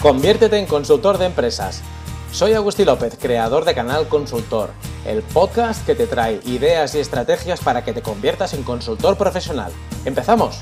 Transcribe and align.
Conviértete 0.00 0.58
en 0.58 0.64
consultor 0.64 1.18
de 1.18 1.26
empresas. 1.26 1.82
Soy 2.32 2.54
Agustín 2.54 2.86
López, 2.86 3.18
creador 3.20 3.66
de 3.66 3.74
Canal 3.74 4.08
Consultor, 4.08 4.70
el 5.04 5.20
podcast 5.20 5.84
que 5.84 5.94
te 5.94 6.06
trae 6.06 6.40
ideas 6.46 6.94
y 6.94 7.00
estrategias 7.00 7.60
para 7.60 7.84
que 7.84 7.92
te 7.92 8.00
conviertas 8.00 8.54
en 8.54 8.62
consultor 8.62 9.18
profesional. 9.18 9.70
¡Empezamos! 10.06 10.60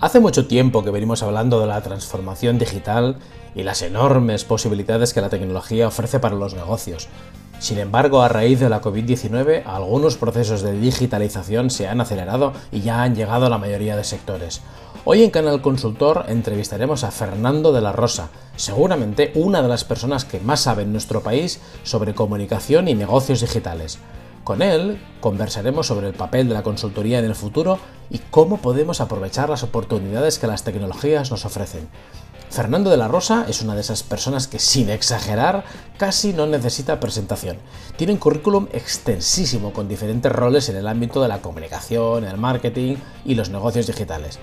Hace 0.00 0.20
mucho 0.20 0.46
tiempo 0.46 0.84
que 0.84 0.90
venimos 0.90 1.24
hablando 1.24 1.60
de 1.60 1.66
la 1.66 1.80
transformación 1.80 2.60
digital 2.60 3.16
y 3.56 3.64
las 3.64 3.82
enormes 3.82 4.44
posibilidades 4.44 5.12
que 5.12 5.20
la 5.20 5.30
tecnología 5.30 5.88
ofrece 5.88 6.20
para 6.20 6.36
los 6.36 6.54
negocios. 6.54 7.08
Sin 7.62 7.78
embargo, 7.78 8.22
a 8.22 8.28
raíz 8.28 8.58
de 8.58 8.68
la 8.68 8.82
COVID-19, 8.82 9.62
algunos 9.64 10.16
procesos 10.16 10.62
de 10.62 10.72
digitalización 10.72 11.70
se 11.70 11.86
han 11.86 12.00
acelerado 12.00 12.54
y 12.72 12.80
ya 12.80 13.04
han 13.04 13.14
llegado 13.14 13.46
a 13.46 13.50
la 13.50 13.56
mayoría 13.56 13.96
de 13.96 14.02
sectores. 14.02 14.62
Hoy 15.04 15.22
en 15.22 15.30
Canal 15.30 15.62
Consultor 15.62 16.24
entrevistaremos 16.26 17.04
a 17.04 17.12
Fernando 17.12 17.72
de 17.72 17.80
la 17.80 17.92
Rosa, 17.92 18.30
seguramente 18.56 19.30
una 19.36 19.62
de 19.62 19.68
las 19.68 19.84
personas 19.84 20.24
que 20.24 20.40
más 20.40 20.58
sabe 20.58 20.82
en 20.82 20.90
nuestro 20.90 21.22
país 21.22 21.60
sobre 21.84 22.16
comunicación 22.16 22.88
y 22.88 22.96
negocios 22.96 23.42
digitales. 23.42 24.00
Con 24.42 24.60
él 24.60 25.00
conversaremos 25.20 25.86
sobre 25.86 26.08
el 26.08 26.14
papel 26.14 26.48
de 26.48 26.54
la 26.54 26.64
consultoría 26.64 27.20
en 27.20 27.26
el 27.26 27.36
futuro 27.36 27.78
y 28.10 28.18
cómo 28.18 28.56
podemos 28.56 29.00
aprovechar 29.00 29.48
las 29.48 29.62
oportunidades 29.62 30.40
que 30.40 30.48
las 30.48 30.64
tecnologías 30.64 31.30
nos 31.30 31.44
ofrecen. 31.44 31.88
Fernando 32.52 32.90
de 32.90 32.98
la 32.98 33.08
Rosa 33.08 33.46
es 33.48 33.62
una 33.62 33.74
de 33.74 33.80
esas 33.80 34.02
personas 34.02 34.46
que, 34.46 34.58
sin 34.58 34.90
exagerar, 34.90 35.64
casi 35.96 36.34
no 36.34 36.46
necesita 36.46 37.00
presentación. 37.00 37.56
Tiene 37.96 38.12
un 38.12 38.18
currículum 38.18 38.68
extensísimo 38.74 39.72
con 39.72 39.88
diferentes 39.88 40.30
roles 40.30 40.68
en 40.68 40.76
el 40.76 40.86
ámbito 40.86 41.22
de 41.22 41.28
la 41.28 41.40
comunicación, 41.40 42.24
el 42.24 42.36
marketing 42.36 42.96
y 43.24 43.36
los 43.36 43.48
negocios 43.48 43.86
digitales. 43.86 44.38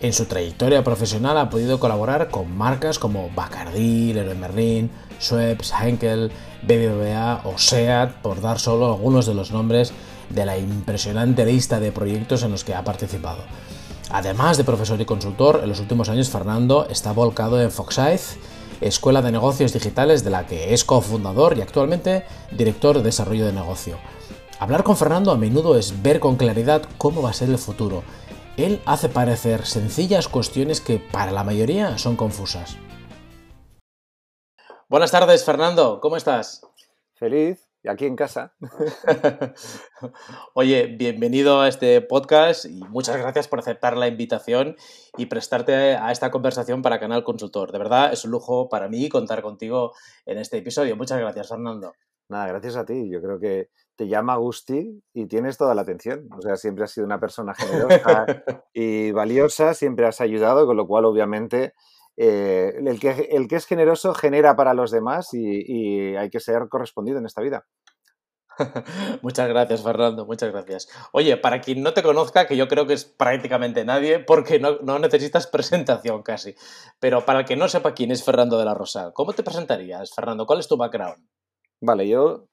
En 0.00 0.12
su 0.12 0.26
trayectoria 0.26 0.84
profesional 0.84 1.38
ha 1.38 1.48
podido 1.48 1.80
colaborar 1.80 2.28
con 2.28 2.54
marcas 2.54 2.98
como 2.98 3.30
Bacardi, 3.34 4.12
Leroy 4.12 4.36
Merlin, 4.36 4.90
Schweppes, 5.18 5.72
Henkel, 5.72 6.30
BBVA 6.64 7.40
o 7.44 7.56
SEAT, 7.56 8.20
por 8.20 8.42
dar 8.42 8.58
solo 8.58 8.92
algunos 8.92 9.24
de 9.24 9.32
los 9.32 9.52
nombres 9.52 9.94
de 10.28 10.44
la 10.44 10.58
impresionante 10.58 11.46
lista 11.46 11.80
de 11.80 11.92
proyectos 11.92 12.42
en 12.42 12.50
los 12.50 12.62
que 12.62 12.74
ha 12.74 12.84
participado. 12.84 13.38
Además 14.10 14.56
de 14.56 14.64
profesor 14.64 14.98
y 15.00 15.04
consultor, 15.04 15.60
en 15.62 15.68
los 15.68 15.80
últimos 15.80 16.08
años 16.08 16.30
Fernando 16.30 16.86
está 16.88 17.12
volcado 17.12 17.60
en 17.60 17.70
Foxeye, 17.70 18.18
escuela 18.80 19.20
de 19.20 19.32
negocios 19.32 19.74
digitales 19.74 20.24
de 20.24 20.30
la 20.30 20.46
que 20.46 20.72
es 20.72 20.84
cofundador 20.84 21.58
y 21.58 21.60
actualmente 21.60 22.24
director 22.50 22.96
de 22.96 23.02
desarrollo 23.02 23.44
de 23.44 23.52
negocio. 23.52 23.98
Hablar 24.60 24.82
con 24.82 24.96
Fernando 24.96 25.30
a 25.30 25.36
menudo 25.36 25.76
es 25.76 26.02
ver 26.02 26.20
con 26.20 26.36
claridad 26.36 26.82
cómo 26.96 27.20
va 27.20 27.30
a 27.30 27.34
ser 27.34 27.50
el 27.50 27.58
futuro. 27.58 28.02
Él 28.56 28.80
hace 28.86 29.10
parecer 29.10 29.66
sencillas 29.66 30.26
cuestiones 30.26 30.80
que 30.80 30.98
para 30.98 31.30
la 31.30 31.44
mayoría 31.44 31.98
son 31.98 32.16
confusas. 32.16 32.76
Buenas 34.88 35.10
tardes, 35.10 35.44
Fernando, 35.44 36.00
¿cómo 36.00 36.16
estás? 36.16 36.62
Feliz 37.12 37.67
aquí 37.90 38.06
en 38.06 38.16
casa. 38.16 38.54
Oye, 40.54 40.86
bienvenido 40.86 41.60
a 41.60 41.68
este 41.68 42.00
podcast 42.00 42.64
y 42.66 42.80
muchas 42.88 43.16
gracias 43.16 43.48
por 43.48 43.58
aceptar 43.58 43.96
la 43.96 44.08
invitación 44.08 44.76
y 45.16 45.26
prestarte 45.26 45.96
a 45.96 46.10
esta 46.10 46.30
conversación 46.30 46.82
para 46.82 47.00
Canal 47.00 47.24
Consultor. 47.24 47.72
De 47.72 47.78
verdad, 47.78 48.12
es 48.12 48.24
un 48.24 48.30
lujo 48.30 48.68
para 48.68 48.88
mí 48.88 49.08
contar 49.08 49.42
contigo 49.42 49.92
en 50.26 50.38
este 50.38 50.58
episodio. 50.58 50.96
Muchas 50.96 51.18
gracias, 51.18 51.48
Fernando. 51.48 51.92
Nada, 52.28 52.48
gracias 52.48 52.76
a 52.76 52.84
ti. 52.84 53.10
Yo 53.10 53.22
creo 53.22 53.38
que 53.38 53.70
te 53.96 54.06
llama 54.06 54.34
Agustí 54.34 55.02
y 55.14 55.26
tienes 55.26 55.56
toda 55.56 55.74
la 55.74 55.82
atención. 55.82 56.28
O 56.36 56.42
sea, 56.42 56.56
siempre 56.56 56.84
has 56.84 56.92
sido 56.92 57.06
una 57.06 57.18
persona 57.18 57.54
generosa 57.54 58.44
y 58.72 59.10
valiosa, 59.12 59.74
siempre 59.74 60.06
has 60.06 60.20
ayudado, 60.20 60.66
con 60.66 60.76
lo 60.76 60.86
cual, 60.86 61.06
obviamente, 61.06 61.72
eh, 62.20 62.74
el, 62.84 62.98
que, 62.98 63.28
el, 63.30 63.46
que, 63.46 63.54
es 63.54 63.66
generoso 63.66 64.12
genera 64.12 64.56
para 64.56 64.74
los 64.74 64.90
demás 64.90 65.32
y, 65.32 66.16
hay 66.16 66.30
que 66.30 66.40
ser 66.40 66.68
correspondido 66.68 67.18
en 67.18 67.26
esta 67.26 67.42
vida. 67.42 67.64
muchas 69.22 69.48
gracias, 69.48 69.82
Fernando, 69.82 70.26
muchas 70.26 70.50
gracias. 70.52 70.88
Oye, 71.12 71.36
para 71.36 71.60
quien 71.60 71.82
no 71.82 71.92
te 71.92 72.02
conozca, 72.02 72.46
que 72.46 72.56
yo 72.56 72.68
creo 72.68 72.86
que 72.86 72.94
es 72.94 73.04
prácticamente 73.04 73.84
nadie, 73.84 74.18
porque 74.18 74.58
no, 74.58 74.98
necesitas 74.98 75.46
presentación 75.52 76.22
casi, 76.22 76.54
pero 77.00 77.24
para 77.24 77.40
el 77.40 77.44
que 77.46 77.56
no 77.56 77.68
sepa 77.68 77.94
quién 77.94 78.10
es 78.10 78.24
Fernando 78.24 78.58
de 78.58 78.64
la 78.64 78.74
Rosa, 78.74 79.12
¿cómo 79.12 79.32
te 79.32 79.42
presentarías, 79.42 80.14
Fernando? 80.14 80.46
¿Cuál 80.46 80.60
es 80.60 80.68
tu 80.68 80.76
background? 80.76 81.24
Vale, 81.80 82.08
yo 82.08 82.48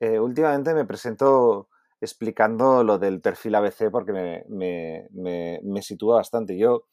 eh, 0.00 0.18
últimamente 0.18 0.74
me 0.74 0.84
presento 0.84 1.68
explicando 2.00 2.84
lo 2.84 2.98
del 2.98 3.20
perfil 3.22 3.54
ABC 3.54 3.90
porque 3.90 4.12
me, 4.12 4.44
me, 4.48 5.08
me, 5.12 5.60
me 5.62 5.82
sitúa 5.82 6.16
bastante. 6.16 6.58
Yo 6.58 6.84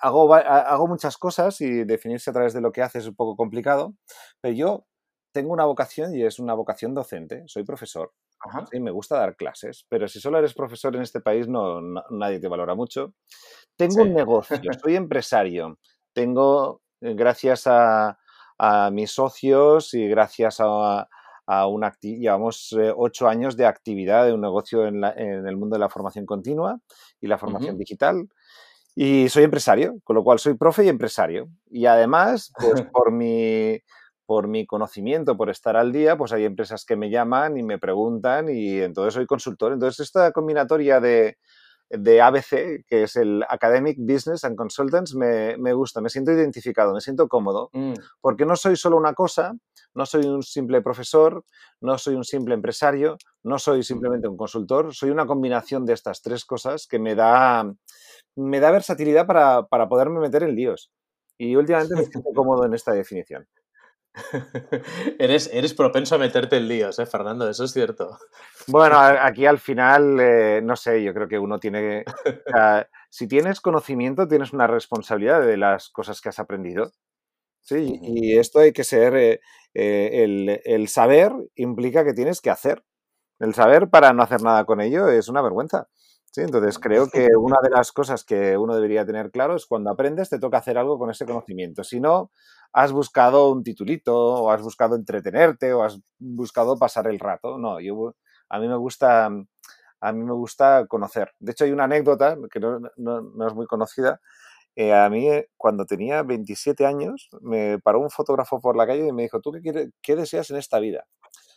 hago, 0.00 0.32
hago 0.34 0.86
muchas 0.86 1.16
cosas 1.16 1.60
y 1.60 1.84
definirse 1.84 2.30
a 2.30 2.32
través 2.32 2.52
de 2.52 2.60
lo 2.60 2.72
que 2.72 2.82
hace 2.82 2.98
es 2.98 3.06
un 3.06 3.14
poco 3.16 3.36
complicado, 3.36 3.94
pero 4.40 4.54
yo 4.54 4.86
tengo 5.36 5.52
una 5.52 5.66
vocación 5.66 6.14
y 6.14 6.22
es 6.22 6.38
una 6.38 6.54
vocación 6.54 6.94
docente. 6.94 7.42
Soy 7.46 7.62
profesor. 7.62 8.10
y 8.72 8.80
me 8.80 8.90
gusta 8.90 9.18
dar 9.18 9.36
clases, 9.36 9.84
pero 9.86 10.08
si 10.08 10.18
solo 10.18 10.38
eres 10.38 10.54
profesor 10.54 10.96
en 10.96 11.02
este 11.02 11.20
país 11.20 11.46
no, 11.46 11.82
nadie 12.08 12.40
te 12.40 12.48
valora 12.48 12.74
mucho. 12.74 13.12
Tengo 13.76 14.00
un 14.00 14.14
negocio, 14.14 14.58
soy 14.82 14.96
empresario. 14.96 15.78
Tengo, 16.14 16.80
eh, 17.02 17.12
gracias 17.12 17.66
a, 17.66 18.18
a 18.56 18.90
mis 18.90 19.10
socios 19.10 19.92
y 19.92 20.08
gracias 20.08 20.56
a, 20.60 21.06
a 21.46 21.66
una 21.66 21.92
llevamos 22.00 22.72
eh, 22.72 22.90
ocho 22.96 23.28
años 23.28 23.58
de 23.58 23.66
actividad 23.66 24.24
de 24.24 24.32
un 24.32 24.40
negocio 24.40 24.86
en, 24.86 25.04
en, 25.04 25.46
el 25.46 25.56
mundo 25.58 25.76
de 25.76 25.80
la 25.80 25.90
formación 25.90 26.24
continua 26.24 26.80
y 27.20 27.26
la 27.26 27.36
formación 27.36 27.76
digital. 27.76 28.26
Y 28.94 29.28
soy 29.28 29.44
empresario, 29.44 29.96
con 30.02 30.16
lo 30.16 30.24
cual 30.24 30.38
soy 30.38 30.54
profe 30.54 30.86
y 30.86 30.88
empresario. 30.88 31.50
Y 31.70 31.84
además, 31.84 32.54
pues 32.58 32.80
por 32.90 33.12
mi, 33.12 33.82
por 34.26 34.48
mi 34.48 34.66
conocimiento, 34.66 35.36
por 35.36 35.50
estar 35.50 35.76
al 35.76 35.92
día, 35.92 36.16
pues 36.18 36.32
hay 36.32 36.44
empresas 36.44 36.84
que 36.84 36.96
me 36.96 37.10
llaman 37.10 37.56
y 37.56 37.62
me 37.62 37.78
preguntan 37.78 38.48
y 38.50 38.80
entonces 38.80 39.14
soy 39.14 39.26
consultor. 39.26 39.72
Entonces 39.72 40.00
esta 40.00 40.32
combinatoria 40.32 41.00
de, 41.00 41.38
de 41.88 42.20
ABC, 42.20 42.84
que 42.86 43.04
es 43.04 43.16
el 43.16 43.44
Academic 43.48 43.96
Business 43.98 44.44
and 44.44 44.56
Consultants, 44.56 45.14
me, 45.14 45.56
me 45.56 45.72
gusta, 45.72 46.00
me 46.00 46.10
siento 46.10 46.32
identificado, 46.32 46.92
me 46.92 47.00
siento 47.00 47.28
cómodo, 47.28 47.70
mm. 47.72 47.94
porque 48.20 48.44
no 48.44 48.56
soy 48.56 48.76
solo 48.76 48.96
una 48.96 49.14
cosa, 49.14 49.54
no 49.94 50.04
soy 50.04 50.26
un 50.26 50.42
simple 50.42 50.82
profesor, 50.82 51.44
no 51.80 51.96
soy 51.96 52.16
un 52.16 52.24
simple 52.24 52.54
empresario, 52.54 53.16
no 53.44 53.58
soy 53.58 53.82
simplemente 53.82 54.28
un 54.28 54.36
consultor, 54.36 54.94
soy 54.94 55.10
una 55.10 55.26
combinación 55.26 55.86
de 55.86 55.94
estas 55.94 56.20
tres 56.20 56.44
cosas 56.44 56.86
que 56.86 56.98
me 56.98 57.14
da 57.14 57.72
me 58.36 58.60
da 58.60 58.70
versatilidad 58.70 59.26
para, 59.26 59.66
para 59.66 59.88
poderme 59.88 60.20
meter 60.20 60.42
en 60.42 60.54
líos. 60.54 60.90
Y 61.38 61.56
últimamente 61.56 61.94
me 61.94 62.04
siento 62.04 62.30
cómodo 62.34 62.64
en 62.64 62.74
esta 62.74 62.92
definición. 62.92 63.46
eres, 65.18 65.50
eres 65.52 65.74
propenso 65.74 66.14
a 66.14 66.18
meterte 66.18 66.56
en 66.56 66.68
líos, 66.68 66.98
¿eh, 66.98 67.06
Fernando? 67.06 67.48
Eso 67.48 67.64
es 67.64 67.72
cierto. 67.72 68.18
Bueno, 68.66 68.98
aquí 68.98 69.46
al 69.46 69.58
final, 69.58 70.18
eh, 70.20 70.60
no 70.62 70.76
sé, 70.76 71.02
yo 71.02 71.12
creo 71.14 71.28
que 71.28 71.38
uno 71.38 71.58
tiene... 71.58 72.04
si 73.10 73.28
tienes 73.28 73.60
conocimiento, 73.60 74.26
tienes 74.26 74.52
una 74.52 74.66
responsabilidad 74.66 75.42
de 75.42 75.56
las 75.56 75.90
cosas 75.90 76.20
que 76.20 76.30
has 76.30 76.38
aprendido. 76.38 76.92
Sí, 77.60 77.98
y 78.02 78.38
esto 78.38 78.60
hay 78.60 78.72
que 78.72 78.84
ser... 78.84 79.16
Eh, 79.16 79.40
eh, 79.78 80.24
el, 80.24 80.60
el 80.64 80.88
saber 80.88 81.32
implica 81.54 82.02
que 82.02 82.14
tienes 82.14 82.40
que 82.40 82.48
hacer. 82.48 82.82
El 83.38 83.52
saber 83.52 83.90
para 83.90 84.14
no 84.14 84.22
hacer 84.22 84.40
nada 84.40 84.64
con 84.64 84.80
ello 84.80 85.08
es 85.08 85.28
una 85.28 85.42
vergüenza. 85.42 85.88
Sí, 86.32 86.40
entonces 86.40 86.78
creo 86.78 87.08
que 87.08 87.28
una 87.38 87.58
de 87.62 87.70
las 87.70 87.92
cosas 87.92 88.24
que 88.24 88.56
uno 88.56 88.74
debería 88.74 89.04
tener 89.04 89.30
claro 89.30 89.54
es 89.54 89.66
cuando 89.66 89.90
aprendes 89.90 90.30
te 90.30 90.38
toca 90.38 90.58
hacer 90.58 90.78
algo 90.78 90.98
con 90.98 91.10
ese 91.10 91.26
conocimiento. 91.26 91.84
Si 91.84 92.00
no, 92.00 92.30
has 92.76 92.92
buscado 92.92 93.50
un 93.50 93.62
titulito 93.62 94.14
o 94.14 94.50
has 94.50 94.60
buscado 94.60 94.96
entretenerte 94.96 95.72
o 95.72 95.82
has 95.82 95.98
buscado 96.18 96.78
pasar 96.78 97.06
el 97.06 97.18
rato. 97.18 97.56
No, 97.56 97.80
yo 97.80 98.14
a 98.50 98.60
mí 98.60 98.68
me 98.68 98.76
gusta 98.76 99.30
a 99.98 100.12
mí 100.12 100.22
me 100.22 100.34
gusta 100.34 100.84
conocer. 100.86 101.32
De 101.38 101.52
hecho 101.52 101.64
hay 101.64 101.72
una 101.72 101.84
anécdota 101.84 102.36
que 102.52 102.60
no, 102.60 102.78
no, 102.98 103.46
es 103.46 103.54
muy 103.54 103.66
conocida. 103.66 104.20
Eh, 104.74 104.92
a 104.92 105.08
mí 105.08 105.26
cuando 105.56 105.86
tenía 105.86 106.22
27 106.22 106.84
años 106.84 107.30
me 107.40 107.78
paró 107.78 108.00
un 108.00 108.10
fotógrafo 108.10 108.60
por 108.60 108.76
la 108.76 108.86
calle 108.86 109.06
y 109.06 109.12
me 109.12 109.22
dijo, 109.22 109.40
¿tú 109.40 109.52
qué, 109.52 109.88
qué 110.02 110.14
deseas 110.14 110.50
en 110.50 110.58
esta 110.58 110.78
vida? 110.78 111.06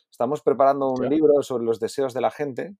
Estamos 0.09 0.41
preparando 0.41 0.89
un 0.89 1.09
libro 1.09 1.43
sobre 1.43 1.65
los 1.65 1.81
deseos 1.81 2.13
de 2.13 2.21
la 2.21 2.31
gente 2.31 2.77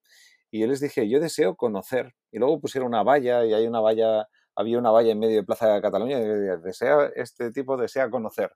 y 0.50 0.62
yo 0.62 0.68
les 0.68 0.80
dije, 0.80 1.10
yo 1.10 1.20
deseo 1.20 1.58
conocer. 1.58 2.16
Y 2.32 2.40
luego 2.40 2.62
pusieron 2.62 2.88
una 2.88 3.04
valla 3.04 3.46
y 3.46 3.54
hay 3.54 3.68
una 3.68 3.82
valla, 3.82 4.30
había 4.60 4.78
una 4.78 4.92
valla 4.92 5.12
en 5.12 5.20
medio 5.20 5.38
de 5.38 5.44
Plaza 5.44 5.74
de 5.74 5.82
Cataluña 5.82 6.20
y 6.20 6.26
desea, 6.62 7.10
este 7.16 7.52
tipo 7.52 7.78
desea 7.78 8.10
conocer. 8.10 8.52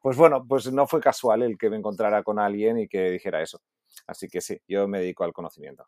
Pues 0.00 0.16
bueno, 0.16 0.44
pues 0.46 0.70
no 0.72 0.88
fue 0.88 1.00
casual 1.00 1.42
el 1.42 1.56
que 1.56 1.70
me 1.70 1.76
encontrara 1.76 2.24
con 2.24 2.40
alguien 2.40 2.76
y 2.76 2.88
que 2.88 3.10
dijera 3.10 3.40
eso. 3.40 3.60
Así 4.08 4.28
que 4.28 4.40
sí, 4.40 4.60
yo 4.66 4.88
me 4.88 4.98
dedico 4.98 5.22
al 5.22 5.32
conocimiento. 5.32 5.86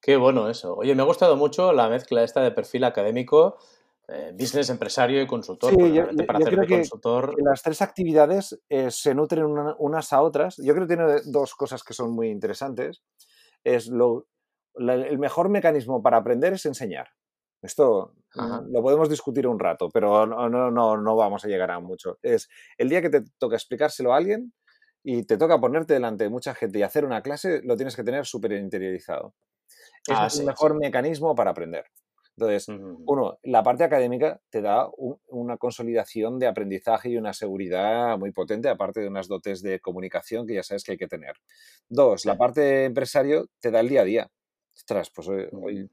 Qué 0.00 0.16
bueno 0.16 0.48
eso. 0.48 0.76
Oye, 0.76 0.94
me 0.94 1.02
ha 1.02 1.06
gustado 1.06 1.36
mucho 1.36 1.72
la 1.72 1.88
mezcla 1.88 2.22
esta 2.22 2.40
de 2.40 2.52
perfil 2.52 2.84
académico 2.84 3.58
eh, 4.06 4.32
business, 4.32 4.70
empresario 4.70 5.20
y 5.20 5.26
consultor. 5.26 5.70
Sí, 5.70 5.92
yo, 5.92 6.06
creo 6.06 6.66
que, 6.66 6.84
las 7.38 7.62
tres 7.62 7.82
actividades 7.82 8.60
eh, 8.68 8.92
se 8.92 9.12
nutren 9.12 9.44
unas 9.78 10.12
a 10.12 10.22
otras. 10.22 10.56
Yo 10.58 10.72
creo 10.72 10.86
que 10.86 10.94
tiene 10.94 11.20
dos 11.24 11.56
cosas 11.56 11.82
que 11.82 11.94
son 11.94 12.12
muy 12.12 12.28
interesantes. 12.28 13.02
Es 13.64 13.88
lo, 13.88 14.28
el 14.76 15.18
mejor 15.18 15.48
mecanismo 15.48 16.00
para 16.00 16.18
aprender 16.18 16.52
es 16.52 16.64
enseñar. 16.64 17.08
Esto 17.62 18.14
lo 18.34 18.82
podemos 18.82 19.08
discutir 19.08 19.46
un 19.46 19.58
rato, 19.58 19.88
pero 19.90 20.26
no, 20.26 20.48
no, 20.48 20.70
no, 20.70 20.96
no 20.96 21.16
vamos 21.16 21.44
a 21.44 21.48
llegar 21.48 21.70
a 21.70 21.80
mucho. 21.80 22.18
Es 22.22 22.48
el 22.76 22.88
día 22.88 23.00
que 23.00 23.10
te 23.10 23.22
toca 23.38 23.56
explicárselo 23.56 24.12
a 24.12 24.16
alguien 24.16 24.52
y 25.04 25.24
te 25.24 25.36
toca 25.36 25.60
ponerte 25.60 25.94
delante 25.94 26.24
de 26.24 26.30
mucha 26.30 26.54
gente 26.54 26.78
y 26.78 26.82
hacer 26.82 27.04
una 27.04 27.22
clase, 27.22 27.60
lo 27.62 27.76
tienes 27.76 27.96
que 27.96 28.04
tener 28.04 28.26
súper 28.26 28.52
interiorizado. 28.52 29.34
Ah, 30.10 30.26
es 30.26 30.38
el 30.38 30.46
mejor 30.46 30.78
mecanismo 30.78 31.34
para 31.34 31.50
aprender. 31.50 31.84
Entonces, 32.36 32.66
uno, 32.68 33.38
la 33.42 33.62
parte 33.62 33.84
académica 33.84 34.40
te 34.48 34.62
da 34.62 34.88
una 35.28 35.58
consolidación 35.58 36.38
de 36.38 36.46
aprendizaje 36.46 37.10
y 37.10 37.18
una 37.18 37.34
seguridad 37.34 38.18
muy 38.18 38.32
potente, 38.32 38.70
aparte 38.70 39.00
de 39.00 39.08
unas 39.08 39.28
dotes 39.28 39.62
de 39.62 39.80
comunicación 39.80 40.46
que 40.46 40.54
ya 40.54 40.62
sabes 40.62 40.82
que 40.82 40.92
hay 40.92 40.98
que 40.98 41.08
tener. 41.08 41.36
Dos, 41.88 42.24
la 42.24 42.36
parte 42.36 42.86
empresario 42.86 43.48
te 43.60 43.70
da 43.70 43.80
el 43.80 43.88
día 43.88 44.00
a 44.00 44.04
día. 44.04 44.30
Ostras, 44.74 45.10
pues 45.14 45.28
hoy, 45.28 45.90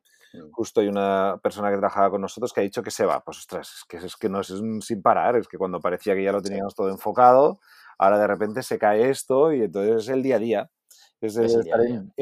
justo 0.52 0.82
hay 0.82 0.88
una 0.88 1.40
persona 1.42 1.70
que 1.70 1.78
trabajaba 1.78 2.12
con 2.12 2.22
nosotros 2.22 2.54
que 2.54 2.62
ha 2.62 2.64
dicho 2.64 2.84
que 2.84 2.92
se 2.92 3.06
va. 3.06 3.24
Pues 3.24 3.40
ostras, 3.40 3.70
es 3.80 3.86
que, 3.86 3.98
es 3.98 4.16
que 4.16 4.30
no 4.30 4.42
es 4.42 4.54
sin 4.82 5.02
parar, 5.02 5.36
es 5.36 5.48
que 5.48 5.58
cuando 5.58 5.80
parecía 5.80 6.16
que 6.16 6.24
ya 6.24 6.32
lo 6.32 6.42
teníamos 6.42 6.76
todo 6.76 6.90
enfocado, 6.90 7.60
ahora 7.98 8.20
de 8.20 8.28
repente 8.28 8.64
se 8.64 8.78
cae 8.78 9.10
esto 9.10 9.54
y 9.54 9.64
entonces 9.64 10.04
es 10.04 10.10
el 10.10 10.24
día 10.24 10.36
a 10.36 10.40
día. 10.40 10.72
Es 11.22 11.36
estar 11.36 11.82
en, 11.82 12.14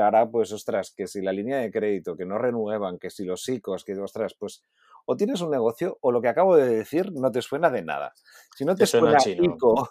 ahora, 0.00 0.30
pues, 0.30 0.50
ostras, 0.52 0.94
que 0.96 1.06
si 1.06 1.20
la 1.20 1.30
línea 1.30 1.58
de 1.58 1.70
crédito, 1.70 2.16
que 2.16 2.24
no 2.24 2.38
renuevan, 2.38 2.98
que 2.98 3.10
si 3.10 3.26
los 3.26 3.42
psicos, 3.42 3.84
que, 3.84 3.92
ostras, 4.00 4.34
pues, 4.38 4.64
o 5.10 5.16
tienes 5.16 5.40
un 5.40 5.50
negocio 5.50 5.98
o 6.02 6.12
lo 6.12 6.22
que 6.22 6.28
acabo 6.28 6.54
de 6.54 6.68
decir 6.68 7.10
no 7.10 7.32
te 7.32 7.42
suena 7.42 7.68
de 7.68 7.82
nada. 7.82 8.14
Si 8.56 8.64
no 8.64 8.76
te, 8.76 8.86
suena, 8.86 9.18
ICO 9.26 9.88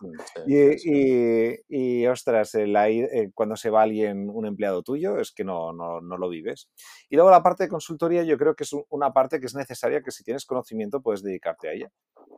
y, 0.48 2.07
ostras, 2.07 2.56
eh, 2.56 3.30
cuando 3.33 3.57
se 3.57 3.69
va 3.69 3.81
alguien, 3.81 4.30
un 4.30 4.45
empleado 4.45 4.81
tuyo, 4.81 5.18
es 5.19 5.33
que 5.33 5.44
no, 5.44 5.74
no, 5.74 6.00
no, 6.00 6.18
lo 6.18 6.30
vives. 6.30 6.69
Y 7.10 7.18
luego 7.18 7.31
la 7.31 7.44
parte 7.44 7.63
de 7.63 7.69
consultoría 7.69 8.24
yo 8.24 8.38
creo 8.38 8.56
que 8.56 8.63
es 8.63 8.74
una 8.88 9.12
parte 9.12 9.42
que 9.42 9.48
es 9.48 9.56
necesaria 9.56 10.01
que 10.01 10.12
si 10.12 10.24
tienes 10.24 10.45
conocimiento 10.45 11.01
puedes 11.01 11.21
dedicarte 11.21 11.68
a 11.68 11.74
ella, 11.74 11.92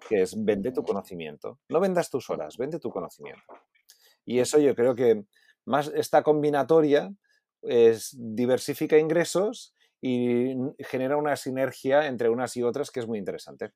que 0.10 0.24
es 0.24 0.34
vende 0.44 0.72
tu 0.72 0.82
conocimiento. 0.82 1.60
No 1.70 1.80
vendas 1.80 2.10
tus 2.10 2.32
horas, 2.32 2.58
vende 2.58 2.80
tu 2.80 2.90
conocimiento. 2.90 3.44
Y 4.26 4.40
eso 4.40 4.58
yo 4.58 4.74
creo 4.74 4.96
que 4.96 5.24
más 5.66 5.92
esta 5.94 6.24
combinatoria 6.24 7.14
es, 7.62 8.16
diversifica 8.18 8.98
ingresos 8.98 9.76
y 10.02 10.56
genera 10.80 11.18
una 11.18 11.36
sinergia 11.36 12.08
entre 12.08 12.30
unas 12.30 12.58
y 12.58 12.64
otras 12.64 12.90
que 12.90 13.00
es 13.00 13.08
muy 13.08 13.20
interesante. 13.20 13.72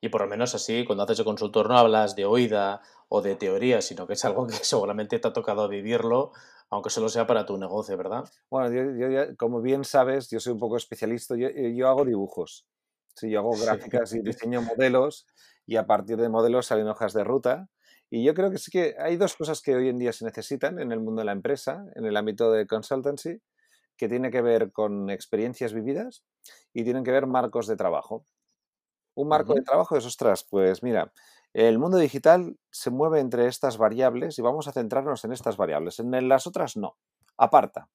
Y 0.00 0.08
por 0.08 0.20
lo 0.20 0.28
menos 0.28 0.54
así, 0.54 0.84
cuando 0.84 1.04
haces 1.04 1.18
de 1.18 1.24
consultor 1.24 1.68
no 1.68 1.76
hablas 1.76 2.14
de 2.14 2.24
oída 2.24 2.80
o 3.08 3.22
de 3.22 3.34
teoría, 3.34 3.80
sino 3.82 4.06
que 4.06 4.14
es 4.14 4.24
algo 4.24 4.46
que 4.46 4.54
seguramente 4.62 5.18
te 5.18 5.28
ha 5.28 5.32
tocado 5.32 5.68
vivirlo, 5.68 6.32
aunque 6.70 6.90
solo 6.90 7.08
sea 7.08 7.26
para 7.26 7.46
tu 7.46 7.58
negocio, 7.58 7.96
¿verdad? 7.96 8.24
Bueno, 8.50 8.72
yo, 8.72 9.36
como 9.36 9.60
bien 9.60 9.84
sabes, 9.84 10.30
yo 10.30 10.40
soy 10.40 10.52
un 10.52 10.60
poco 10.60 10.76
especialista, 10.76 11.36
yo, 11.36 11.48
eh, 11.48 11.76
hago 11.84 12.04
dibujos, 12.04 12.66
sí, 13.14 13.30
yo 13.30 13.40
hago 13.40 13.50
gráficas 14.00 14.12
y 14.14 14.20
diseño 14.20 14.62
modelos 14.62 15.26
y 15.66 15.76
a 15.76 15.86
partir 15.86 16.16
de 16.18 16.28
modelos 16.28 16.66
salen 16.66 16.88
hojas 16.88 17.12
de 17.12 17.24
ruta 17.24 17.68
y 18.08 18.24
yo 18.24 18.34
creo 18.34 18.50
que 18.50 18.58
sí 18.58 18.70
que 18.70 18.94
hay 18.98 19.16
dos 19.16 19.34
cosas 19.34 19.60
que 19.60 19.74
hoy 19.74 19.88
en 19.88 19.98
día 19.98 20.12
se 20.12 20.24
necesitan 20.24 20.78
en 20.78 20.92
el 20.92 21.00
mundo 21.00 21.20
de 21.20 21.26
la 21.26 21.32
empresa, 21.32 21.84
en 21.96 22.04
el 22.04 22.16
ámbito 22.16 22.52
de 22.52 22.66
consultancy, 22.66 23.40
que 23.96 24.08
tiene 24.08 24.30
que 24.30 24.42
ver 24.42 24.72
con 24.72 25.10
experiencias 25.10 25.72
vividas 25.72 26.24
y 26.72 26.84
tienen 26.84 27.04
que 27.04 27.10
ver 27.10 27.26
marcos 27.26 27.66
de 27.66 27.76
trabajo. 27.76 28.24
Un 29.14 29.28
marco 29.28 29.54
de 29.54 29.62
trabajo 29.62 29.96
es, 29.96 30.04
ostras, 30.04 30.46
pues 30.48 30.82
mira, 30.82 31.12
el 31.54 31.78
mundo 31.78 31.96
digital 31.96 32.58
se 32.70 32.90
mueve 32.90 33.20
entre 33.20 33.46
estas 33.46 33.78
variables 33.78 34.38
y 34.38 34.42
vamos 34.42 34.68
a 34.68 34.72
centrarnos 34.72 35.24
en 35.24 35.32
estas 35.32 35.56
variables. 35.56 35.98
En 35.98 36.28
las 36.28 36.46
otras 36.46 36.76
no, 36.76 36.96
aparta. 37.38 37.88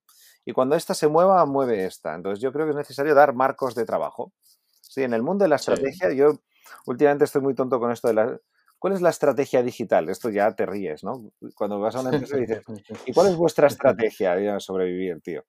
Y 0.45 0.53
cuando 0.53 0.75
esta 0.75 0.95
se 0.95 1.07
mueva, 1.07 1.45
mueve 1.45 1.86
esta. 1.86 2.15
Entonces 2.15 2.42
yo 2.42 2.51
creo 2.51 2.65
que 2.65 2.71
es 2.71 2.77
necesario 2.77 3.13
dar 3.13 3.36
marcos 3.36 3.75
de 3.75 3.86
trabajo. 3.86 4.33
Sí, 4.81 5.04
en 5.04 5.13
el 5.13 5.21
mundo 5.21 5.44
de 5.44 5.50
la 5.50 5.57
estrategia, 5.57 6.12
yo 6.12 6.39
últimamente 6.88 7.25
estoy 7.25 7.42
muy 7.42 7.54
tonto 7.54 7.80
con 7.80 7.92
esto 7.92 8.07
de 8.07 8.15
la, 8.15 8.39
¿Cuál 8.81 8.95
es 8.95 9.01
la 9.01 9.12
estrategia 9.12 9.62
digital? 9.62 10.10
Esto 10.10 10.31
ya 10.31 10.56
te 10.56 10.66
ríes, 10.66 11.04
¿no? 11.04 11.31
Cuando 11.54 11.80
vas 11.80 11.95
a 11.95 12.00
una 12.00 12.10
empresa 12.10 12.36
y 12.38 12.42
dices, 12.42 12.63
¿y 13.06 13.13
cuál 13.13 13.28
es 13.28 13.36
vuestra 13.36 13.68
estrategia 13.68 14.36
de 14.36 14.60
sobrevivir, 14.60 15.22
tío? 15.22 15.44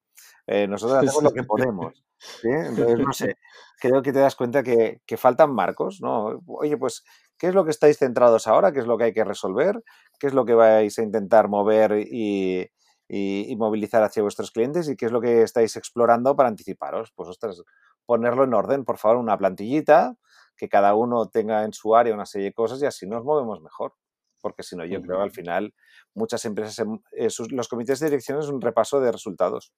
Eh, 0.47 0.67
nosotros 0.69 0.99
hacemos 0.99 1.23
lo 1.23 1.33
que 1.33 1.43
podemos. 1.73 2.05
Entonces, 2.43 2.99
no 2.99 3.11
sé, 3.15 3.39
creo 3.81 4.03
que 4.03 4.13
te 4.13 4.19
das 4.19 4.37
cuenta 4.37 4.63
que, 4.63 5.01
faltan 5.17 5.51
marcos, 5.55 6.03
¿no? 6.03 6.43
Oye, 6.47 6.77
pues, 6.77 7.05
¿qué 7.39 7.47
es 7.47 7.55
lo 7.55 7.65
que 7.65 7.71
estáis 7.71 7.97
centrados 7.97 8.47
ahora? 8.47 8.71
¿Qué 8.71 8.81
es 8.81 8.87
lo 8.87 8.99
que 8.99 9.05
hay 9.05 9.13
que 9.15 9.25
resolver? 9.25 9.83
¿Qué 10.21 10.27
es 10.27 10.35
lo 10.35 10.45
que 10.45 10.53
vais 10.53 10.99
a 10.99 11.03
intentar 11.03 11.49
mover 11.49 12.07
y, 12.07 12.71
movilizar 13.57 14.03
hacia 14.03 14.23
vuestros 14.23 14.51
clientes? 14.51 14.91
¿Y 14.91 14.97
qué 14.97 15.07
es 15.07 15.13
lo 15.13 15.23
que 15.23 15.41
estáis 15.41 15.75
explorando 15.77 16.37
para 16.37 16.51
anticiparos? 16.51 17.11
Pues, 17.15 17.31
ostras, 17.31 17.63
ponerlo 18.05 18.45
en 18.45 18.53
orden, 18.53 18.85
por 18.85 18.99
favor, 18.99 19.17
una 19.17 19.39
plantillita, 19.39 20.19
que 20.57 20.69
cada 20.69 20.95
uno 20.95 21.29
tenga 21.29 21.65
en 21.65 21.73
su 21.73 21.97
área 21.97 22.15
una 22.15 22.27
serie 22.27 22.49
de 22.49 22.53
cosas 22.55 22.83
y 22.83 22.87
así 22.87 23.07
nos 23.07 23.25
movemos 23.25 23.61
mejor. 23.61 23.95
Porque 24.41 24.63
si 24.63 24.77
no, 24.77 24.85
yo 24.85 25.01
creo 25.01 25.19
que 25.19 25.23
al 25.23 25.31
final 25.31 25.73
muchas 26.15 26.45
empresas, 26.45 26.85
eh, 27.13 27.29
los 27.51 27.69
comités 27.69 28.01
de 28.01 28.07
dirección 28.07 28.41
es 28.41 28.49
un 28.49 28.61
repaso 28.61 29.01
de 29.01 29.13
resultados. 29.13 29.73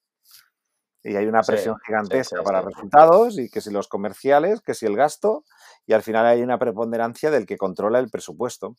Y 1.02 1.16
hay 1.16 1.26
una 1.26 1.42
presión 1.42 1.76
gigantesca 1.86 2.42
para 2.42 2.62
resultados 2.62 3.38
y 3.38 3.50
que 3.50 3.60
si 3.60 3.70
los 3.70 3.88
comerciales, 3.88 4.62
que 4.62 4.72
si 4.72 4.86
el 4.86 4.96
gasto, 4.96 5.44
y 5.86 5.92
al 5.92 6.02
final 6.02 6.24
hay 6.24 6.40
una 6.40 6.58
preponderancia 6.58 7.30
del 7.30 7.44
que 7.44 7.58
controla 7.58 7.98
el 7.98 8.08
presupuesto. 8.08 8.74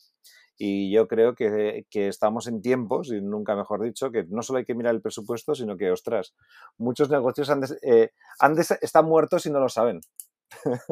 Y 0.57 0.91
yo 0.91 1.07
creo 1.07 1.36
que, 1.36 1.86
estamos 1.91 2.48
en 2.48 2.62
tiempos, 2.62 3.12
y 3.12 3.21
nunca 3.21 3.56
mejor 3.56 3.83
dicho, 3.83 4.09
que 4.09 4.24
no 4.27 4.41
solo 4.41 4.57
hay 4.57 4.65
que 4.65 4.74
mirar 4.74 4.95
el 4.95 5.01
presupuesto, 5.01 5.53
sino 5.53 5.77
que, 5.77 5.91
ostras, 5.91 6.33
muchos 6.77 7.09
negocios 7.09 7.50
han 7.51 7.62
eh, 7.83 8.12
están 8.81 9.06
muertos 9.06 9.45
y 9.45 9.51
no 9.51 9.59
lo 9.59 9.69
saben. 9.69 10.01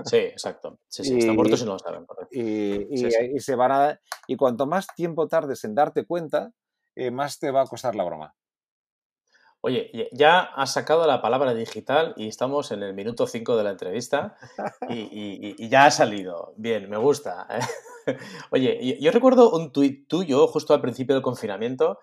Sí, 0.05 0.17
exacto. 0.17 0.79
Sí, 0.87 1.03
sí, 1.03 1.15
y, 1.15 1.19
están 1.19 1.35
muertos 1.35 1.61
y 1.61 1.65
no 1.65 1.73
lo 1.73 1.79
saben. 1.79 2.05
Y, 2.31 3.39
se 3.39 3.55
van 3.55 3.71
a, 3.71 3.99
y 4.27 4.35
cuanto 4.35 4.65
más 4.65 4.87
tiempo 4.95 5.27
tardes 5.27 5.63
en 5.63 5.75
darte 5.75 6.05
cuenta, 6.05 6.51
eh, 6.95 7.11
más 7.11 7.39
te 7.39 7.51
va 7.51 7.61
a 7.61 7.67
costar 7.67 7.95
la 7.95 8.03
broma. 8.03 8.35
Oye, 9.65 10.09
ya 10.11 10.41
has 10.41 10.73
sacado 10.73 11.07
la 11.07 11.21
palabra 11.21 11.53
digital 11.53 12.13
y 12.17 12.27
estamos 12.27 12.71
en 12.71 12.83
el 12.83 12.93
minuto 12.93 13.27
5 13.27 13.55
de 13.55 13.63
la 13.63 13.69
entrevista 13.69 14.35
y, 14.89 15.69
ya 15.69 15.85
ha 15.85 15.91
salido. 15.91 16.53
Bien, 16.57 16.89
me 16.89 16.97
gusta. 16.97 17.47
¿eh? 17.49 17.61
Oye, 18.51 18.97
yo 18.99 19.11
recuerdo 19.11 19.51
un 19.51 19.71
tuit 19.71 20.05
tuyo 20.09 20.47
justo 20.47 20.73
al 20.73 20.81
principio 20.81 21.15
del 21.15 21.23
confinamiento 21.23 21.99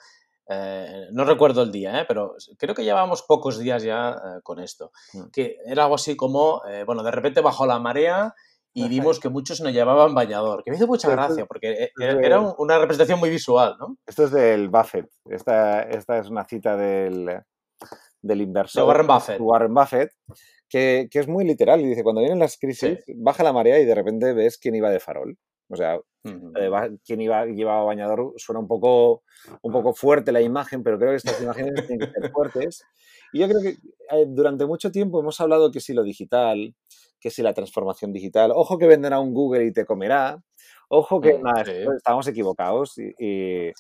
eh, 0.53 1.07
no 1.13 1.25
recuerdo 1.25 1.63
el 1.63 1.71
día, 1.71 2.01
¿eh? 2.01 2.05
pero 2.09 2.35
creo 2.59 2.75
que 2.75 2.83
llevábamos 2.83 3.23
pocos 3.23 3.59
días 3.59 3.85
ya 3.85 4.11
eh, 4.11 4.41
con 4.43 4.59
esto. 4.59 4.91
Mm. 5.13 5.31
Que 5.33 5.57
era 5.65 5.85
algo 5.85 5.95
así 5.95 6.17
como, 6.17 6.63
bueno, 6.87 7.05
de 7.05 7.11
repente 7.13 7.41
bajó 7.41 7.67
la 7.67 7.79
marea 7.79 8.35
y 8.73 8.89
vimos 8.89 9.21
que 9.21 9.29
muchos 9.29 9.61
no 9.61 9.71
llevaban 9.71 10.15
bañador, 10.15 10.63
que 10.65 10.71
me 10.71 10.77
hizo 10.77 10.87
mucha 10.87 11.09
gracia 11.11 11.47
porque 11.47 11.91
era 11.99 12.41
una 12.41 12.79
representación 12.79 13.19
muy 13.19 13.31
visual, 13.31 13.77
¿no? 13.79 13.97
Esto 14.07 14.25
es 14.25 14.31
del 14.33 14.69
Buffett. 14.69 15.09
Esta, 15.29 15.83
esta 15.83 16.19
es 16.19 16.29
una 16.29 16.45
cita 16.45 16.77
del, 16.77 17.43
del 18.23 18.41
inversor. 18.41 18.83
De 18.83 18.89
Warren 18.89 19.07
Buffett. 19.07 19.41
Warren 19.41 19.75
Buffett, 19.75 20.11
que, 20.69 21.09
que, 21.11 21.19
es 21.19 21.29
muy 21.29 21.45
literal 21.45 21.81
y 21.81 21.87
dice, 21.87 22.03
cuando 22.03 22.21
vienen 22.21 22.39
las 22.39 22.59
crisis, 22.59 22.99
baja 23.17 23.43
la 23.43 23.53
marea 23.53 23.79
y 23.81 23.85
de 23.85 23.95
repente 23.95 24.33
ves 24.33 24.59
quién 24.59 24.75
iba 24.75 24.91
de 24.91 25.01
farol. 25.01 25.37
O 25.71 25.77
sea, 25.77 26.01
quien 27.05 27.21
iba, 27.21 27.47
llevaba 27.47 27.85
bañador 27.85 28.35
suena 28.37 28.59
un 28.59 28.67
poco, 28.67 29.23
un 29.63 29.73
poco 29.73 29.95
fuerte 29.95 30.33
la 30.33 30.43
imagen, 30.43 30.83
pero 30.83 30.99
creo 30.99 31.11
que 31.11 31.17
estas 31.17 31.41
imágenes 31.41 31.87
tienen 31.87 32.09
que 32.09 32.13
ser 32.13 32.31
fuertes. 32.33 32.83
Y 33.33 33.39
yo 33.39 33.49
creo 33.49 33.61
que 33.61 33.69
eh, 33.69 34.27
durante 34.27 34.67
mucho 34.67 34.91
tiempo 34.91 35.21
hemos 35.21 35.41
hablado 35.41 35.71
que 35.71 35.81
si 35.81 35.95
lo 35.95 36.03
digital, 36.03 36.75
que 37.21 37.31
si 37.31 37.43
la 37.43 37.55
transformación 37.55 38.13
digital, 38.13 38.51
ojo 38.53 38.79
que 38.79 38.87
venderá 38.87 39.21
un 39.21 39.33
Google 39.33 39.65
y 39.67 39.73
te 39.73 39.87
comerá, 39.87 40.43
ojo 40.89 41.21
que 41.21 41.35
mm, 41.35 41.43
nada, 41.43 41.63
estamos 41.97 42.27
equivocados 42.27 42.99
y, 42.99 43.15
eh, 43.21 43.73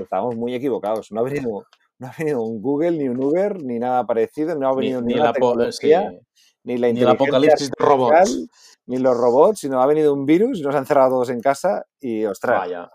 estamos 0.00 0.34
muy 0.34 0.54
equivocados. 0.54 1.12
No 1.12 1.20
ha, 1.20 1.24
venido, 1.24 1.66
no 1.98 2.06
ha 2.06 2.14
venido 2.18 2.42
un 2.42 2.62
Google, 2.62 2.92
ni 2.92 3.08
un 3.08 3.22
Uber, 3.22 3.62
ni 3.62 3.78
nada 3.78 4.06
parecido, 4.06 4.56
no 4.56 4.66
ha 4.66 4.74
venido 4.74 5.02
ni, 5.02 5.12
la 5.12 5.34
tecnología, 5.34 6.10
ni 6.64 6.78
la 6.78 6.90
ni 6.90 7.00
el 7.00 7.08
apocalipsis 7.08 7.68
de 7.68 7.84
robots 7.84 8.48
ni 8.88 8.96
los 8.96 9.16
robots, 9.16 9.60
sino 9.60 9.82
ha 9.82 9.86
venido 9.86 10.14
un 10.14 10.24
virus 10.24 10.58
y 10.58 10.62
nos 10.62 10.74
han 10.74 10.86
cerrado 10.86 11.10
todos 11.10 11.28
en 11.28 11.42
casa 11.42 11.84
y 12.00 12.24
ostras. 12.24 12.60
Vaya. 12.60 12.90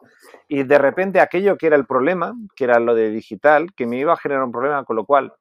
Y 0.47 0.63
de 0.63 0.77
repente 0.79 1.19
aquello 1.19 1.55
que 1.55 1.67
era 1.67 1.75
el 1.75 1.85
problema, 1.85 2.33
que 2.55 2.63
era 2.63 2.79
lo 2.79 2.95
de 2.95 3.11
digital, 3.11 3.73
que 3.75 3.85
me 3.85 3.97
iba 3.97 4.11
a 4.11 4.17
generar 4.17 4.43
un 4.43 4.51
problema, 4.51 4.83
con 4.85 4.95
lo 4.95 5.05
cual, 5.05 5.33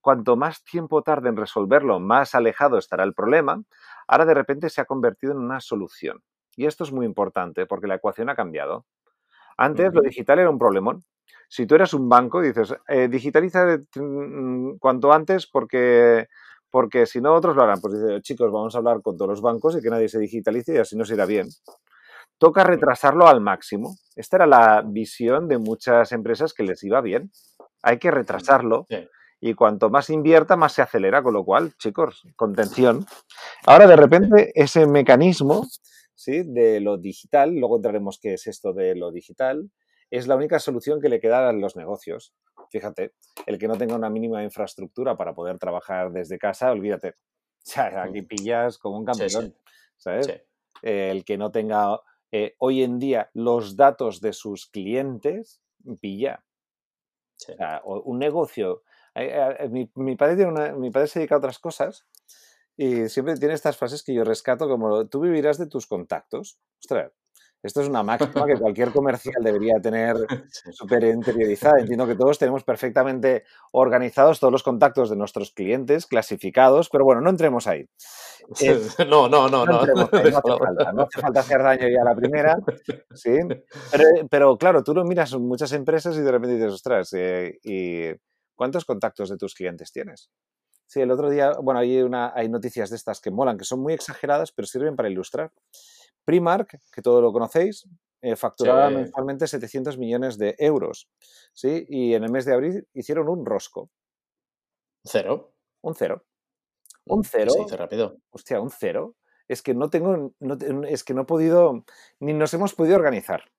cuanto 0.00 0.34
más 0.34 0.64
tiempo 0.64 1.02
tarde 1.02 1.28
en 1.28 1.36
resolverlo, 1.36 2.00
más 2.00 2.34
alejado 2.34 2.76
estará 2.76 3.04
el 3.04 3.14
problema, 3.14 3.62
ahora 4.08 4.24
de 4.24 4.34
repente 4.34 4.68
se 4.68 4.80
ha 4.80 4.84
convertido 4.84 5.32
en 5.32 5.38
una 5.38 5.60
solución. 5.60 6.20
Y 6.56 6.66
esto 6.66 6.82
es 6.82 6.90
muy 6.90 7.06
importante 7.06 7.66
porque 7.66 7.86
la 7.86 7.94
ecuación 7.94 8.30
ha 8.30 8.34
cambiado. 8.34 8.86
Antes 9.56 9.94
lo 9.94 10.00
digital 10.00 10.40
era 10.40 10.50
un 10.50 10.58
problemón. 10.58 11.04
Si 11.48 11.66
tú 11.66 11.76
eres 11.76 11.94
un 11.94 12.08
banco, 12.08 12.40
dices, 12.40 12.74
eh, 12.88 13.06
digitaliza 13.06 13.78
mm, 13.94 14.78
cuanto 14.78 15.12
antes 15.12 15.46
porque 15.46 16.26
porque 16.70 17.06
si 17.06 17.20
no 17.20 17.34
otros 17.34 17.56
lo 17.56 17.62
harán. 17.62 17.80
Pues 17.80 17.94
dice, 17.94 18.20
chicos, 18.22 18.50
vamos 18.52 18.74
a 18.74 18.78
hablar 18.78 19.02
con 19.02 19.16
todos 19.16 19.28
los 19.28 19.42
bancos 19.42 19.76
y 19.76 19.82
que 19.82 19.90
nadie 19.90 20.08
se 20.08 20.18
digitalice 20.18 20.74
y 20.74 20.78
así 20.78 20.96
nos 20.96 21.10
irá 21.10 21.26
bien. 21.26 21.48
Toca 22.38 22.64
retrasarlo 22.64 23.26
al 23.28 23.40
máximo. 23.40 23.96
Esta 24.16 24.38
era 24.38 24.46
la 24.46 24.82
visión 24.86 25.48
de 25.48 25.58
muchas 25.58 26.12
empresas 26.12 26.54
que 26.54 26.62
les 26.62 26.82
iba 26.84 27.00
bien. 27.00 27.30
Hay 27.82 27.98
que 27.98 28.10
retrasarlo. 28.10 28.86
Y 29.42 29.54
cuanto 29.54 29.88
más 29.88 30.10
invierta, 30.10 30.56
más 30.56 30.74
se 30.74 30.82
acelera, 30.82 31.22
con 31.22 31.32
lo 31.32 31.44
cual, 31.44 31.72
chicos, 31.78 32.22
contención. 32.36 33.06
Ahora, 33.66 33.86
de 33.86 33.96
repente, 33.96 34.52
ese 34.54 34.86
mecanismo 34.86 35.66
¿sí? 36.14 36.42
de 36.44 36.80
lo 36.80 36.98
digital, 36.98 37.54
luego 37.54 37.76
entraremos 37.76 38.18
qué 38.20 38.34
es 38.34 38.46
esto 38.46 38.74
de 38.74 38.94
lo 38.94 39.10
digital, 39.10 39.70
es 40.10 40.26
la 40.26 40.36
única 40.36 40.58
solución 40.58 41.00
que 41.00 41.08
le 41.08 41.20
queda 41.20 41.48
a 41.48 41.52
los 41.52 41.76
negocios. 41.76 42.34
Fíjate, 42.70 43.14
el 43.46 43.58
que 43.58 43.68
no 43.68 43.76
tenga 43.76 43.96
una 43.96 44.10
mínima 44.10 44.42
infraestructura 44.42 45.16
para 45.16 45.34
poder 45.34 45.58
trabajar 45.58 46.12
desde 46.12 46.38
casa, 46.38 46.70
olvídate. 46.70 47.14
O 47.62 47.72
sea, 47.72 48.04
aquí 48.04 48.22
pillas 48.22 48.78
como 48.78 48.96
un 48.96 49.04
campeón, 49.04 49.54
¿sabes? 49.98 50.42
el 50.80 51.26
que 51.26 51.36
no 51.36 51.50
tenga 51.50 52.00
eh, 52.32 52.54
hoy 52.58 52.82
en 52.82 52.98
día 52.98 53.30
los 53.34 53.76
datos 53.76 54.22
de 54.22 54.32
sus 54.32 54.66
clientes, 54.66 55.62
pilla. 56.00 56.44
O 57.36 57.38
sea, 57.38 57.82
un 57.84 58.18
negocio. 58.18 58.82
Eh, 59.14 59.56
eh, 59.58 59.68
mi, 59.68 59.90
mi, 59.96 60.16
padre 60.16 60.36
tiene 60.36 60.72
mi 60.72 60.90
padre 60.90 61.08
se 61.08 61.18
dedica 61.18 61.34
a 61.34 61.38
otras 61.38 61.58
cosas 61.58 62.06
y 62.76 63.08
siempre 63.08 63.36
tiene 63.36 63.54
estas 63.54 63.76
frases 63.76 64.02
que 64.02 64.14
yo 64.14 64.24
rescato 64.24 64.68
como 64.68 65.06
tú 65.08 65.20
vivirás 65.20 65.58
de 65.58 65.66
tus 65.66 65.86
contactos. 65.86 66.58
Ostras, 66.80 67.12
esto 67.62 67.82
es 67.82 67.88
una 67.88 68.02
máxima 68.02 68.46
que 68.46 68.58
cualquier 68.58 68.92
comercial 68.92 69.42
debería 69.42 69.80
tener 69.80 70.16
súper 70.72 71.04
interiorizada. 71.04 71.80
Entiendo 71.80 72.06
que 72.06 72.14
todos 72.14 72.38
tenemos 72.38 72.64
perfectamente 72.64 73.44
organizados 73.72 74.40
todos 74.40 74.52
los 74.52 74.62
contactos 74.62 75.10
de 75.10 75.16
nuestros 75.16 75.52
clientes, 75.52 76.06
clasificados, 76.06 76.88
pero 76.88 77.04
bueno, 77.04 77.20
no 77.20 77.30
entremos 77.30 77.66
ahí. 77.66 77.86
Eh, 78.60 78.80
no, 79.08 79.28
no, 79.28 79.48
no, 79.48 79.66
no. 79.66 79.84
No, 79.84 80.02
hace 80.12 80.30
falta, 80.32 80.92
no 80.92 81.02
hace 81.02 81.20
falta 81.20 81.40
hacer 81.40 81.62
daño 81.62 81.88
ya 81.88 82.02
a 82.02 82.04
la 82.04 82.14
primera, 82.14 82.56
¿sí? 83.14 83.38
Pero, 84.30 84.56
claro, 84.56 84.82
tú 84.82 84.94
lo 84.94 85.04
miras 85.04 85.32
en 85.32 85.46
muchas 85.46 85.72
empresas 85.72 86.16
y 86.16 86.20
de 86.20 86.30
repente 86.30 86.56
dices, 86.56 86.72
ostras, 86.72 87.12
eh, 87.12 87.58
¿y 87.62 88.08
cuántos 88.54 88.84
contactos 88.84 89.28
de 89.28 89.36
tus 89.36 89.54
clientes 89.54 89.92
tienes? 89.92 90.30
Sí, 90.86 91.00
el 91.00 91.10
otro 91.12 91.30
día, 91.30 91.52
bueno, 91.62 91.78
hay, 91.78 92.02
una, 92.02 92.32
hay 92.34 92.48
noticias 92.48 92.90
de 92.90 92.96
estas 92.96 93.20
que 93.20 93.30
molan, 93.30 93.56
que 93.56 93.64
son 93.64 93.80
muy 93.80 93.92
exageradas, 93.92 94.50
pero 94.50 94.66
sirven 94.66 94.96
para 94.96 95.08
ilustrar. 95.08 95.52
Primark, 96.24 96.80
que 96.92 97.02
todo 97.02 97.20
lo 97.20 97.32
conocéis, 97.32 97.88
eh, 98.22 98.36
facturaba 98.36 98.90
mensualmente 98.90 99.46
700 99.46 99.96
millones 99.96 100.36
de 100.36 100.54
euros. 100.58 101.08
¿sí? 101.52 101.86
Y 101.88 102.14
en 102.14 102.24
el 102.24 102.30
mes 102.30 102.44
de 102.44 102.54
abril 102.54 102.86
hicieron 102.92 103.28
un 103.28 103.46
rosco. 103.46 103.90
Cero. 105.04 105.54
Un 105.82 105.94
cero. 105.94 106.24
Un 107.06 107.20
mm, 107.20 107.24
cero. 107.24 107.52
Se 107.66 107.76
rápido. 107.76 108.18
Hostia, 108.30 108.60
un 108.60 108.70
cero. 108.70 109.16
Es 109.48 109.62
que 109.62 109.74
no 109.74 109.90
tengo, 109.90 110.32
es 110.86 111.02
que 111.02 111.14
no 111.14 111.22
he 111.22 111.24
podido, 111.24 111.84
ni 112.20 112.32
nos 112.34 112.54
hemos 112.54 112.74
podido 112.74 112.96
organizar. 112.96 113.44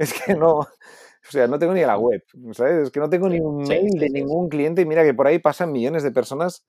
Es 0.00 0.14
que 0.14 0.34
no, 0.34 0.60
o 0.60 1.30
sea, 1.30 1.46
no 1.46 1.58
tengo 1.58 1.74
ni 1.74 1.82
la 1.82 1.98
web, 1.98 2.24
¿sabes? 2.52 2.86
Es 2.86 2.90
que 2.90 3.00
no 3.00 3.10
tengo 3.10 3.28
ni 3.28 3.38
un 3.38 3.64
mail 3.68 3.90
de 3.90 4.08
ningún 4.08 4.48
cliente 4.48 4.80
y 4.80 4.86
mira 4.86 5.04
que 5.04 5.12
por 5.12 5.26
ahí 5.26 5.38
pasan 5.38 5.72
millones 5.72 6.02
de 6.02 6.10
personas, 6.10 6.64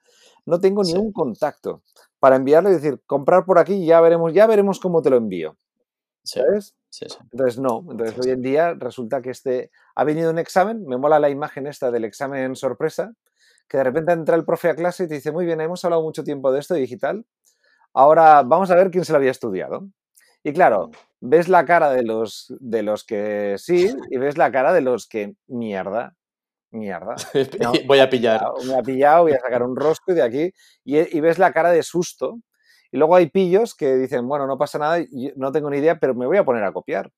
no 0.46 0.60
tengo 0.60 0.84
ni 0.84 0.96
un 0.96 1.14
contacto 1.14 1.82
para 2.22 2.36
enviarle 2.36 2.70
y 2.70 2.74
decir, 2.74 3.02
comprar 3.08 3.46
por 3.46 3.58
aquí 3.58 3.74
y 3.74 3.88
ya 3.88 4.00
veremos, 4.00 4.32
ya 4.32 4.46
veremos 4.46 4.80
cómo 4.80 5.02
te 5.02 5.10
lo 5.10 5.18
envío. 5.18 5.58
¿Sabes? 6.24 6.76
Sí, 6.92 7.08
sí. 7.10 7.18
Entonces, 7.32 7.60
no. 7.60 7.84
Entonces, 7.90 8.16
hoy 8.24 8.32
en 8.32 8.44
día 8.44 8.76
resulta 8.76 9.24
que 9.24 9.32
este 9.32 9.72
ha 9.96 10.04
venido 10.04 10.30
un 10.30 10.38
examen, 10.38 10.86
me 10.86 10.98
mola 10.98 11.20
la 11.20 11.32
imagen 11.32 11.66
esta 11.66 11.90
del 11.90 12.06
examen 12.06 12.56
sorpresa, 12.56 13.12
que 13.68 13.78
de 13.78 13.86
repente 13.86 14.12
entra 14.12 14.36
el 14.36 14.46
profe 14.46 14.70
a 14.70 14.76
clase 14.76 15.06
y 15.06 15.08
te 15.08 15.16
dice, 15.16 15.32
muy 15.32 15.48
bien, 15.48 15.62
hemos 15.62 15.84
hablado 15.84 16.04
mucho 16.04 16.24
tiempo 16.24 16.52
de 16.52 16.60
esto 16.60 16.76
digital, 16.76 17.26
ahora 17.92 18.44
vamos 18.44 18.70
a 18.70 18.76
ver 18.76 18.92
quién 18.92 19.04
se 19.04 19.14
lo 19.14 19.18
había 19.18 19.32
estudiado. 19.32 19.88
Y 20.44 20.54
claro, 20.54 20.90
mm. 20.90 21.30
ves 21.30 21.50
la 21.50 21.66
cara 21.66 21.90
de 21.90 22.04
los, 22.04 22.54
de 22.60 22.84
los 22.84 23.04
que 23.04 23.56
sí 23.58 23.92
y 24.12 24.18
ves 24.20 24.38
la 24.38 24.52
cara 24.52 24.74
de 24.74 24.82
los 24.82 25.08
que 25.08 25.34
mierda 25.48 26.16
mierda. 26.72 27.16
voy 27.88 28.00
a 28.00 28.10
pillar. 28.10 28.42
Me 28.66 28.76
ha 28.76 28.82
pillado, 28.82 29.24
voy 29.24 29.34
a 29.34 29.40
sacar 29.40 29.64
un 29.64 29.76
rosco 29.76 30.12
y 30.12 30.16
de 30.16 30.24
aquí. 30.24 30.54
Y, 30.84 31.20
ves 31.20 31.38
la 31.38 31.52
cara 31.54 31.72
de 31.72 31.84
susto. 31.84 32.40
Y 32.92 32.98
luego 32.98 33.16
hay 33.16 33.30
pillos 33.30 33.76
que 33.76 33.96
dicen, 33.96 34.28
bueno, 34.28 34.48
no 34.48 34.58
pasa 34.58 34.78
nada, 34.80 35.00
no 35.36 35.52
tengo 35.52 35.70
ni 35.70 35.78
idea, 35.78 35.98
pero 36.00 36.14
me 36.14 36.26
voy 36.26 36.38
a 36.38 36.44
poner 36.44 36.64
a 36.64 36.74
copiar. 36.74 37.12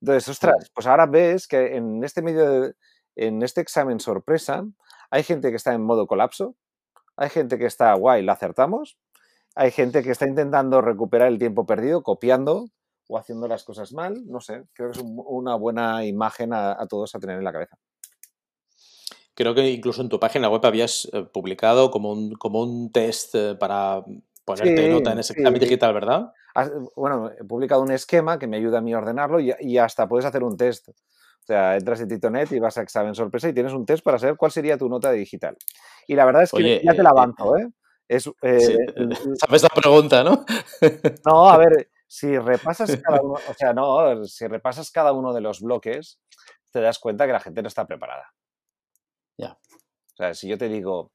Entonces, 0.00 0.28
ostras, 0.28 0.70
pues 0.74 0.86
ahora 0.86 1.06
ves 1.06 1.46
que 1.46 1.76
en 1.76 2.02
este 2.04 2.22
medio, 2.22 2.72
en 3.16 3.42
este 3.42 3.60
examen 3.60 4.00
sorpresa, 4.00 4.64
hay 5.10 5.22
gente 5.22 5.50
que 5.50 5.56
está 5.56 5.72
en 5.72 5.82
modo 5.82 6.06
colapso, 6.06 6.56
hay 7.16 7.30
gente 7.30 7.58
que 7.58 7.66
está 7.66 7.94
guay, 7.94 8.22
la 8.22 8.32
acertamos, 8.32 8.98
hay 9.54 9.70
gente 9.70 10.02
que 10.02 10.10
está 10.10 10.26
intentando 10.26 10.80
recuperar 10.82 11.28
el 11.28 11.38
tiempo 11.38 11.66
perdido, 11.66 12.02
copiando 12.02 12.66
o 13.08 13.16
haciendo 13.16 13.48
las 13.48 13.64
cosas 13.64 13.92
mal, 13.92 14.26
no 14.26 14.40
sé, 14.40 14.64
creo 14.74 14.90
que 14.90 14.98
es 14.98 15.04
una 15.04 15.54
buena 15.54 16.04
imagen 16.04 16.52
a 16.52 16.84
todos 16.88 17.14
a 17.14 17.20
tener 17.20 17.38
en 17.38 17.44
la 17.44 17.52
cabeza. 17.52 17.78
Creo 19.34 19.54
que 19.54 19.70
incluso 19.70 20.02
en 20.02 20.08
tu 20.08 20.20
página 20.20 20.48
web 20.48 20.64
habías 20.64 21.08
eh, 21.12 21.24
publicado 21.24 21.90
como 21.90 22.12
un, 22.12 22.34
como 22.34 22.62
un 22.62 22.92
test 22.92 23.34
eh, 23.34 23.54
para 23.58 24.04
ponerte 24.44 24.88
nota 24.90 25.12
en 25.12 25.20
ese 25.20 25.32
examen 25.32 25.60
digital, 25.60 25.94
¿verdad? 25.94 26.32
Bueno, 26.96 27.30
he 27.30 27.44
publicado 27.44 27.80
un 27.82 27.92
esquema 27.92 28.38
que 28.38 28.46
me 28.46 28.58
ayuda 28.58 28.78
a 28.78 28.80
mí 28.82 28.92
a 28.92 28.98
ordenarlo 28.98 29.40
y, 29.40 29.78
hasta 29.78 30.08
puedes 30.08 30.26
hacer 30.26 30.42
un 30.42 30.56
test. 30.56 30.88
O 30.88 31.44
sea, 31.44 31.76
entras 31.76 32.00
en 32.00 32.08
Titonet 32.08 32.52
y 32.52 32.60
vas 32.60 32.76
a 32.78 32.82
examen 32.82 33.14
sorpresa 33.14 33.48
y 33.48 33.52
tienes 33.52 33.72
un 33.72 33.86
test 33.86 34.04
para 34.04 34.18
saber 34.18 34.36
cuál 34.36 34.52
sería 34.52 34.76
tu 34.76 34.88
nota 34.88 35.10
digital. 35.10 35.56
Y 36.06 36.14
la 36.14 36.24
verdad 36.24 36.42
es 36.42 36.52
que 36.52 36.82
ya 36.84 36.92
te 36.92 37.02
la 37.02 37.10
eh, 37.10 37.12
avanzo, 37.12 37.56
¿eh? 37.56 37.68
Es, 38.08 38.30
Sabes 39.40 39.62
la 39.62 39.68
pregunta, 39.70 40.22
¿no? 40.22 40.44
no, 41.26 41.48
a 41.48 41.56
ver, 41.56 41.88
si 42.06 42.38
repasas 42.38 43.00
cada 43.02 43.22
uno, 43.22 43.34
o 43.34 43.54
sea, 43.54 43.72
no, 43.72 44.24
si 44.24 44.46
repasas 44.46 44.90
cada 44.90 45.12
uno 45.12 45.32
de 45.32 45.40
los 45.40 45.62
bloques, 45.62 46.20
te 46.70 46.80
das 46.80 46.98
cuenta 46.98 47.26
que 47.26 47.32
la 47.32 47.40
gente 47.40 47.62
no 47.62 47.68
está 47.68 47.86
preparada. 47.86 48.32
O 50.12 50.16
sea, 50.16 50.34
si 50.34 50.48
yo 50.48 50.58
te 50.58 50.68
digo, 50.68 51.12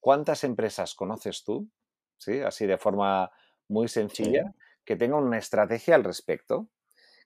¿cuántas 0.00 0.44
empresas 0.44 0.94
conoces 0.94 1.44
tú? 1.44 1.68
¿Sí? 2.16 2.40
Así 2.40 2.66
de 2.66 2.78
forma 2.78 3.30
muy 3.68 3.88
sencilla, 3.88 4.54
que 4.84 4.96
tengan 4.96 5.22
una 5.22 5.38
estrategia 5.38 5.94
al 5.94 6.04
respecto. 6.04 6.68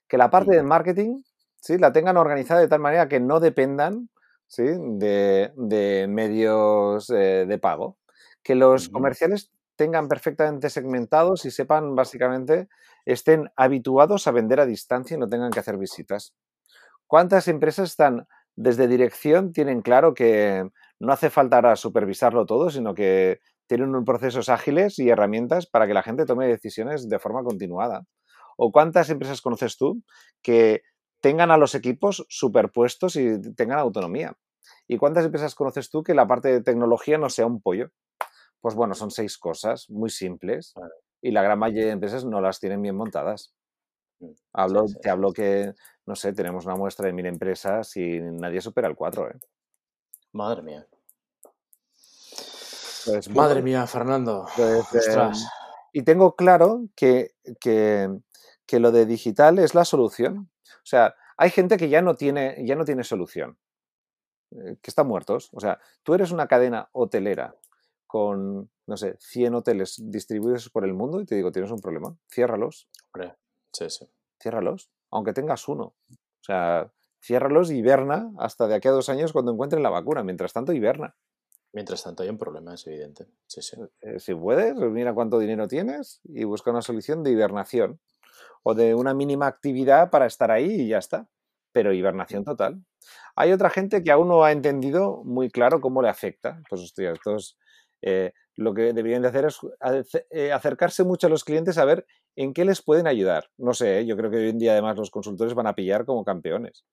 Que 0.07 0.17
la 0.17 0.29
parte 0.29 0.55
de 0.55 0.63
marketing, 0.63 1.23
¿sí? 1.61 1.77
La 1.77 1.93
tengan 1.93 2.17
organizada 2.17 2.59
de 2.59 2.67
tal 2.67 2.81
manera 2.81 3.07
que 3.07 3.19
no 3.19 3.39
dependan, 3.39 4.09
¿sí? 4.47 4.63
De, 4.67 6.05
medios 6.09 7.09
eh, 7.09 7.45
de 7.47 7.57
pago. 7.57 7.97
Que 8.43 8.55
los 8.55 8.89
comerciales 8.89 9.51
tengan 9.75 10.07
perfectamente 10.07 10.69
segmentados 10.69 11.45
y 11.45 11.51
sepan 11.51 11.95
básicamente, 11.95 12.67
estén 13.05 13.51
habituados 13.55 14.27
a 14.27 14.31
vender 14.31 14.59
a 14.59 14.65
distancia 14.65 15.15
y 15.15 15.19
no 15.19 15.29
tengan 15.29 15.51
que 15.51 15.59
hacer 15.59 15.77
visitas. 15.77 16.33
¿Cuántas 17.07 17.47
empresas 17.47 17.91
están 17.91 18.27
desde 18.55 18.87
dirección 18.87 19.51
tienen 19.51 19.81
claro 19.81 20.13
que 20.13 20.69
no 20.99 21.11
hace 21.11 21.29
falta 21.29 21.57
ahora 21.57 21.75
supervisarlo 21.75 22.45
todo, 22.45 22.69
sino 22.69 22.93
que 22.93 23.39
tienen 23.67 23.95
un 23.95 24.05
procesos 24.05 24.49
ágiles 24.49 24.99
y 24.99 25.09
herramientas 25.09 25.65
para 25.67 25.87
que 25.87 25.93
la 25.93 26.03
gente 26.03 26.25
tome 26.25 26.47
decisiones 26.47 27.09
de 27.09 27.19
forma 27.19 27.43
continuada. 27.43 28.05
¿O 28.57 28.71
cuántas 28.71 29.09
empresas 29.09 29.41
conoces 29.41 29.77
tú 29.77 30.03
que 30.41 30.83
tengan 31.21 31.51
a 31.51 31.57
los 31.57 31.75
equipos 31.75 32.25
superpuestos 32.29 33.15
y 33.15 33.41
tengan 33.55 33.79
autonomía? 33.79 34.37
¿Y 34.87 34.97
cuántas 34.97 35.25
empresas 35.25 35.55
conoces 35.55 35.89
tú 35.89 36.03
que 36.03 36.13
la 36.13 36.27
parte 36.27 36.49
de 36.49 36.61
tecnología 36.61 37.17
no 37.17 37.29
sea 37.29 37.45
un 37.45 37.61
pollo? 37.61 37.89
Pues 38.61 38.75
bueno, 38.75 38.93
son 38.93 39.11
seis 39.11 39.37
cosas 39.37 39.89
muy 39.89 40.09
simples 40.09 40.73
y 41.21 41.31
la 41.31 41.41
gran 41.41 41.59
mayoría 41.59 41.85
de 41.85 41.91
empresas 41.91 42.25
no 42.25 42.41
las 42.41 42.59
tienen 42.59 42.81
bien 42.81 42.95
montadas. 42.95 43.53
Mm, 44.19 44.31
hablo, 44.53 44.85
Te 45.01 45.09
hablo 45.09 45.33
que 45.33 45.73
no 46.05 46.15
sé, 46.15 46.33
tenemos 46.33 46.65
una 46.65 46.75
muestra 46.75 47.07
de 47.07 47.13
mil 47.13 47.25
empresas 47.25 47.95
y 47.97 48.19
nadie 48.19 48.61
supera 48.61 48.87
el 48.87 48.95
4, 48.95 49.29
¿eh? 49.31 49.39
Madre 50.33 50.61
mía. 50.61 50.87
Pues, 53.05 53.29
Madre 53.29 53.61
mía, 53.61 53.87
Fernando. 53.87 54.45
Pues, 54.55 55.07
em, 55.07 55.31
y 55.93 56.03
tengo 56.03 56.35
claro 56.35 56.87
que, 56.95 57.35
que, 57.59 58.79
lo 58.79 58.91
de 58.91 59.05
digital 59.05 59.59
es 59.59 59.75
la 59.75 59.85
solución. 59.85 60.49
O 60.67 60.85
sea, 60.85 61.15
hay 61.37 61.49
gente 61.49 61.77
que 61.77 61.89
ya 61.89 62.01
no 62.01 62.15
tiene, 62.15 62.65
ya 62.65 62.75
no 62.75 62.85
tiene 62.85 63.03
solución, 63.03 63.57
eh, 64.51 64.77
que 64.81 64.89
están 64.89 65.07
muertos. 65.07 65.49
O 65.53 65.59
sea, 65.59 65.79
tú 66.01 66.13
eres 66.13 66.31
una 66.31 66.47
cadena 66.47 66.89
hotelera 66.91 67.55
con, 68.07 68.69
no 68.87 68.97
sé, 68.97 69.15
100 69.19 69.55
hoteles 69.55 70.01
distribuidos 70.03 70.69
por 70.69 70.83
el 70.85 70.93
mundo 70.93 71.21
y 71.21 71.25
te 71.25 71.35
digo, 71.35 71.51
tienes 71.51 71.71
un 71.71 71.79
problema, 71.79 72.17
ciérralos. 72.29 72.87
Sí, 73.71 73.89
sí. 73.89 74.07
Ciérralos 74.41 74.89
aunque 75.13 75.33
tengas 75.33 75.67
uno. 75.67 75.93
O 76.09 76.43
sea, 76.43 76.91
ciérralos 77.23 77.71
y 77.71 77.77
hiberna 77.77 78.31
hasta 78.37 78.67
de 78.67 78.75
aquí 78.75 78.87
a 78.87 78.91
dos 78.91 79.09
años 79.09 79.33
cuando 79.33 79.51
encuentren 79.53 79.83
la 79.83 79.89
vacuna. 79.89 80.23
Mientras 80.23 80.53
tanto, 80.53 80.73
hiberna. 80.73 81.15
Mientras 81.73 82.03
tanto 82.03 82.23
hay 82.23 82.29
un 82.29 82.37
problema, 82.37 82.73
es 82.75 82.85
evidente. 82.87 83.27
Sí, 83.47 83.61
sí. 83.61 83.77
Eh, 84.01 84.19
si 84.19 84.35
puedes, 84.35 84.73
pues 84.75 84.91
mira 84.91 85.13
cuánto 85.13 85.39
dinero 85.39 85.67
tienes 85.67 86.21
y 86.25 86.43
busca 86.43 86.71
una 86.71 86.81
solución 86.81 87.23
de 87.23 87.31
hibernación 87.31 87.99
o 88.63 88.73
de 88.75 88.95
una 88.95 89.13
mínima 89.13 89.47
actividad 89.47 90.09
para 90.09 90.25
estar 90.27 90.51
ahí 90.51 90.81
y 90.81 90.87
ya 90.89 90.99
está. 90.99 91.27
Pero 91.71 91.93
hibernación 91.93 92.43
total. 92.43 92.83
Hay 93.35 93.51
otra 93.51 93.69
gente 93.71 94.03
que 94.03 94.11
aún 94.11 94.27
no 94.27 94.43
ha 94.43 94.51
entendido 94.51 95.23
muy 95.23 95.49
claro 95.49 95.81
cómo 95.81 96.01
le 96.01 96.09
afecta. 96.09 96.61
Pues 96.69 96.81
hostia, 96.81 97.11
estos 97.11 97.57
Eh, 98.05 98.33
lo 98.57 98.73
que 98.73 98.91
deberían 98.93 99.21
de 99.21 99.29
hacer 99.29 99.45
es 99.45 99.57
eh, 100.29 100.51
acercarse 100.51 101.05
mucho 101.05 101.27
a 101.27 101.29
los 101.29 101.45
clientes 101.45 101.77
a 101.77 101.85
ver 101.85 102.05
en 102.35 102.53
qué 102.53 102.65
les 102.65 102.81
pueden 102.81 103.07
ayudar. 103.07 103.49
No 103.57 103.73
sé, 103.73 103.99
¿eh? 103.99 104.05
yo 104.05 104.17
creo 104.17 104.31
que 104.31 104.37
hoy 104.37 104.49
en 104.49 104.59
día 104.59 104.71
además 104.73 104.97
los 104.97 105.11
consultores 105.11 105.53
van 105.53 105.67
a 105.67 105.75
pillar 105.75 106.05
como 106.05 106.23
campeones. 106.23 106.85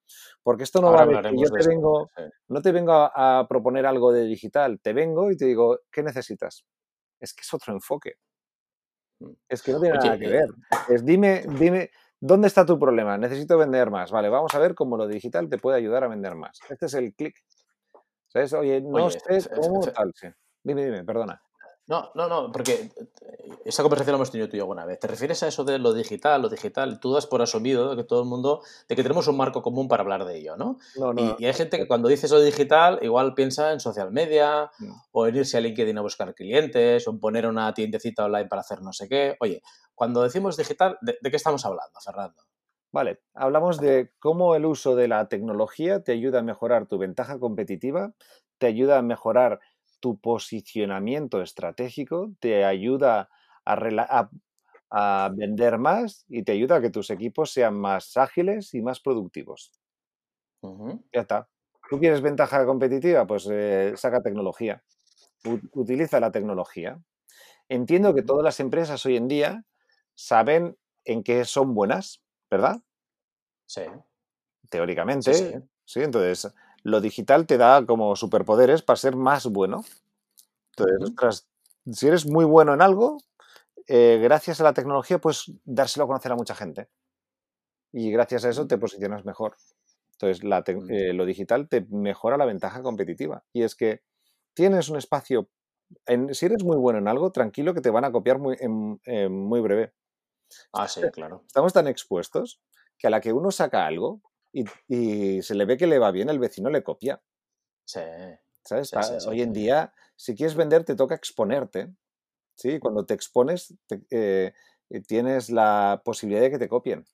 Porque 0.42 0.64
esto 0.64 0.80
no 0.80 0.92
va 0.92 1.02
a 1.02 1.32
yo 1.32 1.50
te 1.50 1.66
vengo, 1.66 2.10
no 2.48 2.62
te 2.62 2.72
vengo 2.72 2.92
a, 2.92 3.46
proponer 3.48 3.86
algo 3.86 4.12
de 4.12 4.24
digital, 4.24 4.80
te 4.80 4.92
vengo 4.92 5.30
y 5.30 5.36
te 5.36 5.46
digo, 5.46 5.78
¿qué 5.90 6.02
necesitas? 6.02 6.64
Es 7.18 7.34
que 7.34 7.42
es 7.42 7.54
otro 7.54 7.72
enfoque. 7.72 8.14
Mm. 9.20 9.32
Es 9.48 9.62
que 9.62 9.72
no 9.72 9.80
tiene 9.80 9.98
nada 9.98 10.18
que 10.18 10.28
ver. 10.28 10.48
Es 10.88 11.04
dime, 11.04 11.44
dime, 11.58 11.90
¿dónde 12.20 12.48
está 12.48 12.66
tu 12.66 12.78
problema? 12.78 13.16
Necesito 13.16 13.56
vender 13.58 13.90
más. 13.90 14.10
Vale, 14.10 14.28
vamos 14.28 14.54
a 14.54 14.58
ver 14.58 14.74
cómo 14.74 14.96
lo 14.96 15.06
digital 15.06 15.48
te 15.48 15.58
puede 15.58 15.78
ayudar 15.78 16.04
a 16.04 16.08
vender 16.08 16.34
más. 16.34 16.58
Este 16.68 16.86
es 16.86 16.94
el 16.94 17.14
clic. 17.14 17.36
¿Sabes? 18.28 18.52
Oye, 18.52 18.80
no 18.80 19.10
sé 19.10 19.20
cómo 19.54 19.80
tal. 19.80 20.12
Dime, 20.62 20.84
dime, 20.84 21.04
perdona. 21.04 21.42
No, 21.86 22.10
no, 22.14 22.28
no, 22.28 22.52
porque 22.52 22.72
eh, 22.72 22.90
esa 23.64 23.82
conversación 23.82 24.12
la 24.12 24.18
hemos 24.18 24.30
tenido 24.30 24.48
tú 24.48 24.54
y 24.54 24.58
yo 24.58 24.64
alguna 24.64 24.84
vez. 24.84 25.00
¿Te 25.00 25.08
refieres 25.08 25.42
a 25.42 25.48
eso 25.48 25.64
de 25.64 25.78
lo 25.78 25.92
digital, 25.92 26.40
lo 26.40 26.48
digital? 26.48 27.00
Tú 27.00 27.12
das 27.12 27.26
por 27.26 27.42
asumido 27.42 27.96
que 27.96 28.04
todo 28.04 28.22
el 28.22 28.28
mundo, 28.28 28.62
de 28.88 28.94
que 28.94 29.02
tenemos 29.02 29.26
un 29.26 29.36
marco 29.36 29.60
común 29.60 29.88
para 29.88 30.02
hablar 30.02 30.24
de 30.24 30.38
ello, 30.38 30.56
¿no? 30.56 30.78
no, 30.96 31.12
no 31.12 31.36
y, 31.38 31.44
hay 31.46 31.52
gente 31.52 31.78
que 31.78 31.88
cuando 31.88 32.08
dice 32.08 32.26
eso 32.26 32.40
digital, 32.40 33.00
igual 33.02 33.34
piensa 33.34 33.72
en 33.72 33.80
social 33.80 34.12
media, 34.12 34.70
mm. 34.78 34.92
o 35.12 35.26
en 35.26 35.36
irse 35.36 35.56
a 35.56 35.60
LinkedIn 35.60 35.98
a 35.98 36.02
buscar 36.02 36.34
clientes, 36.34 37.08
o 37.08 37.10
en 37.10 37.18
poner 37.18 37.46
una 37.46 37.74
tiendecita 37.74 38.24
online 38.24 38.46
para 38.46 38.60
hacer 38.60 38.82
no 38.82 38.92
sé 38.92 39.08
qué. 39.08 39.36
Oye, 39.40 39.60
cuando 39.94 40.22
decimos 40.22 40.56
digital, 40.56 40.96
¿de, 41.00 41.18
de 41.20 41.30
qué 41.30 41.36
estamos 41.36 41.64
hablando, 41.66 41.98
Fernando? 42.00 42.42
Vale, 42.92 43.20
hablamos 43.34 43.80
de 43.80 44.12
cómo 44.18 44.56
el 44.56 44.66
uso 44.66 44.96
de 44.96 45.06
la 45.06 45.28
tecnología 45.28 46.02
te 46.02 46.12
ayuda 46.12 46.40
a 46.40 46.42
mejorar 46.42 46.86
tu 46.86 46.98
ventaja 46.98 47.38
competitiva, 47.38 48.14
te 48.58 48.66
ayuda 48.66 48.98
a 48.98 49.02
mejorar 49.02 49.60
tu 50.00 50.18
posicionamiento 50.18 51.42
estratégico, 51.42 52.32
te 52.40 52.64
ayuda 52.64 53.30
a, 53.64 54.28
vender 55.32 55.78
más 55.78 56.24
y 56.28 56.42
te 56.42 56.52
ayuda 56.52 56.76
a 56.76 56.80
que 56.80 56.90
tus 56.90 57.10
equipos 57.10 57.52
sean 57.52 57.78
más 57.78 58.16
ágiles 58.16 58.74
y 58.74 58.82
más 58.82 58.98
productivos. 59.00 59.72
Ya 61.12 61.20
está. 61.20 61.48
¿Tú 61.88 61.98
quieres 61.98 62.20
ventaja 62.20 62.64
competitiva? 62.66 63.26
Pues 63.26 63.48
eh, 63.50 63.92
saca 63.96 64.22
tecnología. 64.22 64.82
utiliza 65.74 66.20
la 66.20 66.30
tecnología. 66.30 67.00
Entiendo 67.68 68.14
que 68.14 68.22
todas 68.22 68.44
las 68.44 68.58
empresas 68.58 69.04
hoy 69.06 69.16
en 69.16 69.28
día 69.28 69.64
saben 70.14 70.76
en 71.04 71.22
qué 71.22 71.44
son 71.44 71.74
buenas, 71.74 72.22
¿verdad? 72.50 72.82
Sí. 73.66 73.82
Teóricamente. 74.68 75.32
Sí, 75.32 75.54
sí. 75.84 76.00
Entonces, 76.02 76.52
lo 76.82 77.00
digital 77.00 77.46
te 77.46 77.58
da 77.58 77.84
como 77.86 78.16
superpoderes 78.16 78.82
para 78.82 78.96
ser 78.96 79.16
más 79.16 79.46
bueno. 79.46 79.84
Entonces, 80.76 81.48
si 81.90 82.06
eres 82.06 82.26
muy 82.26 82.44
bueno 82.44 82.74
en 82.74 82.82
algo, 82.82 83.18
eh, 83.86 84.18
gracias 84.22 84.60
a 84.60 84.64
la 84.64 84.72
tecnología 84.72 85.18
puedes 85.18 85.52
dárselo 85.64 86.04
a 86.04 86.08
conocer 86.08 86.32
a 86.32 86.36
mucha 86.36 86.54
gente. 86.54 86.88
Y 87.92 88.10
gracias 88.10 88.44
a 88.44 88.50
eso 88.50 88.66
te 88.66 88.78
posicionas 88.78 89.24
mejor. 89.24 89.56
Entonces, 90.12 90.44
eh, 90.90 91.12
lo 91.12 91.24
digital 91.24 91.68
te 91.68 91.86
mejora 91.90 92.36
la 92.36 92.44
ventaja 92.44 92.82
competitiva. 92.82 93.42
Y 93.52 93.62
es 93.62 93.74
que 93.74 94.02
tienes 94.54 94.88
un 94.88 94.98
espacio, 94.98 95.48
si 96.32 96.46
eres 96.46 96.62
muy 96.62 96.76
bueno 96.76 96.98
en 96.98 97.08
algo, 97.08 97.32
tranquilo 97.32 97.74
que 97.74 97.80
te 97.80 97.90
van 97.90 98.04
a 98.04 98.12
copiar 98.12 98.38
muy, 98.38 98.56
en, 98.60 99.32
muy 99.32 99.60
breve. 99.60 99.92
Ah, 100.72 100.88
sí, 100.88 101.00
claro. 101.12 101.42
Estamos 101.46 101.72
tan 101.72 101.86
expuestos 101.86 102.60
que 102.98 103.06
a 103.06 103.10
la 103.10 103.20
que 103.20 103.32
uno 103.32 103.50
saca 103.50 103.86
algo, 103.86 104.20
y, 104.52 105.42
se 105.42 105.54
le 105.54 105.64
ve 105.64 105.76
que 105.76 105.86
le 105.86 105.98
va 105.98 106.10
bien, 106.10 106.28
el 106.28 106.38
vecino 106.38 106.70
le 106.70 106.82
copia. 106.82 107.22
Sí. 107.84 108.00
¿Sabes? 108.62 109.26
Hoy 109.26 109.42
en 109.42 109.52
día, 109.52 109.92
si 110.16 110.34
quieres 110.34 110.54
vender, 110.54 110.84
te 110.84 110.94
toca 110.94 111.14
exponerte. 111.14 111.92
¿sí? 112.54 112.78
Cuando 112.78 113.06
te 113.06 113.14
expones, 113.14 113.74
eh, 114.10 114.52
eh, 114.90 115.00
tienes 115.00 115.50
la 115.50 116.02
posibilidad 116.04 116.42
de 116.42 116.50
que 116.50 116.58
te 116.58 116.68
copien. 116.68 117.06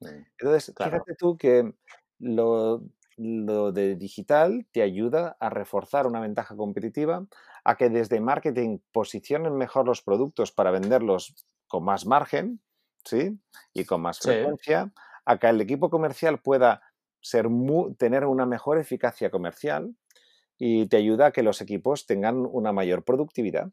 Mm, 0.00 0.24
Entonces, 0.38 0.74
fíjate 0.76 1.14
tú 1.14 1.36
que 1.38 1.72
lo, 2.18 2.82
lo 3.16 3.72
de 3.72 3.94
digital 3.94 4.66
te 4.72 4.82
ayuda 4.82 5.36
a 5.38 5.50
reforzar 5.50 6.06
una 6.06 6.20
ventaja 6.20 6.56
competitiva, 6.56 7.26
a 7.64 7.76
que 7.76 7.88
desde 7.88 8.20
marketing 8.20 8.78
posicionen 8.92 9.56
mejor 9.56 9.86
los 9.86 10.02
productos 10.02 10.52
para 10.52 10.70
venderlos 10.70 11.34
con 11.68 11.84
más 11.84 12.04
margen, 12.06 12.60
¿sí? 13.04 13.38
Y 13.72 13.84
con 13.84 14.02
más 14.02 14.18
frecuencia, 14.18 14.92
a 15.24 15.38
que 15.38 15.48
el 15.48 15.60
equipo 15.60 15.90
comercial 15.90 16.40
pueda 16.40 16.82
ser 17.20 17.46
tener 17.98 18.26
una 18.26 18.46
mejor 18.46 18.78
eficacia 18.78 19.30
comercial 19.30 19.96
y 20.58 20.86
te 20.86 20.98
ayuda 20.98 21.26
a 21.26 21.32
que 21.32 21.42
los 21.42 21.60
equipos 21.60 22.06
tengan 22.06 22.46
una 22.50 22.72
mayor 22.72 23.04
productividad. 23.04 23.70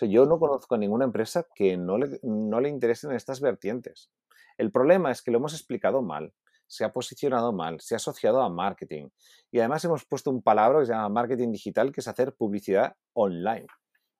yo 0.00 0.26
no 0.26 0.38
conozco 0.38 0.76
ninguna 0.76 1.04
empresa 1.04 1.46
que 1.54 1.76
no 1.76 1.98
le, 1.98 2.18
no 2.22 2.60
le 2.60 2.68
interesen 2.68 3.12
estas 3.12 3.40
vertientes. 3.40 4.10
El 4.58 4.72
problema 4.72 5.10
es 5.10 5.22
que 5.22 5.30
lo 5.30 5.38
hemos 5.38 5.54
explicado 5.54 6.02
mal, 6.02 6.32
se 6.66 6.84
ha 6.84 6.92
posicionado 6.92 7.52
mal, 7.52 7.80
se 7.80 7.94
ha 7.94 7.96
asociado 7.96 8.40
a 8.40 8.48
marketing. 8.48 9.10
Y 9.50 9.58
además 9.58 9.84
hemos 9.84 10.06
puesto 10.06 10.30
un 10.30 10.42
palabra 10.42 10.80
que 10.80 10.86
se 10.86 10.92
llama 10.92 11.10
marketing 11.10 11.52
digital, 11.52 11.92
que 11.92 12.00
es 12.00 12.08
hacer 12.08 12.34
publicidad 12.34 12.96
online, 13.12 13.66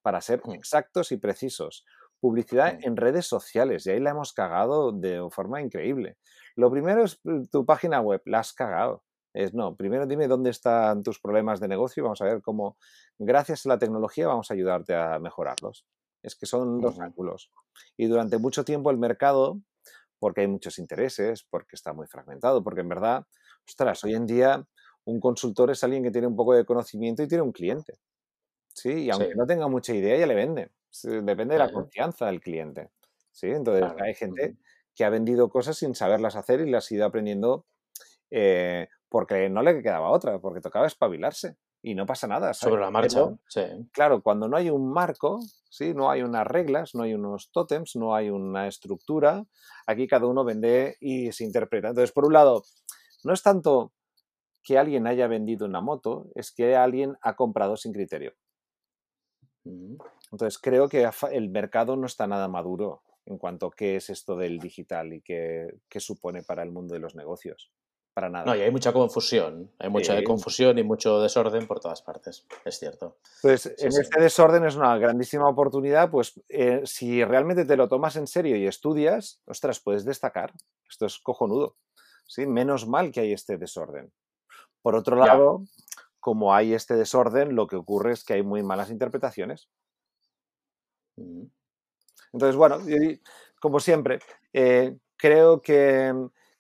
para 0.03 0.21
ser 0.21 0.43
exactos 0.53 1.13
y 1.13 1.17
precisos. 1.17 1.85
Publicidad 2.23 2.79
en 2.83 2.97
redes 2.97 3.27
sociales, 3.27 3.85
y 3.85 3.91
ahí 3.91 3.99
la 3.99 4.11
hemos 4.11 4.33
cagado 4.33 4.93
de 4.93 5.27
forma 5.33 5.61
increíble. 5.61 6.19
Lo 6.55 6.71
primero 6.71 7.03
es 7.03 7.19
mm, 7.25 7.47
tu 7.51 7.67
página 7.67 8.01
web, 8.01 8.23
la 8.27 8.39
has 8.39 8.53
cagado. 8.53 9.03
Es 9.35 9.55
no, 9.55 9.75
primero 9.75 10.07
dime 10.07 10.29
dónde 10.29 10.51
están 10.51 11.03
tus 11.03 11.19
problemas 11.19 11.59
de 11.59 11.67
negocio 11.67 12.01
y 12.01 12.05
vamos 12.05 12.21
a 12.21 12.27
ver 12.27 12.41
cómo, 12.43 12.77
gracias 13.19 13.67
a 13.67 13.71
la 13.71 13.79
tecnología, 13.79 14.29
vamos 14.29 14.51
a 14.51 14.55
ayudarte 14.55 14.95
a 14.95 15.19
mejorarlos. 15.19 15.85
Es 16.23 16.37
que 16.37 16.47
son 16.47 16.81
dos 16.81 17.01
ángulos. 17.01 17.51
Y 17.97 18.07
durante 18.07 18.39
mucho 18.39 18.65
tiempo 18.65 18.93
el 18.93 18.99
mercado, 18.99 19.61
porque 20.21 20.43
hay 20.43 20.47
muchos 20.47 20.79
intereses, 20.79 21.45
porque 21.51 21.75
está 21.75 21.93
muy 21.93 22.07
fragmentado, 22.07 22.63
porque 22.63 22.83
en 22.83 22.89
verdad, 22.89 23.27
ostras, 23.67 24.05
hoy 24.05 24.15
en 24.15 24.27
día 24.27 24.65
un 25.05 25.19
consultor 25.19 25.73
es 25.73 25.83
alguien 25.83 26.05
que 26.05 26.13
tiene 26.13 26.29
un 26.29 26.37
poco 26.37 26.55
de 26.55 26.65
conocimiento 26.65 27.25
y 27.25 27.29
tiene 27.29 27.43
un 27.43 27.51
cliente. 27.51 27.99
Sí, 28.75 29.05
y 29.05 29.11
aunque 29.11 29.35
no 29.35 29.47
tenga 29.47 29.67
mucha 29.67 29.93
idea, 29.95 30.17
ya 30.17 30.27
le 30.27 30.35
vende. 30.35 30.71
Depende 31.03 31.55
de 31.55 31.59
la 31.59 31.73
confianza 31.73 32.27
del 32.27 32.41
cliente. 32.41 32.91
Sí, 33.31 33.49
entonces 33.49 33.91
hay 33.99 34.15
gente 34.15 34.57
que 34.95 35.05
ha 35.05 35.11
vendido 35.11 35.49
cosas 35.49 35.79
sin 35.79 35.95
saberlas 35.95 36.37
hacer 36.37 36.61
y 36.61 36.71
las 36.71 36.91
ha 36.91 36.95
ido 36.95 37.07
aprendiendo 37.07 37.67
eh, 38.31 38.89
porque 39.09 39.49
no 39.49 39.63
le 39.63 39.83
quedaba 39.83 40.11
otra, 40.11 40.39
porque 40.39 40.61
tocaba 40.61 40.87
espabilarse 40.87 41.57
y 41.83 41.95
no 41.95 42.07
pasa 42.07 42.27
nada. 42.27 42.55
Sobre 42.55 42.81
la 42.81 42.91
marcha, 42.91 43.25
sí. 43.49 43.63
Claro, 43.93 44.23
cuando 44.23 44.49
no 44.49 44.57
hay 44.57 44.71
un 44.71 44.93
marco, 44.93 45.41
¿sí? 45.69 45.95
no 45.95 46.11
hay 46.11 46.23
unas 46.23 46.47
reglas, 46.47 46.95
no 46.95 47.03
hay 47.03 47.15
unos 47.15 47.51
tótems, 47.51 47.97
no 47.97 48.15
hay 48.15 48.31
una 48.31 48.69
estructura, 48.69 49.45
aquí 49.87 50.07
cada 50.07 50.27
uno 50.27 50.45
vende 50.45 50.97
y 51.01 51.33
se 51.33 51.45
interpreta. 51.45 51.89
Entonces, 51.89 52.13
por 52.13 52.27
un 52.27 52.35
lado, 52.35 52.63
no 53.25 53.33
es 53.33 53.43
tanto 53.43 53.93
que 54.63 54.79
alguien 54.79 55.07
haya 55.07 55.27
vendido 55.27 55.67
una 55.67 55.81
moto, 55.81 56.29
es 56.35 56.53
que 56.53 56.77
alguien 56.77 57.17
ha 57.21 57.35
comprado 57.35 57.77
sin 57.77 57.93
criterio. 57.93 58.33
Entonces, 60.33 60.59
creo 60.59 60.89
que 60.89 61.09
el 61.31 61.51
mercado 61.51 61.97
no 61.97 62.07
está 62.07 62.27
nada 62.27 62.49
maduro 62.49 63.03
en 63.27 63.39
cuanto 63.39 63.67
a 63.67 63.71
qué 63.71 63.97
es 63.97 64.11
esto 64.11 64.37
del 64.37 64.59
digital 64.59 65.13
y 65.13 65.21
qué, 65.21 65.79
supone 65.99 66.43
para 66.43 66.63
el 66.63 66.73
mundo 66.73 66.95
de 66.95 67.01
los 67.01 67.15
negocios. 67.15 67.71
Para 68.15 68.29
nada. 68.29 68.45
No, 68.45 68.55
y 68.55 68.61
hay 68.61 68.71
mucha 68.71 68.93
confusión. 68.93 69.71
Hay 69.79 69.89
mucha 69.89 70.23
confusión 70.25 70.79
y 70.79 70.83
mucho 70.83 71.21
desorden 71.21 71.67
por 71.67 71.81
todas 71.81 72.03
partes. 72.03 72.47
Es 72.65 72.79
cierto. 72.79 73.17
Pues 73.41 73.67
en 73.79 73.89
este 73.89 74.21
desorden 74.21 74.67
es 74.67 74.77
una 74.77 74.99
grandísima 74.99 75.49
oportunidad. 75.49 76.11
Pues 76.11 76.39
eh, 76.51 76.83
si 76.85 77.25
realmente 77.25 77.65
te 77.65 77.77
lo 77.77 77.89
tomas 77.89 78.17
en 78.17 78.27
serio 78.27 78.57
y 78.57 78.67
estudias, 78.67 79.41
ostras, 79.47 79.81
puedes 79.81 80.05
destacar. 80.05 80.53
Esto 80.87 81.07
es 81.07 81.19
cojonudo. 81.21 81.77
¿sí? 82.27 82.47
Menos 82.47 82.87
mal 82.87 83.13
que 83.13 83.21
hay 83.21 83.33
este 83.33 83.57
desorden. 83.57 84.13
Por 84.83 84.95
otro 84.95 85.17
lado, 85.17 85.63
como 86.21 86.55
hay 86.55 86.75
este 86.75 86.97
desorden, 86.97 87.55
lo 87.55 87.67
que 87.67 87.77
ocurre 87.77 88.13
es 88.13 88.25
que 88.25 88.35
hay 88.35 88.43
muy 88.43 88.63
malas 88.63 88.91
interpretaciones. 88.91 89.71
Entonces, 92.33 92.57
bueno, 92.57 92.79
como 93.61 93.81
siempre, 93.81 94.19
eh, 94.53 94.97
creo 95.17 95.61
que, 95.61 96.13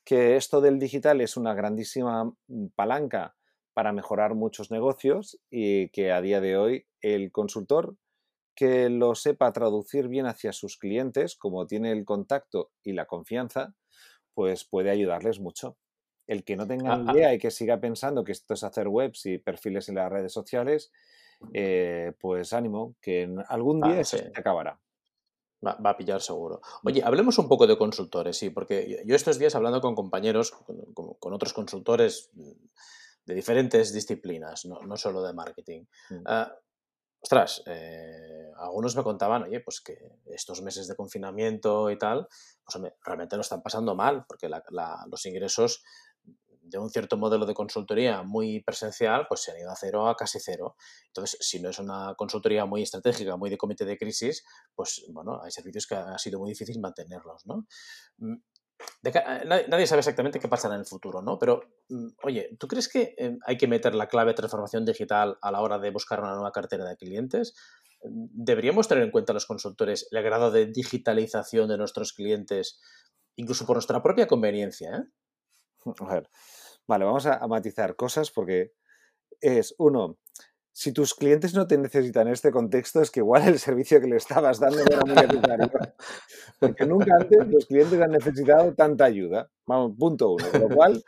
esto 0.06 0.60
del 0.60 0.78
digital 0.78 1.20
es 1.20 1.36
una 1.36 1.54
grandísima 1.54 2.24
mm, 2.24 2.66
palanca 2.74 3.34
para 3.72 3.92
mejorar 3.92 4.34
muchos 4.34 4.70
negocios 4.70 5.40
y 5.50 5.88
que 5.88 6.12
a 6.12 6.20
día 6.20 6.40
de 6.42 6.58
hoy 6.58 6.86
el 7.00 7.32
consultor 7.32 7.96
que 8.54 8.90
lo 8.90 9.14
sepa 9.14 9.52
traducir 9.52 10.08
bien 10.08 10.26
hacia 10.26 10.52
sus 10.52 10.76
clientes, 10.76 11.36
como 11.36 11.66
tiene 11.66 11.90
el 11.92 12.04
contacto 12.04 12.70
y 12.82 12.92
la 12.92 13.06
confianza, 13.06 13.74
pues 14.34 14.64
puede 14.64 14.90
ayudarles 14.90 15.40
mucho. 15.40 15.78
El 16.26 16.44
que 16.44 16.56
no 16.56 16.66
tenga 16.66 16.94
ah, 16.94 17.04
ah. 17.06 17.12
idea 17.12 17.34
y 17.34 17.38
que 17.38 17.50
siga 17.50 17.80
pensando 17.80 18.24
que 18.24 18.32
esto 18.32 18.54
es 18.54 18.62
hacer 18.62 18.88
webs 18.88 19.24
y 19.26 19.38
perfiles 19.38 19.88
en 19.88 19.96
las 19.96 20.12
redes 20.12 20.32
sociales, 20.32 20.92
eh, 21.52 22.12
pues 22.20 22.52
ánimo, 22.52 22.94
que 23.00 23.28
algún 23.48 23.84
ah, 23.84 23.88
día 23.88 24.04
se 24.04 24.32
acabará. 24.34 24.78
Va, 25.64 25.90
a 25.90 25.96
pillar 25.96 26.20
seguro. 26.20 26.60
Oye, 26.82 27.02
hablemos 27.04 27.38
un 27.38 27.48
poco 27.48 27.68
de 27.68 27.78
consultores, 27.78 28.36
sí, 28.36 28.50
porque 28.50 29.02
yo 29.06 29.14
estos 29.14 29.38
días 29.38 29.54
hablando 29.54 29.80
con 29.80 29.94
compañeros, 29.94 30.50
con, 30.50 31.32
otros 31.32 31.52
consultores 31.52 32.30
de 33.24 33.34
diferentes 33.34 33.92
disciplinas, 33.92 34.64
no, 34.64 34.96
solo 34.96 35.22
de 35.22 35.32
marketing, 35.32 35.84
mm. 36.10 36.24
ostras, 37.20 37.62
eh, 37.66 38.50
algunos 38.56 38.96
me 38.96 39.04
contaban, 39.04 39.44
oye, 39.44 39.60
pues 39.60 39.80
que 39.80 39.96
estos 40.26 40.62
meses 40.62 40.88
de 40.88 40.96
confinamiento 40.96 41.90
y 41.90 41.98
tal, 41.98 42.26
pues 42.64 42.94
realmente 43.04 43.36
lo 43.36 43.42
están 43.42 43.62
pasando 43.62 43.94
mal, 43.94 44.24
porque 44.26 44.48
los 44.48 45.26
ingresos 45.26 45.84
de 46.72 46.78
un 46.78 46.90
cierto 46.90 47.16
modelo 47.16 47.44
de 47.46 47.54
consultoría 47.54 48.22
muy 48.22 48.62
presencial, 48.62 49.26
pues 49.28 49.42
se 49.42 49.52
han 49.52 49.58
ido 49.58 49.70
a 49.70 49.76
cero 49.76 50.08
a 50.08 50.16
casi 50.16 50.40
cero. 50.40 50.74
Entonces, 51.08 51.36
si 51.40 51.60
no 51.60 51.68
es 51.68 51.78
una 51.78 52.14
consultoría 52.16 52.64
muy 52.64 52.82
estratégica, 52.82 53.36
muy 53.36 53.50
de 53.50 53.58
comité 53.58 53.84
de 53.84 53.98
crisis, 53.98 54.42
pues 54.74 55.04
bueno, 55.10 55.40
hay 55.42 55.50
servicios 55.50 55.86
que 55.86 55.94
ha 55.94 56.18
sido 56.18 56.40
muy 56.40 56.50
difícil 56.50 56.80
mantenerlos, 56.80 57.46
¿no? 57.46 57.66
Mm, 58.16 58.36
nadie, 59.44 59.86
sabe 59.86 60.00
exactamente 60.00 60.40
qué 60.40 60.48
pasará 60.48 60.74
en 60.74 60.80
el 60.80 60.86
futuro, 60.86 61.22
¿no? 61.22 61.38
Pero, 61.38 61.60
mm, 61.90 62.08
oye, 62.24 62.56
¿tú 62.58 62.66
crees 62.66 62.88
que 62.88 63.14
eh, 63.18 63.36
hay 63.46 63.56
que 63.58 63.68
meter 63.68 63.94
la 63.94 64.08
clave 64.08 64.30
de 64.30 64.36
transformación 64.36 64.84
digital 64.84 65.38
a 65.42 65.52
la 65.52 65.60
hora 65.60 65.78
de 65.78 65.90
buscar 65.90 66.20
una 66.20 66.32
nueva 66.32 66.52
cartera 66.52 66.88
de 66.88 66.96
clientes? 66.96 67.54
¿Deberíamos 68.02 68.88
tener 68.88 69.04
en 69.04 69.10
cuenta 69.10 69.32
los 69.32 69.46
consultores 69.46 70.08
el 70.10 70.22
grado 70.22 70.50
de 70.50 70.66
digitalización 70.66 71.68
de 71.68 71.78
nuestros 71.78 72.12
clientes, 72.12 72.80
incluso 73.36 73.66
por 73.66 73.76
nuestra 73.76 74.02
propia 74.02 74.26
conveniencia? 74.26 74.96
¿eh? 74.96 75.04
A 75.84 76.14
ver, 76.14 76.30
vale, 76.86 77.04
vamos 77.04 77.26
a, 77.26 77.46
matizar 77.46 77.96
cosas 77.96 78.30
porque 78.30 78.72
es, 79.40 79.74
uno, 79.78 80.18
si 80.72 80.92
tus 80.92 81.14
clientes 81.14 81.54
no 81.54 81.66
te 81.66 81.76
necesitan 81.76 82.28
en 82.28 82.32
este 82.32 82.50
contexto, 82.50 83.02
es 83.02 83.10
que 83.10 83.20
igual 83.20 83.46
el 83.46 83.58
servicio 83.58 84.00
que 84.00 84.06
le 84.06 84.16
estabas 84.16 84.58
dando 84.58 84.78
no 84.78 84.84
era 84.90 85.02
muy 85.04 85.14
necesario. 85.14 85.70
Porque 86.58 86.86
nunca 86.86 87.14
antes 87.18 87.46
los 87.48 87.66
clientes 87.66 88.00
han 88.00 88.12
necesitado 88.12 88.72
tanta 88.72 89.04
ayuda. 89.04 89.50
Vamos, 89.66 89.92
punto 89.98 90.30
uno. 90.30 90.44
Con 90.50 90.60
lo 90.60 90.68
cual, 90.68 91.04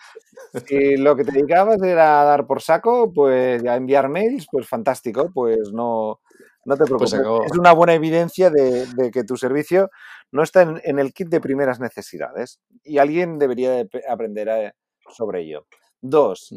si 0.67 0.97
lo 0.97 1.17
que 1.17 1.25
te 1.25 1.33
dedicabas 1.33 1.83
era 1.83 2.25
dar 2.25 2.47
por 2.47 2.61
saco, 2.61 3.11
pues 3.13 3.65
a 3.65 3.77
enviar 3.77 4.09
mails, 4.11 4.47
pues 4.51 4.69
fantástico, 4.69 5.31
pues 5.33 5.73
no, 5.73 6.21
no 6.65 6.77
te 6.77 6.85
pues 6.85 7.13
preocupes. 7.13 7.53
es 7.53 7.59
una 7.59 7.73
buena 7.73 7.95
evidencia 7.95 8.51
de, 8.51 9.11
que 9.13 9.25
tu 9.25 9.37
servicio 9.37 9.91
no 10.33 10.43
está 10.43 10.63
en, 10.63 10.99
el 10.99 11.13
kit 11.13 11.29
de 11.29 11.41
primeras 11.41 11.81
necesidades 11.81 12.61
y 12.83 12.99
alguien 12.99 13.39
debería 13.39 13.87
aprender 14.09 14.75
sobre 15.11 15.43
ello. 15.43 15.67
Dos, 16.01 16.53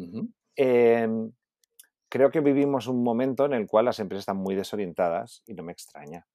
em, 0.55 1.31
creo 2.09 2.31
que 2.31 2.41
vivimos 2.41 2.87
un 2.87 3.03
momento 3.03 3.45
en 3.45 3.53
el 3.53 3.67
cual 3.67 3.85
las 3.85 3.99
empresas 3.99 4.23
están 4.23 4.37
muy 4.37 4.55
desorientadas 4.55 5.43
y 5.45 5.53
no 5.53 5.63
me 5.63 5.71
extraña. 5.71 6.25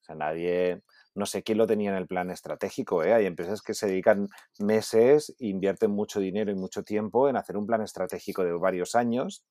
O 0.00 0.04
sea, 0.04 0.14
nadie, 0.14 0.82
no 1.14 1.26
sé 1.26 1.42
quién 1.42 1.58
lo 1.58 1.66
tenía 1.66 1.90
en 1.90 1.96
el 1.96 2.06
plan 2.06 2.30
estratégico. 2.30 3.04
¿eh? 3.04 3.12
Hay 3.12 3.26
empresas 3.26 3.62
que 3.62 3.74
se 3.74 3.86
dedican 3.86 4.28
meses, 4.58 5.34
invierten 5.38 5.90
mucho 5.90 6.20
dinero 6.20 6.50
y 6.50 6.54
mucho 6.54 6.82
tiempo 6.82 7.28
en 7.28 7.36
hacer 7.36 7.56
un 7.56 7.66
plan 7.66 7.82
estratégico 7.82 8.44
de 8.44 8.52
varios 8.52 8.94
años 8.94 9.44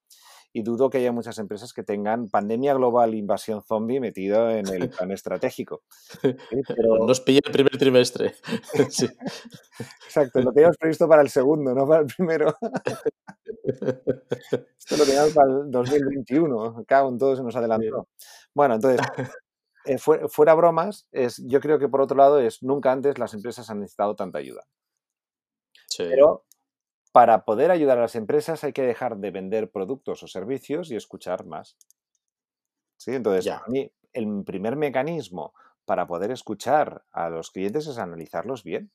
y 0.51 0.63
dudo 0.63 0.89
que 0.89 0.97
haya 0.97 1.11
muchas 1.11 1.37
empresas 1.37 1.73
que 1.73 1.83
tengan 1.83 2.29
pandemia 2.29 2.73
global, 2.73 3.13
invasión 3.13 3.61
zombie 3.61 3.99
metido 3.99 4.49
en 4.49 4.67
el 4.67 4.89
plan 4.89 5.11
estratégico. 5.11 5.83
Nos 7.07 7.21
pilla 7.21 7.41
el 7.45 7.51
primer 7.51 7.77
trimestre. 7.77 8.35
Exacto, 10.05 10.41
lo 10.41 10.51
teníamos 10.51 10.77
previsto 10.77 11.07
para 11.07 11.21
el 11.21 11.29
segundo, 11.29 11.73
no 11.73 11.87
para 11.87 12.01
el 12.01 12.07
primero. 12.07 12.55
Esto 13.63 14.97
lo 14.97 15.05
teníamos 15.05 15.33
para 15.33 15.51
el 15.51 15.71
2021, 15.71 16.83
cago 16.87 17.09
en 17.09 17.17
todo 17.17 17.35
se 17.35 17.43
nos 17.43 17.55
adelantó. 17.55 18.07
Bueno, 18.55 18.75
entonces, 18.75 19.01
eh, 19.85 19.97
fuera, 19.97 20.53
bromas, 20.55 21.07
es, 21.11 21.41
yo 21.45 21.59
creo 21.59 21.77
que 21.77 21.87
por 21.87 22.01
otro 22.01 22.17
lado 22.17 22.39
es 22.39 22.63
nunca 22.63 22.91
antes 22.91 23.19
las 23.19 23.33
empresas 23.33 23.69
han 23.69 23.79
necesitado 23.81 24.15
tanta 24.15 24.39
ayuda. 24.39 24.63
Sí. 25.87 26.05
Pero 26.09 26.45
para 27.11 27.45
poder 27.45 27.71
ayudar 27.71 27.97
a 27.97 28.01
las 28.01 28.15
empresas 28.15 28.63
hay 28.63 28.73
que 28.73 28.83
dejar 28.83 29.17
de 29.17 29.31
vender 29.31 29.71
productos 29.71 30.21
o 30.23 30.27
servicios 30.27 30.91
y 30.91 30.95
escuchar 30.95 31.45
más. 31.45 31.77
¿Sí? 32.97 33.15
Entonces, 33.15 33.51
a 33.51 33.63
mí, 33.67 33.91
el 34.13 34.43
primer 34.45 34.75
mecanismo 34.75 35.53
para 35.85 36.05
poder 36.05 36.31
escuchar 36.31 37.03
a 37.11 37.29
los 37.29 37.49
clientes 37.51 37.87
es 37.87 37.97
analizarlos 37.97 38.63
bien. 38.63 38.91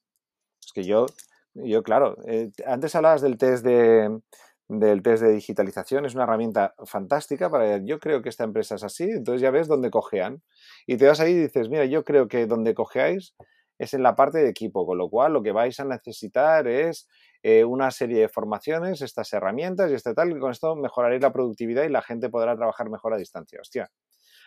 Es 0.65 0.73
que 0.73 0.85
yo, 0.85 1.07
yo 1.55 1.83
claro, 1.83 2.17
eh, 2.27 2.53
antes 2.67 2.95
hablabas 2.95 3.21
del 3.21 3.37
test 3.37 3.65
de, 3.65 4.21
del 4.69 5.03
test 5.03 5.23
de 5.23 5.33
digitalización, 5.33 6.07
es 6.07 6.15
una 6.15 6.25
herramienta 6.25 6.75
fantástica 6.85 7.51
para 7.51 7.79
yo 7.79 7.99
creo 7.99 8.23
que 8.23 8.29
esta 8.29 8.45
empresa 8.45 8.77
es 8.77 8.85
así, 8.85 9.05
entonces 9.05 9.43
ya 9.43 9.51
ves 9.51 9.67
dónde 9.67 9.91
cojean. 9.91 10.43
Y 10.87 10.97
te 10.97 11.07
vas 11.07 11.21
ahí 11.21 11.33
y 11.33 11.43
dices, 11.43 11.69
mira, 11.69 11.85
yo 11.85 12.05
creo 12.05 12.29
que 12.29 12.47
donde 12.47 12.75
cojeáis 12.75 13.35
es 13.79 13.95
en 13.95 14.03
la 14.03 14.15
parte 14.15 14.39
de 14.39 14.49
equipo, 14.49 14.87
con 14.87 14.99
lo 14.99 15.11
cual 15.11 15.33
lo 15.33 15.43
que 15.43 15.53
vais 15.53 15.81
a 15.81 15.85
necesitar 15.85 16.69
es 16.69 17.09
eh, 17.47 17.63
una 17.63 17.91
serie 17.91 18.21
de 18.21 18.31
formaciones, 18.31 19.03
estas 19.03 19.31
herramientas 19.35 19.91
y 19.91 19.95
este 19.95 20.15
tal, 20.15 20.35
y 20.35 20.41
con 20.41 20.51
esto 20.51 20.75
mejoraréis 20.77 21.21
la 21.21 21.31
productividad 21.31 21.85
y 21.85 21.91
la 21.91 22.01
gente 22.01 22.31
podrá 22.31 22.57
trabajar 22.57 22.89
mejor 22.89 23.13
a 23.13 23.19
distancia. 23.19 23.61
Hostia, 23.61 23.91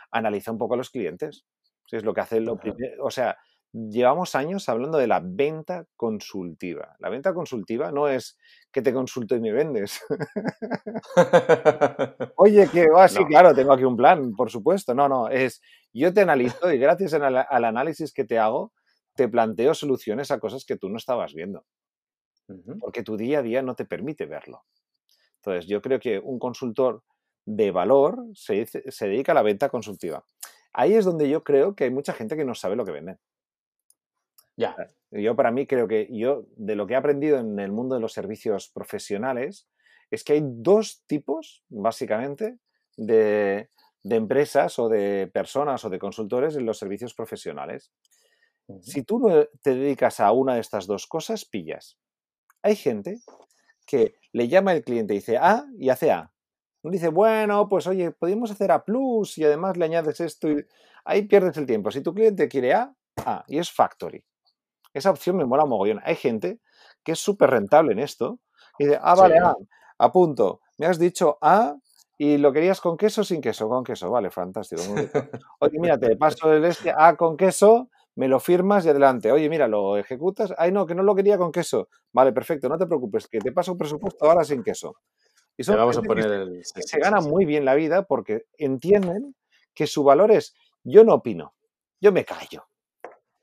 analiza 0.10 0.52
un 0.52 0.58
poco 0.58 0.74
a 0.74 0.78
los 0.78 0.90
clientes. 0.90 1.46
Es 1.92 2.04
lo 2.04 2.16
que 2.16 2.22
hace 2.22 2.40
lo 2.40 2.58
primero. 2.58 3.06
O 3.06 3.12
sea, 3.12 3.38
llevamos 3.72 4.34
años 4.34 4.68
hablando 4.68 4.98
de 4.98 5.06
la 5.06 5.22
venta 5.24 5.86
consultiva. 5.96 6.96
La 6.98 7.10
venta 7.10 7.36
consultiva 7.36 7.92
no 7.92 8.08
es 8.08 8.36
que 8.72 8.82
te 8.82 8.92
consulto 8.92 9.36
y 9.36 9.42
me 9.42 9.52
vendes. 9.52 10.02
Oye, 12.36 12.68
que, 12.68 12.88
oh, 12.92 13.08
sí, 13.08 13.24
claro, 13.26 13.54
tengo 13.54 13.74
aquí 13.74 13.84
un 13.84 13.96
plan, 13.96 14.34
por 14.36 14.50
supuesto. 14.50 14.96
No, 14.96 15.08
no, 15.08 15.30
es 15.30 15.62
yo 15.94 16.12
te 16.16 16.22
analizo 16.22 16.74
y 16.74 16.80
gracias 16.80 17.14
al 17.14 17.64
análisis 17.64 18.12
que 18.12 18.26
te 18.26 18.40
hago, 18.40 18.74
te 19.14 19.30
planteo 19.30 19.76
soluciones 19.76 20.32
a 20.32 20.40
cosas 20.40 20.66
que 20.66 20.78
tú 20.78 20.90
no 20.90 20.98
estabas 20.98 21.36
viendo 21.36 21.64
porque 22.80 23.04
tu 23.04 23.18
día 23.18 23.40
a 23.40 23.42
día 23.44 23.62
no 23.62 23.76
te 23.76 23.86
permite 23.86 24.26
verlo. 24.26 24.64
Entonces, 25.38 25.68
yo 25.68 25.82
creo 25.82 26.00
que 26.00 26.20
un 26.20 26.40
consultor 26.40 27.04
de 27.46 27.72
valor 27.72 28.26
se, 28.34 28.66
dedica 29.02 29.32
a 29.32 29.36
la 29.36 29.42
venta 29.42 29.70
consultiva. 29.70 30.26
Ahí 30.74 30.94
es 30.94 31.06
donde 31.06 31.30
yo 31.30 31.44
creo 31.44 31.76
que 31.76 31.86
hay 31.86 31.90
mucha 31.90 32.14
gente 32.14 32.36
que 32.36 32.46
no 32.46 32.54
sabe 32.54 32.76
lo 32.76 32.86
que 32.86 32.92
vende. 32.92 33.18
Ya. 34.58 34.76
Yo 35.12 35.36
para 35.36 35.52
mí 35.52 35.66
creo 35.66 35.88
que 35.88 36.10
yo, 36.12 36.46
de 36.58 36.76
lo 36.76 36.86
que 36.88 36.94
he 36.94 36.98
aprendido 36.98 37.40
en 37.40 37.58
el 37.60 37.72
mundo 37.72 37.96
de 37.96 38.02
los 38.02 38.12
servicios 38.12 38.70
profesionales, 38.70 39.70
es 40.12 40.24
que 40.24 40.34
hay 40.34 40.42
dos 40.44 41.04
tipos, 41.08 41.64
básicamente, 41.70 42.58
de, 42.98 43.70
empresas 44.04 44.80
o 44.80 44.90
de 44.90 45.30
personas 45.34 45.84
o 45.86 45.90
de 45.90 46.00
consultores 46.00 46.56
en 46.56 46.66
los 46.66 46.78
servicios 46.78 47.14
profesionales. 47.14 47.92
Si 48.82 49.04
tú 49.04 49.48
te 49.62 49.76
dedicas 49.76 50.20
a 50.20 50.32
una 50.34 50.56
de 50.56 50.62
estas 50.62 50.88
dos 50.88 51.08
cosas, 51.08 51.46
pillas. 51.46 51.98
Hay 52.68 52.76
gente 52.76 53.22
que 53.86 54.16
le 54.34 54.50
llama 54.50 54.74
el 54.74 54.84
cliente 54.84 55.14
y 55.14 55.18
dice 55.18 55.38
A 55.38 55.66
y 55.78 55.88
hace 55.88 56.12
A. 56.12 56.34
Dice, 56.84 57.08
bueno, 57.08 57.70
pues 57.70 57.88
oye, 57.88 58.12
podemos 58.12 58.52
hacer 58.52 58.72
A 58.72 58.84
plus 58.84 59.38
y 59.38 59.46
además 59.46 59.78
le 59.78 59.86
añades 59.86 60.20
esto. 60.20 60.50
Y... 60.50 60.66
Ahí 61.06 61.22
pierdes 61.22 61.56
el 61.56 61.66
tiempo. 61.66 61.92
Si 61.92 62.02
tu 62.02 62.14
cliente 62.14 62.50
quiere 62.50 62.74
A, 62.74 62.94
A 63.26 63.46
y 63.48 63.58
es 63.58 63.72
factory. 63.72 64.26
Esa 64.94 65.12
opción 65.12 65.38
me 65.38 65.46
mola 65.46 65.66
mogollón. 65.66 66.02
Hay 66.04 66.16
gente 66.16 66.60
que 67.04 67.14
es 67.14 67.20
súper 67.20 67.52
rentable 67.52 67.94
en 67.94 68.00
esto 68.00 68.40
y 68.78 68.86
dice, 68.86 69.00
ah, 69.02 69.16
vale, 69.16 69.38
A, 69.40 69.56
a 69.98 70.12
punto. 70.12 70.60
Me 70.78 70.88
has 70.88 71.00
dicho 71.00 71.38
A 71.42 71.78
y 72.18 72.38
lo 72.38 72.52
querías 72.52 72.82
con 72.82 72.98
queso 72.98 73.24
sin 73.24 73.40
queso. 73.40 73.70
Con 73.70 73.86
queso, 73.86 74.12
vale, 74.12 74.30
fantástico. 74.30 74.82
Oye, 75.60 75.80
mira, 75.80 75.98
te 75.98 76.18
paso 76.18 76.52
el 76.52 76.66
este 76.66 76.94
A 76.96 77.16
con 77.16 77.38
queso 77.38 77.90
me 78.18 78.28
lo 78.28 78.40
firmas 78.40 78.84
y 78.86 78.90
adelante. 78.90 79.32
Oye, 79.32 79.48
mira, 79.48 79.68
lo 79.68 79.96
ejecutas. 79.96 80.54
Ay, 80.58 80.72
no, 80.72 80.88
que 80.88 80.96
no 80.96 81.04
lo 81.04 81.16
quería 81.16 81.38
con 81.38 81.52
queso. 81.52 81.88
Vale, 82.12 82.34
perfecto, 82.34 82.68
no 82.68 82.78
te 82.78 82.88
preocupes, 82.88 83.28
que 83.28 83.38
te 83.38 83.52
paso 83.52 83.74
un 83.74 83.78
presupuesto 83.78 84.26
ahora 84.26 84.44
sin 84.44 84.64
queso. 84.64 84.96
Y 85.56 85.64
son 85.64 85.78
vamos 85.78 85.98
a 85.98 86.02
poner 86.02 86.26
el... 86.26 86.62
se 86.64 87.00
ganan 87.00 87.24
muy 87.26 87.46
bien 87.46 87.64
la 87.64 87.76
vida 87.76 88.04
porque 88.04 88.46
entienden 88.58 89.36
que 89.74 89.86
su 89.86 90.04
valor 90.04 90.32
es 90.32 90.56
yo 90.84 91.04
no 91.04 91.14
opino, 91.14 91.54
yo 92.02 92.12
me 92.12 92.26
callo. 92.26 92.66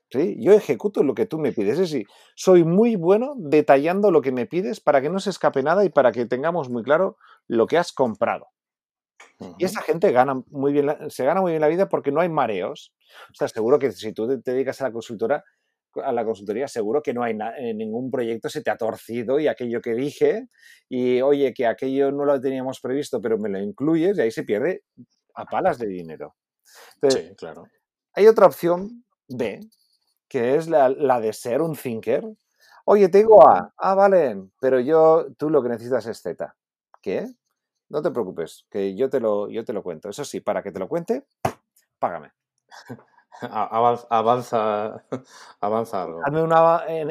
¿Sí? 0.09 0.35
Yo 0.39 0.51
ejecuto 0.51 1.03
lo 1.03 1.15
que 1.15 1.25
tú 1.25 1.39
me 1.39 1.51
pides. 1.51 1.73
Es 1.73 1.91
decir, 1.91 2.07
soy 2.35 2.63
muy 2.63 2.95
bueno 2.95 3.33
detallando 3.37 4.11
lo 4.11 4.21
que 4.21 4.31
me 4.31 4.45
pides 4.45 4.79
para 4.81 5.01
que 5.01 5.09
no 5.09 5.19
se 5.19 5.29
escape 5.29 5.63
nada 5.63 5.83
y 5.83 5.89
para 5.89 6.11
que 6.11 6.25
tengamos 6.25 6.69
muy 6.69 6.83
claro 6.83 7.17
lo 7.47 7.65
que 7.65 7.77
has 7.77 7.91
comprado. 7.91 8.47
Y 9.57 9.65
esa 9.65 9.81
gente 9.81 10.11
gana 10.11 10.41
muy 10.47 10.71
bien 10.73 10.89
se 11.09 11.25
gana 11.25 11.41
muy 11.41 11.51
bien 11.51 11.61
la 11.61 11.67
vida 11.67 11.89
porque 11.89 12.11
no 12.11 12.21
hay 12.21 12.29
mareos. 12.29 12.93
O 13.31 13.35
sea, 13.35 13.47
seguro 13.47 13.79
que 13.79 13.91
si 13.91 14.13
tú 14.13 14.27
te 14.41 14.51
dedicas 14.51 14.81
a 14.81 14.85
la 14.85 14.91
consultora, 14.91 15.43
a 16.03 16.11
la 16.11 16.25
consultoría, 16.25 16.67
seguro 16.67 17.01
que 17.01 17.13
no 17.13 17.23
hay 17.23 17.35
ningún 17.73 18.11
proyecto 18.11 18.49
se 18.49 18.61
te 18.61 18.71
ha 18.71 18.77
torcido 18.77 19.39
y 19.39 19.47
aquello 19.47 19.81
que 19.81 19.93
dije, 19.93 20.47
y 20.89 21.21
oye, 21.21 21.53
que 21.53 21.67
aquello 21.67 22.11
no 22.11 22.25
lo 22.25 22.39
teníamos 22.39 22.79
previsto, 22.79 23.21
pero 23.21 23.37
me 23.37 23.49
lo 23.49 23.59
incluyes, 23.59 24.17
y 24.17 24.21
ahí 24.21 24.31
se 24.31 24.43
pierde 24.43 24.83
a 25.35 25.45
palas 25.45 25.77
de 25.77 25.87
dinero. 25.87 26.35
sí, 27.09 27.33
claro. 27.37 27.63
Hay 28.13 28.27
otra 28.27 28.45
opción 28.45 29.05
B, 29.27 29.59
que 30.27 30.55
es 30.55 30.67
la, 30.67 30.89
la 30.89 31.19
de 31.19 31.33
ser 31.33 31.61
un 31.61 31.75
thinker. 31.75 32.23
Oye, 32.85 33.09
te 33.09 33.19
digo 33.19 33.47
A, 33.47 33.73
ah, 33.77 33.95
vale, 33.95 34.37
pero 34.61 34.79
yo, 34.79 35.27
tú 35.37 35.49
lo 35.49 35.61
que 35.61 35.69
necesitas 35.69 36.05
es 36.05 36.21
Z. 36.21 36.55
¿Qué? 37.01 37.27
No 37.89 38.01
te 38.01 38.11
preocupes, 38.11 38.65
que 38.69 38.95
yo 38.95 39.09
te 39.09 39.19
lo, 39.19 39.49
yo 39.49 39.63
te 39.63 39.73
lo 39.73 39.83
cuento. 39.83 40.09
Eso 40.09 40.25
sí, 40.25 40.39
para 40.39 40.63
que 40.63 40.71
te 40.71 40.79
lo 40.79 40.87
cuente, 40.87 41.25
págame. 41.99 42.31
avanza, 43.41 45.03
avanza 45.61 46.03
algo. 46.03 46.21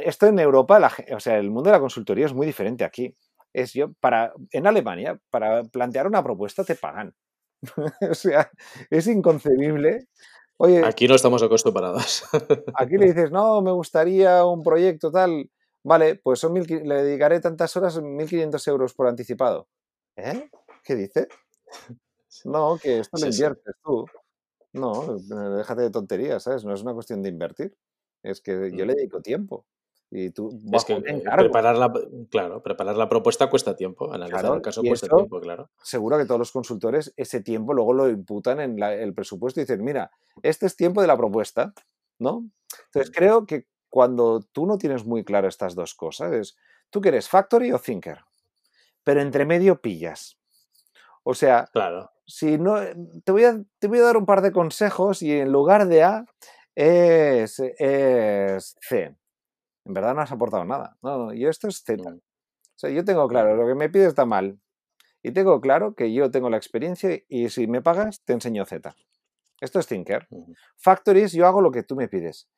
esto 0.04 0.26
en 0.26 0.38
Europa, 0.38 0.90
o 1.14 1.20
sea, 1.20 1.38
el 1.38 1.50
mundo 1.50 1.70
de 1.70 1.76
la 1.76 1.80
consultoría 1.80 2.26
es 2.26 2.34
muy 2.34 2.46
diferente 2.46 2.84
aquí. 2.84 3.14
Es 3.52 3.72
yo, 3.72 3.92
para, 4.00 4.32
en 4.50 4.66
Alemania, 4.66 5.18
para 5.30 5.62
plantear 5.62 6.06
una 6.06 6.24
propuesta 6.24 6.64
te 6.64 6.74
pagan. 6.74 7.14
o 8.10 8.14
sea, 8.14 8.50
es 8.90 9.06
inconcebible. 9.06 10.08
Oye, 10.56 10.84
aquí 10.84 11.06
no 11.08 11.14
estamos 11.14 11.42
acostumbrados. 11.42 12.24
aquí 12.74 12.96
le 12.96 13.06
dices, 13.06 13.30
no, 13.30 13.60
me 13.62 13.72
gustaría 13.72 14.44
un 14.44 14.62
proyecto 14.62 15.10
tal. 15.10 15.50
Vale, 15.84 16.16
pues 16.16 16.40
son 16.40 16.52
mil, 16.52 16.64
le 16.64 17.02
dedicaré 17.02 17.40
tantas 17.40 17.76
horas, 17.76 18.00
1.500 18.00 18.68
euros 18.68 18.94
por 18.94 19.06
anticipado. 19.06 19.68
¿Eh? 20.16 20.48
¿Qué 20.85 20.94
dice? 20.94 21.29
No, 22.44 22.77
que 22.83 22.99
esto 22.99 23.16
lo 23.16 23.27
inviertes 23.27 23.77
tú. 23.83 24.07
No, 24.73 25.16
déjate 25.57 25.83
de 25.83 25.90
tonterías, 25.90 26.42
¿sabes? 26.42 26.64
No 26.64 26.75
es 26.75 26.83
una 26.83 26.92
cuestión 26.92 27.23
de 27.23 27.29
invertir. 27.29 27.77
Es 28.25 28.40
que 28.40 28.73
yo 28.75 28.85
le 28.85 28.94
dedico 28.94 29.23
tiempo. 29.23 29.64
Y 30.11 30.31
tú 30.31 30.61
es 30.73 30.85
que 30.85 30.94
eh, 30.94 31.23
preparar 31.37 31.77
la, 31.77 31.92
claro, 32.31 32.62
preparar 32.62 32.97
la 32.97 33.09
propuesta 33.09 33.49
cuesta 33.49 33.75
tiempo, 33.75 34.12
analizar 34.12 34.55
el 34.55 34.62
caso 34.62 34.83
cuesta 34.83 35.09
tiempo, 35.09 35.40
claro. 35.40 35.70
Seguro 35.83 36.18
que 36.18 36.25
todos 36.25 36.38
los 36.38 36.53
consultores 36.53 37.14
ese 37.16 37.40
tiempo 37.40 37.73
luego 37.73 37.94
lo 37.94 38.09
imputan 38.09 38.61
en 38.61 38.83
el 38.83 39.14
presupuesto 39.14 39.61
y 39.61 39.64
dicen, 39.64 39.83
mira, 39.83 40.11
este 40.42 40.66
es 40.66 40.77
tiempo 40.77 41.01
de 41.01 41.07
la 41.07 41.16
propuesta, 41.16 41.73
¿no? 42.18 42.49
Entonces 42.87 43.14
creo 43.14 43.47
que 43.47 43.66
cuando 43.88 44.40
tú 44.53 44.66
no 44.66 44.79
tienes 44.79 45.05
muy 45.05 45.25
claro 45.25 45.49
estas 45.49 45.75
dos 45.75 45.94
cosas, 45.94 46.33
es, 46.33 46.57
¿tú 46.90 47.01
quieres 47.01 47.29
factory 47.29 47.73
o 47.73 47.79
thinker? 47.79 48.20
Pero 49.03 49.20
entre 49.20 49.47
medio 49.47 49.81
pillas. 49.81 50.38
O 51.24 51.34
sea, 51.34 51.68
claro. 51.72 52.12
si 52.26 52.58
no, 52.58 52.76
te 53.24 53.32
voy, 53.32 53.44
a, 53.44 53.60
te 53.78 53.88
voy 53.88 53.98
a 53.98 54.02
dar 54.02 54.16
un 54.16 54.26
par 54.26 54.42
de 54.42 54.52
consejos 54.52 55.22
y 55.22 55.32
en 55.32 55.50
lugar 55.50 55.88
de 55.88 56.04
A 56.04 56.26
es, 56.76 57.58
es 57.58 58.76
C 58.80 59.16
en 59.84 59.92
verdad 59.92 60.14
no 60.14 60.22
has 60.22 60.32
aportado 60.32 60.64
nada. 60.64 60.96
No, 61.02 61.18
no, 61.18 61.34
yo 61.34 61.48
esto 61.50 61.68
es 61.68 61.82
Z. 61.84 62.02
O 62.08 62.20
sea, 62.76 62.90
yo 62.90 63.04
tengo 63.04 63.28
claro, 63.28 63.54
lo 63.54 63.66
que 63.66 63.74
me 63.74 63.90
pides 63.90 64.08
está 64.08 64.24
mal. 64.24 64.58
Y 65.22 65.32
tengo 65.32 65.60
claro 65.60 65.94
que 65.94 66.12
yo 66.12 66.30
tengo 66.30 66.50
la 66.50 66.56
experiencia 66.56 67.18
y 67.28 67.48
si 67.48 67.66
me 67.66 67.82
pagas, 67.82 68.22
te 68.24 68.32
enseño 68.32 68.64
Z. 68.66 68.94
Esto 69.60 69.78
es 69.78 69.87
Thinker. 69.87 70.26
Factories, 70.76 71.32
yo 71.32 71.46
hago 71.46 71.62
lo 71.62 71.70
que 71.70 71.82
tú 71.82 71.96
me 71.96 72.08
pides. 72.08 72.48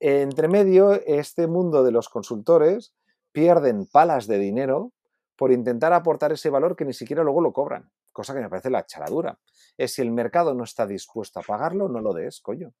Entre 0.00 0.48
medio, 0.48 0.92
este 1.06 1.46
mundo 1.46 1.84
de 1.84 1.92
los 1.92 2.08
consultores 2.08 2.92
pierden 3.30 3.86
palas 3.86 4.26
de 4.26 4.38
dinero 4.38 4.92
por 5.36 5.52
intentar 5.52 5.92
aportar 5.92 6.32
ese 6.32 6.50
valor 6.50 6.76
que 6.76 6.84
ni 6.84 6.92
siquiera 6.92 7.22
luego 7.22 7.40
lo 7.40 7.52
cobran. 7.52 7.90
Cosa 8.12 8.34
que 8.34 8.40
me 8.40 8.50
parece 8.50 8.70
la 8.70 8.84
charadura. 8.84 9.38
Es 9.76 9.94
si 9.94 10.02
el 10.02 10.12
mercado 10.12 10.54
no 10.54 10.64
está 10.64 10.86
dispuesto 10.86 11.40
a 11.40 11.42
pagarlo, 11.42 11.88
no 11.88 12.00
lo 12.00 12.12
des, 12.12 12.40
coño. 12.40 12.72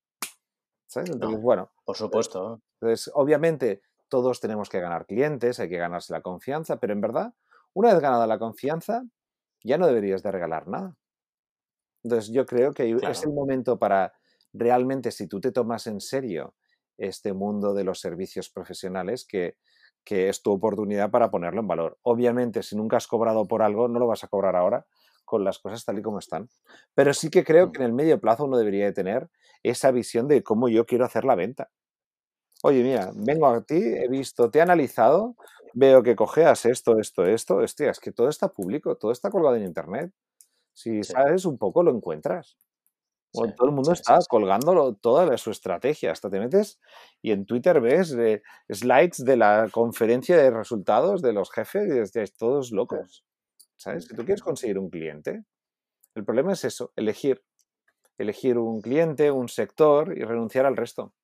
¿Sabes? 0.86 1.10
Entonces, 1.10 1.40
bueno. 1.40 1.72
Por 1.84 1.96
supuesto. 1.96 2.60
Entonces, 2.80 3.10
obviamente, 3.14 3.82
todos 4.08 4.40
tenemos 4.40 4.68
que 4.68 4.78
ganar 4.78 5.06
clientes, 5.06 5.58
hay 5.58 5.70
que 5.70 5.78
ganarse 5.78 6.12
la 6.12 6.20
confianza, 6.20 6.78
pero 6.78 6.92
en 6.92 7.00
verdad, 7.00 7.34
una 7.72 7.92
vez 7.92 8.02
ganada 8.02 8.26
la 8.26 8.38
confianza, 8.38 9.02
ya 9.64 9.78
no 9.78 9.86
deberías 9.86 10.22
de 10.22 10.30
regalar 10.30 10.68
nada. 10.68 10.96
Entonces, 12.02 12.30
yo 12.30 12.44
creo 12.44 12.74
que 12.74 12.90
es 12.90 13.24
el 13.24 13.32
momento 13.32 13.78
para 13.78 14.12
realmente, 14.52 15.10
si 15.12 15.28
tú 15.28 15.40
te 15.40 15.50
tomas 15.50 15.86
en 15.86 16.00
serio 16.00 16.54
este 16.98 17.32
mundo 17.32 17.72
de 17.72 17.84
los 17.84 18.00
servicios 18.00 18.50
profesionales, 18.50 19.24
que, 19.26 19.56
que 20.04 20.28
es 20.28 20.42
tu 20.42 20.52
oportunidad 20.52 21.10
para 21.10 21.30
ponerlo 21.30 21.60
en 21.60 21.68
valor. 21.68 21.98
Obviamente, 22.02 22.62
si 22.62 22.76
nunca 22.76 22.98
has 22.98 23.06
cobrado 23.06 23.46
por 23.46 23.62
algo, 23.62 23.88
no 23.88 23.98
lo 23.98 24.06
vas 24.06 24.24
a 24.24 24.28
cobrar 24.28 24.56
ahora 24.56 24.86
con 25.32 25.44
las 25.44 25.58
cosas 25.58 25.82
tal 25.86 25.98
y 25.98 26.02
como 26.02 26.18
están. 26.18 26.50
Pero 26.94 27.14
sí 27.14 27.30
que 27.30 27.42
creo 27.42 27.68
mm. 27.68 27.72
que 27.72 27.78
en 27.78 27.86
el 27.86 27.94
medio 27.94 28.20
plazo 28.20 28.44
uno 28.44 28.58
debería 28.58 28.84
de 28.84 28.92
tener 28.92 29.30
esa 29.62 29.90
visión 29.90 30.28
de 30.28 30.42
cómo 30.42 30.68
yo 30.68 30.84
quiero 30.84 31.06
hacer 31.06 31.24
la 31.24 31.34
venta. 31.34 31.70
Oye, 32.62 32.82
mira, 32.82 33.10
vengo 33.14 33.46
a 33.46 33.62
ti, 33.62 33.76
he 33.76 34.08
visto, 34.08 34.50
te 34.50 34.58
he 34.58 34.62
analizado, 34.62 35.36
veo 35.72 36.02
que 36.02 36.16
cojeas 36.16 36.66
esto, 36.66 36.98
esto, 36.98 37.24
esto. 37.24 37.56
Hostia, 37.56 37.90
es 37.90 37.98
que 37.98 38.12
todo 38.12 38.28
está 38.28 38.48
público, 38.48 38.96
todo 38.96 39.10
está 39.10 39.30
colgado 39.30 39.56
en 39.56 39.64
internet. 39.64 40.12
Si 40.74 41.02
sabes 41.02 41.46
un 41.46 41.56
poco, 41.56 41.82
lo 41.82 41.90
encuentras. 41.92 42.58
todo 43.32 43.68
el 43.68 43.72
mundo 43.72 43.92
está 43.92 44.18
colgándolo, 44.28 44.96
toda 44.96 45.38
su 45.38 45.50
estrategia. 45.50 46.12
Hasta 46.12 46.28
te 46.28 46.40
metes 46.40 46.78
y 47.22 47.32
en 47.32 47.46
Twitter 47.46 47.80
ves 47.80 48.12
eh, 48.18 48.42
slides 48.68 49.24
de 49.24 49.38
la 49.38 49.70
conferencia 49.72 50.36
de 50.36 50.50
resultados 50.50 51.22
de 51.22 51.32
los 51.32 51.50
jefes 51.50 51.88
y 51.88 52.00
dices, 52.00 52.36
todos 52.36 52.70
locos. 52.70 53.24
¿Sabes? 53.82 54.04
Si 54.04 54.14
tú 54.14 54.24
quieres 54.24 54.42
conseguir 54.42 54.78
un 54.78 54.88
cliente, 54.88 55.42
el 56.14 56.24
problema 56.24 56.52
es 56.52 56.64
eso, 56.64 56.92
elegir. 56.94 57.42
Elegir 58.16 58.56
un 58.56 58.80
cliente, 58.80 59.32
un 59.32 59.48
sector 59.48 60.16
y 60.16 60.22
renunciar 60.22 60.66
al 60.66 60.76
resto. 60.76 61.14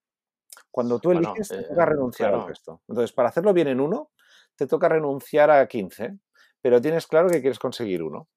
Cuando 0.69 0.99
tú 0.99 1.13
eliges, 1.13 1.47
te 1.47 1.63
toca 1.63 1.85
eh, 1.85 1.87
renunciar 1.87 2.35
al 2.35 2.49
resto. 2.49 2.83
Entonces, 2.89 3.13
para 3.13 3.29
hacerlo 3.29 3.53
bien 3.53 3.69
en 3.69 3.79
uno, 3.81 4.11
te 4.57 4.67
toca 4.67 4.89
renunciar 4.89 5.53
a 5.53 5.69
15, 5.69 6.19
pero 6.61 6.81
tienes 6.81 7.07
claro 7.07 7.29
que 7.29 7.41
quieres 7.41 7.61
conseguir 7.61 8.03
uno. 8.03 8.29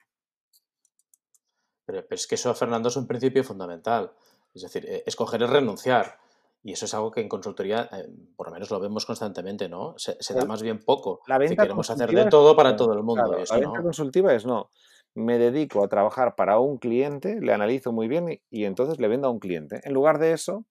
Pero, 1.85 2.05
es 2.07 2.27
que 2.27 2.35
eso, 2.35 2.53
Fernando, 2.53 2.89
es 2.89 2.95
un 2.97 3.07
principio 3.07 3.43
fundamental. 3.43 4.13
Es 4.53 4.61
decir, 4.61 4.85
eh, 4.87 5.03
escoger 5.07 5.41
es 5.41 5.49
renunciar. 5.49 6.19
Y 6.63 6.73
eso 6.73 6.85
es 6.85 6.93
algo 6.93 7.11
que 7.11 7.21
en 7.21 7.29
consultoría, 7.29 7.89
eh, 7.91 8.07
por 8.35 8.47
lo 8.47 8.53
menos 8.53 8.69
lo 8.69 8.79
vemos 8.79 9.05
constantemente, 9.05 9.67
¿no? 9.67 9.95
Se, 9.97 10.15
da 10.33 10.45
más 10.45 10.61
bien 10.61 10.79
poco. 10.79 11.21
La 11.27 11.39
venta 11.39 11.63
queremos 11.63 11.89
hacer 11.89 12.11
de 12.11 12.25
todo 12.25 12.55
para 12.55 12.75
todo 12.75 12.93
el 12.93 13.03
mundo. 13.03 13.31
la 13.31 13.57
venta 13.57 13.81
consultiva 13.81 14.33
es 14.33 14.45
no. 14.45 14.71
Me 15.13 15.37
dedico 15.37 15.83
a 15.83 15.87
trabajar 15.87 16.35
para 16.35 16.59
un 16.59 16.77
cliente, 16.77 17.41
le 17.41 17.53
analizo 17.53 17.91
muy 17.91 18.07
bien 18.07 18.39
y 18.49 18.65
entonces 18.65 18.99
le 18.99 19.07
vendo 19.07 19.27
a 19.27 19.31
un 19.31 19.39
cliente. 19.39 19.81
En 19.83 19.93
lugar 19.93 20.19
de 20.19 20.33
eso, 20.33 20.65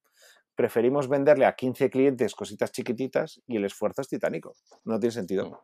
preferimos 0.55 1.09
venderle 1.09 1.45
a 1.45 1.57
15 1.57 1.91
clientes 1.91 2.35
cositas 2.35 2.71
chiquititas 2.71 3.41
y 3.47 3.57
el 3.57 3.65
esfuerzo 3.65 4.03
es 4.03 4.09
titánico. 4.09 4.55
No 4.85 4.99
tiene 5.01 5.13
sentido. 5.13 5.47
Mm. 5.47 5.55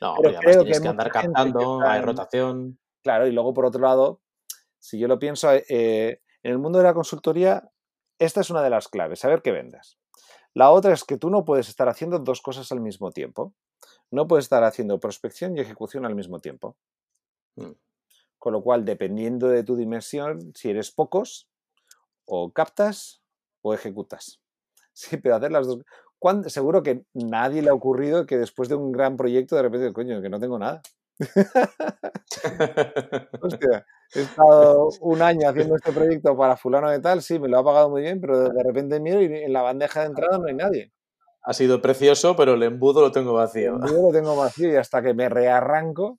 No, 0.00 0.14
pero 0.20 0.38
creo 0.40 0.62
tienes 0.62 0.80
que, 0.80 0.88
andar 0.88 1.10
captando, 1.10 1.80
hay 1.82 2.02
rotación. 2.02 2.78
Claro, 3.02 3.26
y 3.26 3.32
luego 3.32 3.54
por 3.54 3.64
otro 3.64 3.80
lado, 3.80 4.20
si 4.78 4.98
yo 4.98 5.08
lo 5.08 5.18
pienso, 5.18 5.52
eh, 5.52 6.20
en 6.42 6.52
el 6.52 6.58
mundo 6.58 6.78
de 6.78 6.84
la 6.84 6.94
consultoría, 6.94 7.70
esta 8.20 8.42
es 8.42 8.50
una 8.50 8.62
de 8.62 8.70
las 8.70 8.86
claves, 8.88 9.18
saber 9.18 9.42
qué 9.42 9.50
vendes. 9.50 9.98
La 10.54 10.70
otra 10.70 10.92
es 10.92 11.04
que 11.04 11.16
tú 11.16 11.30
no 11.30 11.44
puedes 11.44 11.68
estar 11.68 11.88
haciendo 11.88 12.18
dos 12.18 12.42
cosas 12.42 12.70
al 12.70 12.80
mismo 12.80 13.10
tiempo. 13.10 13.54
No 14.10 14.28
puedes 14.28 14.44
estar 14.44 14.62
haciendo 14.62 15.00
prospección 15.00 15.56
y 15.56 15.60
ejecución 15.60 16.04
al 16.04 16.14
mismo 16.14 16.38
tiempo. 16.38 16.76
Mm. 17.56 17.72
Con 18.38 18.52
lo 18.52 18.62
cual, 18.62 18.84
dependiendo 18.84 19.48
de 19.48 19.64
tu 19.64 19.74
dimensión, 19.74 20.52
si 20.54 20.70
eres 20.70 20.90
pocos, 20.90 21.48
o 22.26 22.52
captas 22.52 23.22
o 23.62 23.74
ejecutas. 23.74 24.40
Sí, 24.92 25.16
pero 25.16 25.36
hacer 25.36 25.52
las 25.52 25.66
dos. 25.66 25.78
Seguro 26.48 26.82
que 26.82 27.04
nadie 27.14 27.62
le 27.62 27.70
ha 27.70 27.74
ocurrido 27.74 28.26
que 28.26 28.36
después 28.36 28.68
de 28.68 28.74
un 28.74 28.92
gran 28.92 29.16
proyecto 29.16 29.56
de 29.56 29.62
repente, 29.62 29.92
coño, 29.94 30.20
que 30.20 30.28
no 30.28 30.38
tengo 30.38 30.58
nada. 30.58 30.82
Hostia, 33.42 33.86
he 34.14 34.22
estado 34.22 34.88
un 35.00 35.22
año 35.22 35.48
haciendo 35.48 35.76
este 35.76 35.92
proyecto 35.92 36.36
para 36.36 36.56
fulano 36.56 36.90
de 36.90 37.00
tal, 37.00 37.22
sí, 37.22 37.38
me 37.38 37.48
lo 37.48 37.58
ha 37.58 37.64
pagado 37.64 37.90
muy 37.90 38.02
bien, 38.02 38.20
pero 38.20 38.48
de 38.48 38.62
repente 38.62 39.00
miro 39.00 39.22
y 39.22 39.26
en 39.26 39.52
la 39.52 39.62
bandeja 39.62 40.00
de 40.00 40.06
entrada 40.06 40.38
no 40.38 40.46
hay 40.46 40.54
nadie. 40.54 40.92
Ha 41.42 41.52
sido 41.52 41.80
precioso, 41.80 42.36
pero 42.36 42.54
el 42.54 42.62
embudo 42.62 43.00
lo 43.00 43.12
tengo 43.12 43.34
vacío. 43.34 43.76
El 43.76 43.88
embudo 43.88 44.08
lo 44.08 44.12
tengo 44.12 44.36
vacío 44.36 44.70
y 44.70 44.76
hasta 44.76 45.02
que 45.02 45.14
me 45.14 45.28
rearranco. 45.28 46.18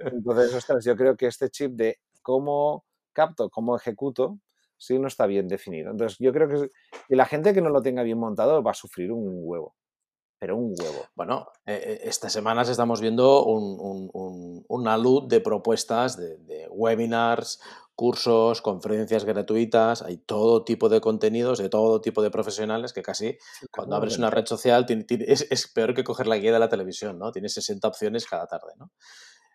Entonces, 0.00 0.54
ostras, 0.54 0.84
yo 0.84 0.96
creo 0.96 1.16
que 1.16 1.26
este 1.26 1.50
chip 1.50 1.72
de 1.72 1.98
cómo 2.22 2.84
capto, 3.12 3.50
cómo 3.50 3.76
ejecuto, 3.76 4.38
sí 4.76 4.98
no 4.98 5.08
está 5.08 5.26
bien 5.26 5.48
definido. 5.48 5.90
Entonces, 5.90 6.18
yo 6.18 6.32
creo 6.32 6.48
que, 6.48 6.68
la 7.08 7.26
gente 7.26 7.54
que 7.54 7.62
no 7.62 7.70
lo 7.70 7.82
tenga 7.82 8.02
bien 8.02 8.18
montado 8.18 8.62
va 8.62 8.72
a 8.72 8.74
sufrir 8.74 9.12
un 9.12 9.40
huevo. 9.42 9.74
Pero 10.44 10.58
un 10.58 10.74
huevo. 10.78 11.06
Bueno, 11.14 11.48
eh, 11.64 11.80
eh, 11.82 12.00
estas 12.02 12.30
semanas 12.30 12.68
estamos 12.68 13.00
viendo 13.00 13.46
una 13.46 14.98
luz 14.98 15.26
de 15.26 15.40
propuestas 15.40 16.18
de, 16.18 16.68
webinars, 16.70 17.62
cursos, 17.94 18.60
conferencias 18.60 19.24
gratuitas, 19.24 20.02
hay 20.02 20.18
todo 20.18 20.62
tipo 20.62 20.90
de 20.90 21.00
contenidos 21.00 21.60
de 21.60 21.70
todo 21.70 22.02
tipo 22.02 22.20
de 22.20 22.30
profesionales 22.30 22.92
que 22.92 23.00
casi 23.00 23.38
cuando 23.72 23.96
abres 23.96 24.18
una 24.18 24.28
red 24.28 24.44
social 24.44 24.84
es, 25.08 25.72
peor 25.72 25.94
que 25.94 26.04
coger 26.04 26.26
la 26.26 26.36
guía 26.36 26.52
de 26.52 26.58
la 26.58 26.68
televisión, 26.68 27.18
¿no? 27.18 27.32
Tienes 27.32 27.54
60 27.54 27.88
opciones 27.88 28.26
cada 28.26 28.46
tarde, 28.46 28.74
¿no? 28.76 28.90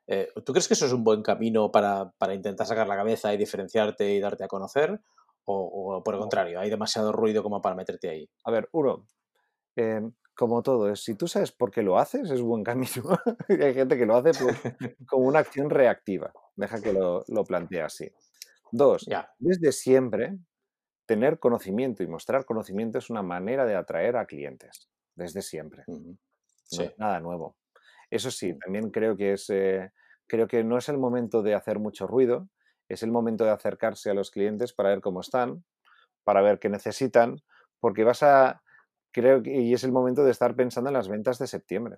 Eh, 0.08 0.30
¿Tú 0.43 0.54
crees 0.54 0.67
que 0.67 0.73
eso 0.73 0.88
es 0.88 0.91
un 0.91 1.04
buen 1.04 1.21
camino 1.21 1.71
para, 1.71 2.12
intentar 2.34 2.65
sacar 2.65 2.88
la 2.88 2.95
cabeza 2.95 3.32
y 3.32 3.38
diferenciarte 3.38 4.12
y 4.12 4.19
darte 4.19 4.43
a 4.43 4.47
conocer? 4.47 4.99
¿O, 5.45 6.02
por 6.04 6.15
el 6.15 6.19
contrario, 6.19 6.60
hay 6.60 6.71
demasiado 6.71 7.12
ruido 7.12 7.43
como 7.43 7.62
para 7.62 7.75
meterte 7.75 8.10
ahí? 8.10 8.30
A 8.43 8.49
ver, 8.49 8.69
uno, 8.71 9.06
em, 9.75 10.12
como 10.39 10.63
todo, 10.63 10.95
si 10.95 11.15
tú 11.15 11.28
sabes 11.28 11.52
por 11.52 11.69
qué 11.69 11.84
lo 11.84 11.99
haces, 11.99 12.32
es 12.32 12.41
buen 12.41 12.63
camino. 12.63 13.04
hay 13.49 13.73
gente 13.73 13.97
que 13.97 14.06
lo 14.06 14.15
hace 14.15 14.32
como 15.06 15.28
una 15.28 15.39
acción 15.39 15.69
reactiva. 15.69 16.32
Deja 16.56 16.82
que 16.82 16.93
lo, 16.93 17.25
lo 17.28 17.43
plantee 17.43 17.82
así. 17.82 18.10
Dos, 18.71 19.06
desde 19.38 19.73
siempre, 19.73 20.38
tener 21.06 21.39
conocimiento 21.39 22.04
y 22.04 22.08
mostrar 22.08 22.45
conocimiento 22.45 22.99
es 22.99 23.10
una 23.10 23.21
manera 23.21 23.65
de 23.65 23.75
atraer 23.75 24.15
a 24.15 24.25
clientes. 24.25 24.89
Desde 25.13 25.41
siempre. 25.41 25.84
nada 26.97 27.19
nuevo. 27.19 27.58
Eso 28.10 28.32
sí, 28.32 28.58
también 28.58 28.91
creo 28.91 29.17
que 29.17 29.34
es 29.34 29.49
eh, 29.49 29.91
creo 30.25 30.47
que 30.47 30.63
no 30.63 30.78
es 30.78 30.88
el 30.88 30.97
momento 30.97 31.41
de 31.41 31.54
hacer 31.54 31.80
mucho 31.80 32.08
ruido, 32.08 32.47
es 32.88 33.04
el 33.04 33.12
momento 33.12 33.43
de 33.43 33.52
acercarse 33.52 34.10
a 34.10 34.13
los 34.13 34.32
clientes 34.32 34.71
para 34.71 34.89
ver 34.89 35.02
cómo 35.02 35.19
están, 35.19 35.65
para 36.23 36.41
ver 36.41 36.60
qué 36.60 36.69
necesitan, 36.69 37.41
porque 37.82 38.06
vas 38.06 38.23
a, 38.23 38.62
creo 39.12 39.41
que, 39.43 39.52
y 39.52 39.74
es 39.74 39.84
el 39.84 39.91
momento 39.91 40.24
de 40.24 40.32
estar 40.32 40.56
pensando 40.56 40.89
en 40.89 40.93
las 40.93 41.08
ventas 41.08 41.39
de 41.39 41.48
septiembre. 41.48 41.98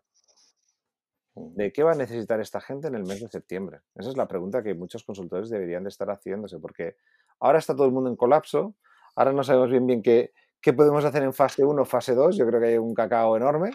¿De 1.34 1.72
qué 1.72 1.84
va 1.84 1.94
a 1.94 1.96
necesitar 1.96 2.42
esta 2.42 2.60
gente 2.60 2.88
en 2.88 2.96
el 2.96 3.04
mes 3.04 3.22
de 3.22 3.30
septiembre? 3.30 3.82
Esa 3.96 4.10
es 4.10 4.18
la 4.18 4.28
pregunta 4.28 4.62
que 4.62 4.74
muchos 4.74 5.04
consultores 5.04 5.50
deberían 5.50 5.84
de 5.84 5.90
estar 5.90 6.10
haciéndose, 6.10 6.60
porque 6.60 6.98
ahora 7.40 7.60
está 7.60 7.74
todo 7.74 7.86
el 7.86 7.94
mundo 7.94 8.10
en 8.10 8.18
colapso, 8.18 8.76
ahora 9.16 9.32
no 9.32 9.44
sabemos 9.44 9.70
bien 9.70 9.88
bien 9.88 10.02
qué, 10.02 10.34
qué 10.60 10.74
podemos 10.74 11.06
hacer 11.06 11.24
en 11.24 11.34
fase 11.34 11.64
1, 11.64 11.86
fase 11.86 12.16
2, 12.16 12.36
yo 12.36 12.46
creo 12.46 12.60
que 12.60 12.68
hay 12.68 12.78
un 12.78 12.94
cacao 12.94 13.38
enorme, 13.38 13.72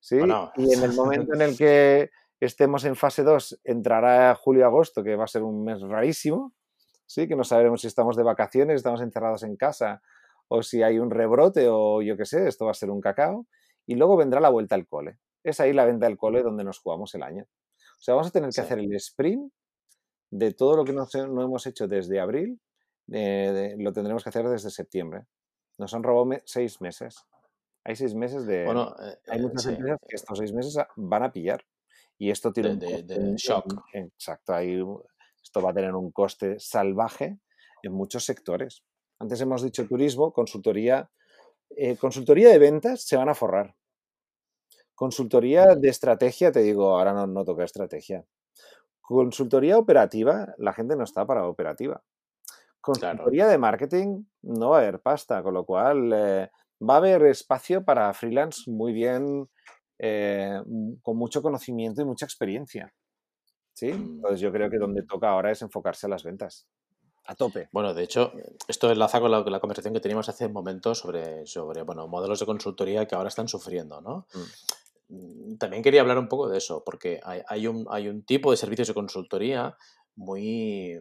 ¿sí? 0.00 0.16
Y 0.56 0.72
en 0.72 0.82
el 0.82 0.94
momento 0.94 1.34
en 1.34 1.42
el 1.42 1.56
que 1.56 2.10
estemos 2.40 2.84
en 2.84 2.96
fase 2.96 3.22
2 3.22 3.60
entrará 3.64 4.34
julio-agosto, 4.34 5.04
que 5.04 5.16
va 5.16 5.24
a 5.24 5.28
ser 5.28 5.42
un 5.42 5.64
mes 5.64 5.82
rarísimo, 5.82 6.54
¿sí? 7.04 7.28
Que 7.28 7.36
no 7.36 7.44
sabremos 7.44 7.82
si 7.82 7.88
estamos 7.88 8.16
de 8.16 8.22
vacaciones, 8.22 8.76
estamos 8.76 9.02
encerrados 9.02 9.42
en 9.42 9.56
casa 9.56 10.02
o 10.48 10.62
si 10.62 10.82
hay 10.82 10.98
un 10.98 11.10
rebrote 11.10 11.68
o 11.68 12.02
yo 12.02 12.16
qué 12.16 12.24
sé, 12.24 12.48
esto 12.48 12.64
va 12.64 12.70
a 12.70 12.74
ser 12.74 12.90
un 12.90 13.00
cacao. 13.00 13.46
Y 13.86 13.94
luego 13.94 14.16
vendrá 14.16 14.40
la 14.40 14.48
vuelta 14.48 14.74
al 14.74 14.86
cole. 14.86 15.18
Es 15.44 15.60
ahí 15.60 15.72
la 15.72 15.84
venta 15.84 16.06
del 16.06 16.16
cole 16.16 16.42
donde 16.42 16.64
nos 16.64 16.78
jugamos 16.80 17.14
el 17.14 17.22
año. 17.22 17.44
O 17.44 18.02
sea, 18.02 18.14
vamos 18.14 18.28
a 18.28 18.32
tener 18.32 18.50
que 18.50 18.60
hacer 18.60 18.78
el 18.78 18.92
sprint 18.96 19.52
de 20.30 20.52
todo 20.52 20.76
lo 20.76 20.84
que 20.84 20.92
no, 20.92 21.06
hemos 21.42 21.66
hecho 21.66 21.86
desde 21.86 22.20
abril, 22.20 22.60
lo 23.06 23.92
tendremos 23.92 24.22
que 24.22 24.28
hacer 24.28 24.48
desde 24.48 24.70
septiembre. 24.70 25.26
Nos 25.78 25.94
han 25.94 26.02
robado 26.02 26.28
seis 26.44 26.80
meses. 26.80 27.24
Hay 27.84 27.94
seis 27.94 28.14
meses 28.14 28.46
de... 28.46 28.64
Bueno, 28.64 28.94
eh, 29.00 29.18
hay 29.28 29.40
muchas 29.40 29.66
empresas 29.66 30.00
que 30.08 30.16
estos 30.16 30.38
seis 30.38 30.52
meses 30.52 30.76
van 30.96 31.22
a 31.22 31.32
pillar. 31.32 31.64
Y 32.18 32.30
esto 32.30 32.52
tiene 32.52 32.72
un 33.18 33.36
shock. 33.36 33.84
exacto, 33.92 34.54
ahí 34.54 34.80
esto 35.42 35.60
va 35.60 35.70
a 35.70 35.74
tener 35.74 35.94
un 35.94 36.10
coste 36.10 36.58
salvaje 36.58 37.38
en 37.82 37.92
muchos 37.92 38.24
sectores. 38.24 38.82
Antes 39.18 39.40
hemos 39.40 39.62
dicho 39.62 39.86
turismo, 39.86 40.32
consultoría. 40.32 41.10
Eh, 41.70 41.96
consultoría 41.96 42.50
de 42.50 42.58
ventas 42.58 43.02
se 43.02 43.16
van 43.16 43.28
a 43.28 43.34
forrar. 43.34 43.74
Consultoría 44.94 45.74
de 45.74 45.88
estrategia, 45.88 46.52
te 46.52 46.60
digo, 46.60 46.96
ahora 46.96 47.12
no, 47.12 47.26
no 47.26 47.44
toca 47.44 47.64
estrategia. 47.64 48.24
Consultoría 49.00 49.78
operativa, 49.78 50.54
la 50.58 50.72
gente 50.72 50.96
no 50.96 51.04
está 51.04 51.26
para 51.26 51.46
operativa. 51.46 52.02
Consultoría 52.80 53.48
de 53.48 53.58
marketing, 53.58 54.24
no 54.42 54.70
va 54.70 54.78
a 54.78 54.80
haber 54.80 55.00
pasta, 55.00 55.42
con 55.42 55.54
lo 55.54 55.64
cual 55.64 56.12
eh, 56.14 56.50
va 56.80 56.94
a 56.94 56.98
haber 56.98 57.24
espacio 57.26 57.84
para 57.84 58.12
freelance 58.14 58.70
muy 58.70 58.92
bien, 58.92 59.48
eh, 59.98 60.60
con 61.02 61.16
mucho 61.16 61.42
conocimiento 61.42 62.02
y 62.02 62.04
mucha 62.04 62.26
experiencia. 62.26 62.92
¿Sí? 63.74 63.92
Mm, 63.92 64.16
Entonces 64.16 64.40
yo 64.40 64.52
creo 64.52 64.70
que 64.70 64.78
donde 64.78 65.02
toca 65.02 65.30
ahora 65.30 65.50
es 65.50 65.62
enfocarse 65.62 66.06
a 66.06 66.10
las 66.10 66.22
ventas 66.22 66.66
a 67.26 67.34
tope. 67.34 67.68
Bueno, 67.72 67.94
de 67.94 68.02
hecho, 68.02 68.32
esto 68.68 68.90
enlaza 68.90 69.20
con 69.20 69.30
la, 69.30 69.40
la, 69.40 69.60
conversación 69.60 69.94
que 69.94 70.00
teníamos 70.00 70.28
hace 70.28 70.46
un 70.46 70.52
momento 70.52 70.94
sobre, 70.94 71.46
sobre 71.46 71.82
bueno, 71.82 72.06
modelos 72.08 72.40
de 72.40 72.46
consultoría 72.46 73.06
que 73.06 73.14
ahora 73.14 73.28
están 73.28 73.48
sufriendo, 73.48 74.00
¿no? 74.00 74.26
Mm. 74.34 74.40
Mm, 75.08 75.58
también 75.58 75.82
quería 75.82 76.00
hablar 76.00 76.18
un 76.18 76.28
poco 76.28 76.48
de 76.48 76.58
eso, 76.58 76.82
porque 76.84 77.20
hay, 77.22 77.42
hay, 77.48 77.66
un, 77.66 77.86
hay 77.90 78.08
un 78.08 78.24
tipo 78.24 78.50
de 78.50 78.56
servicios 78.56 78.88
de 78.88 78.94
consultoría 78.94 79.76
muy, 80.16 80.98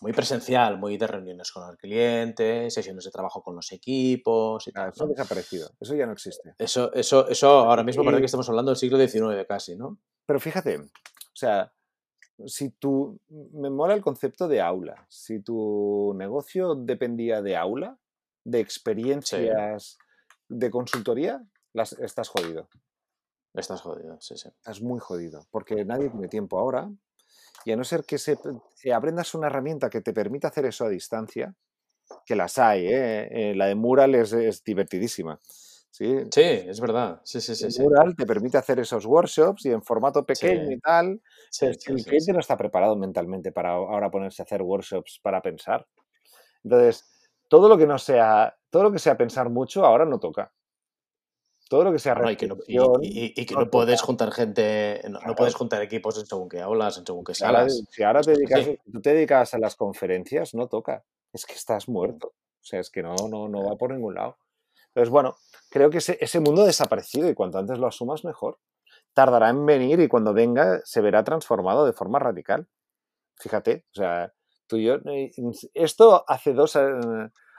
muy 0.00 0.12
presencial, 0.12 0.78
muy 0.78 0.96
de 0.96 1.06
reuniones 1.06 1.52
con 1.52 1.68
el 1.68 1.76
cliente, 1.76 2.70
sesiones 2.70 3.04
de 3.04 3.10
trabajo 3.10 3.42
con 3.42 3.54
los 3.54 3.70
equipos 3.72 4.66
y 4.66 4.72
ah, 4.74 4.90
Eso 4.92 5.04
ha 5.04 5.08
desaparecido, 5.08 5.70
eso 5.78 5.94
ya 5.94 6.06
no 6.06 6.12
existe. 6.12 6.54
Eso, 6.58 6.92
eso, 6.94 7.28
eso 7.28 7.48
ahora 7.48 7.84
mismo 7.84 8.04
parece 8.04 8.20
que 8.20 8.26
estamos 8.26 8.48
hablando 8.48 8.70
del 8.70 8.78
siglo 8.78 8.98
XIX 8.98 9.46
casi, 9.46 9.76
¿no? 9.76 9.98
Pero 10.26 10.40
fíjate, 10.40 10.78
o 10.78 10.88
sea, 11.34 11.72
si 12.46 12.70
tu, 12.70 13.18
me 13.28 13.70
mola 13.70 13.94
el 13.94 14.02
concepto 14.02 14.48
de 14.48 14.60
aula, 14.60 15.06
si 15.08 15.40
tu 15.40 16.14
negocio 16.16 16.74
dependía 16.74 17.42
de 17.42 17.56
aula, 17.56 17.98
de 18.44 18.60
experiencias 18.60 19.98
de 20.48 20.70
consultoría, 20.70 21.44
las, 21.72 21.92
estás 21.94 22.28
jodido. 22.28 22.68
Estás 23.54 23.80
jodido, 23.80 24.20
sí, 24.20 24.36
sí. 24.36 24.48
Estás 24.48 24.80
muy 24.80 25.00
jodido, 25.00 25.46
porque 25.50 25.84
nadie 25.84 26.08
tiene 26.08 26.28
tiempo 26.28 26.58
ahora. 26.58 26.90
Y 27.64 27.72
a 27.72 27.76
no 27.76 27.84
ser 27.84 28.04
que, 28.04 28.18
se, 28.18 28.38
aprendas 28.94 29.34
una 29.34 29.48
herramienta 29.48 29.90
que 29.90 30.00
te 30.00 30.12
permita 30.12 30.48
hacer 30.48 30.64
eso 30.64 30.84
a 30.84 30.88
distancia, 30.88 31.54
que 32.24 32.36
las 32.36 32.58
hay, 32.58 32.86
¿eh? 32.86 33.50
eh 33.50 33.54
la 33.54 33.66
de 33.66 33.74
Mural 33.74 34.14
es 34.14 34.64
divertidísima. 34.64 35.40
Sí, 35.90 36.06
es 36.40 36.80
verdad. 36.80 37.20
Sí, 37.24 37.40
sí, 37.40 37.54
sí, 37.54 37.82
Mural 37.82 38.14
te 38.16 38.24
permite 38.24 38.56
hacer 38.56 38.78
esos 38.78 39.04
workshops 39.04 39.66
y 39.66 39.70
en 39.70 39.82
formato 39.82 40.24
pequeño 40.24 40.70
y 40.70 40.78
tal. 40.78 41.20
el 41.60 41.78
cliente 41.78 42.32
no 42.32 42.38
está 42.38 42.56
preparado 42.56 42.96
mentalmente 42.96 43.52
para 43.52 43.72
ahora 43.72 44.10
ponerse 44.10 44.40
a 44.40 44.44
hacer 44.44 44.62
workshops 44.62 45.18
para 45.20 45.42
pensar. 45.42 45.86
Entonces, 46.62 47.28
todo 47.48 47.68
lo 47.68 47.76
que 47.76 47.86
no 47.86 47.98
sea, 47.98 48.56
todo 48.70 48.84
lo 48.84 48.92
que 48.92 48.98
sea 48.98 49.16
pensar 49.16 49.50
mucho 49.50 49.84
ahora 49.84 50.04
no 50.04 50.20
toca. 50.20 50.52
Todo 51.68 51.84
lo 51.84 51.92
que 51.92 51.98
sea 52.00 52.16
y 52.32 52.36
que 52.36 52.48
no, 52.48 52.56
y, 53.00 53.46
que 53.46 53.54
no, 53.54 53.70
puedes 53.70 54.02
juntar 54.02 54.32
gente, 54.32 55.00
no, 55.08 55.36
puedes 55.36 55.54
juntar 55.54 55.80
equipos 55.82 56.18
en 56.18 56.26
según 56.26 56.48
que 56.48 56.60
hablas, 56.60 56.98
en 56.98 57.06
según 57.06 57.22
que 57.22 57.34
salas. 57.34 57.84
si 57.90 58.02
ahora 58.02 58.22
te 58.22 58.32
dedicas, 58.36 58.68
tú 58.92 59.00
te 59.00 59.14
dedicas 59.14 59.54
a 59.54 59.58
las 59.58 59.76
conferencias, 59.76 60.54
no 60.54 60.66
toca. 60.66 61.04
Es 61.32 61.46
que 61.46 61.54
estás 61.54 61.88
mm. 61.88 61.92
muerto. 61.92 62.28
O 62.28 62.64
sea, 62.64 62.80
es 62.80 62.90
que 62.90 63.02
no, 63.02 63.14
no, 63.28 63.48
no 63.48 63.64
va 63.64 63.76
por 63.76 63.92
ningún 63.92 64.16
lado. 64.16 64.36
Entonces, 64.94 65.10
bueno, 65.10 65.36
creo 65.70 65.90
que 65.90 65.98
ese, 65.98 66.18
ese 66.20 66.40
mundo 66.40 66.62
ha 66.62 66.66
desaparecido 66.66 67.28
y 67.28 67.34
cuanto 67.34 67.58
antes 67.58 67.78
lo 67.78 67.86
asumas, 67.86 68.24
mejor. 68.24 68.58
Tardará 69.12 69.50
en 69.50 69.66
venir 69.66 70.00
y 70.00 70.08
cuando 70.08 70.32
venga 70.32 70.80
se 70.84 71.00
verá 71.00 71.24
transformado 71.24 71.84
de 71.84 71.92
forma 71.92 72.18
radical. 72.18 72.68
Fíjate, 73.36 73.84
o 73.92 73.94
sea, 73.94 74.32
tú 74.66 74.76
y 74.76 74.84
yo, 74.84 74.94
eh, 75.06 75.30
esto 75.74 76.24
hace 76.28 76.52
dos, 76.52 76.76
eh, 76.76 76.82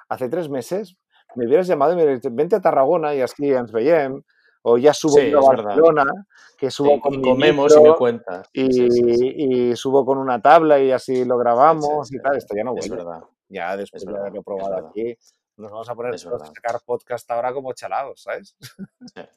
hace 0.10 0.30
tres 0.30 0.50
meses 0.50 0.98
me 1.36 1.48
hubieras 1.48 1.68
llamado 1.68 1.94
y 1.94 1.96
me 1.96 2.04
hubieras 2.04 2.22
dicho, 2.22 2.34
vente 2.34 2.56
a 2.56 2.62
Tarragona 2.62 3.16
y 3.16 3.22
así 3.22 3.52
ens 3.52 3.72
veiem, 3.72 4.22
o 4.64 4.78
ya 4.78 4.94
subo 4.94 5.18
a 5.18 5.56
Barcelona, 5.56 6.06
que 6.58 6.70
subo 6.70 7.00
con 7.00 7.16
y 7.16 7.22
comemos 7.22 7.76
y 7.76 7.82
me 7.82 7.96
cuentas. 7.96 8.50
Y, 8.54 9.76
subo 9.76 10.06
con 10.06 10.18
una 10.18 10.42
tabla 10.42 10.80
y 10.80 10.92
así 10.92 11.26
lo 11.26 11.38
grabamos 11.38 12.12
y 12.14 12.20
tal, 12.20 12.38
esto 12.38 12.56
ya 12.56 12.64
no 12.64 12.72
vuelve. 12.72 12.86
Es 12.86 12.92
verdad. 12.92 13.24
Ya 13.50 13.76
después 13.76 14.06
de 14.06 14.18
haberlo 14.18 14.44
probado 14.44 14.88
aquí, 14.88 15.18
nos 15.62 15.72
vamos 15.72 15.90
a 15.90 15.96
poner 15.96 16.14
a 16.14 16.18
sacar 16.18 16.82
podcast 16.86 17.30
ahora 17.32 17.54
como 17.54 17.74
chalados, 17.74 18.24
¿sabes? 18.24 18.56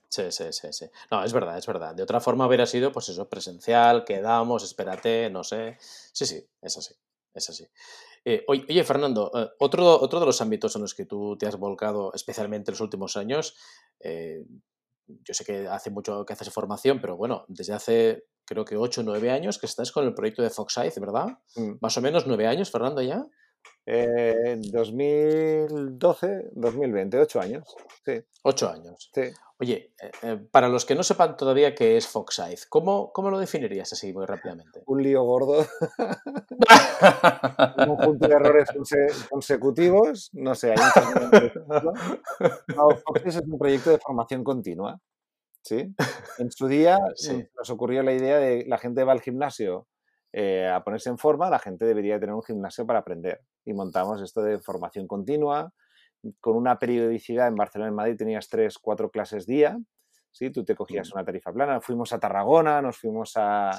Sí, 0.08 0.30
sí, 0.30 0.52
sí, 0.52 0.72
sí. 0.72 0.86
No, 1.10 1.24
es 1.24 1.32
verdad, 1.32 1.58
es 1.58 1.66
verdad. 1.66 1.94
De 1.94 2.02
otra 2.02 2.20
forma 2.20 2.46
hubiera 2.46 2.66
sido, 2.66 2.92
pues 2.92 3.08
eso, 3.08 3.28
presencial, 3.28 4.04
quedamos, 4.04 4.62
espérate, 4.62 5.28
no 5.30 5.42
sé. 5.42 5.76
Sí, 5.80 6.24
sí, 6.24 6.46
es 6.62 6.76
así, 6.78 6.94
es 7.34 7.50
así. 7.50 7.66
Eh, 8.24 8.44
oye, 8.46 8.84
Fernando, 8.84 9.30
eh, 9.34 9.50
otro, 9.58 10.00
otro 10.00 10.20
de 10.20 10.26
los 10.26 10.40
ámbitos 10.40 10.74
en 10.76 10.82
los 10.82 10.94
que 10.94 11.04
tú 11.04 11.36
te 11.36 11.46
has 11.46 11.58
volcado, 11.58 12.12
especialmente 12.14 12.70
en 12.70 12.74
los 12.74 12.80
últimos 12.80 13.16
años, 13.16 13.56
eh, 14.00 14.44
yo 15.06 15.34
sé 15.34 15.44
que 15.44 15.68
hace 15.68 15.90
mucho 15.90 16.24
que 16.24 16.32
haces 16.32 16.50
formación, 16.50 17.00
pero 17.00 17.16
bueno, 17.16 17.44
desde 17.48 17.74
hace 17.74 18.24
creo 18.46 18.64
que 18.64 18.76
8 18.76 19.00
o 19.00 19.04
9 19.04 19.30
años 19.30 19.58
que 19.58 19.66
estás 19.66 19.92
con 19.92 20.04
el 20.04 20.14
proyecto 20.14 20.42
de 20.42 20.50
Foxize, 20.50 21.00
¿verdad? 21.00 21.38
Mm. 21.56 21.72
Más 21.80 21.96
o 21.96 22.00
menos 22.00 22.26
9 22.26 22.46
años, 22.46 22.70
Fernando, 22.70 23.02
ya. 23.02 23.26
En 23.86 24.62
2012, 24.62 26.50
2020, 26.52 27.18
ocho 27.18 27.40
años. 27.40 27.76
Sí. 28.04 28.22
Ocho 28.42 28.70
años. 28.70 29.10
Sí. 29.14 29.22
Oye, 29.58 29.92
eh, 30.02 30.10
eh, 30.22 30.36
para 30.50 30.68
los 30.68 30.84
que 30.84 30.94
no 30.94 31.02
sepan 31.02 31.36
todavía 31.36 31.74
qué 31.74 31.96
es 31.96 32.08
Foxize, 32.08 32.66
¿cómo, 32.68 33.12
¿cómo 33.12 33.30
lo 33.30 33.38
definirías 33.38 33.92
así 33.92 34.12
muy 34.12 34.26
rápidamente? 34.26 34.82
Un 34.86 35.02
lío 35.02 35.22
gordo. 35.22 35.66
un 37.78 37.96
conjunto 37.96 38.26
de 38.26 38.34
errores 38.34 38.68
consecutivos. 39.30 40.30
No 40.32 40.54
sé, 40.54 40.72
hay 40.72 40.76
no, 42.74 42.90
Foxize 43.06 43.38
es 43.38 43.46
un 43.46 43.58
proyecto 43.58 43.90
de 43.90 43.98
formación 43.98 44.42
continua. 44.42 44.98
¿sí? 45.62 45.94
En 46.38 46.50
su 46.50 46.66
día 46.66 46.98
nos 47.56 47.70
ocurrió 47.70 48.02
la 48.02 48.12
idea 48.12 48.38
de 48.38 48.64
la 48.66 48.78
gente 48.78 49.04
va 49.04 49.12
al 49.12 49.20
gimnasio 49.20 49.86
eh, 50.36 50.68
a 50.68 50.82
ponerse 50.82 51.10
en 51.10 51.16
forma, 51.16 51.48
la 51.48 51.60
gente 51.60 51.84
debería 51.84 52.18
tener 52.18 52.34
un 52.34 52.42
gimnasio 52.42 52.84
para 52.84 52.98
aprender. 52.98 53.40
Y 53.64 53.72
montamos 53.72 54.20
esto 54.20 54.42
de 54.42 54.58
formación 54.58 55.06
continua, 55.06 55.72
con 56.40 56.56
una 56.56 56.76
periodicidad. 56.80 57.46
En 57.46 57.54
Barcelona 57.54 57.88
y 57.88 57.90
en 57.90 57.94
Madrid 57.94 58.16
tenías 58.16 58.48
tres, 58.48 58.76
cuatro 58.78 59.10
clases 59.10 59.46
día. 59.46 59.78
¿sí? 60.32 60.50
Tú 60.50 60.64
te 60.64 60.74
cogías 60.74 61.12
una 61.12 61.24
tarifa 61.24 61.52
plana. 61.52 61.80
Fuimos 61.80 62.12
a 62.12 62.18
Tarragona, 62.18 62.82
nos 62.82 62.98
fuimos 62.98 63.36
a, 63.36 63.70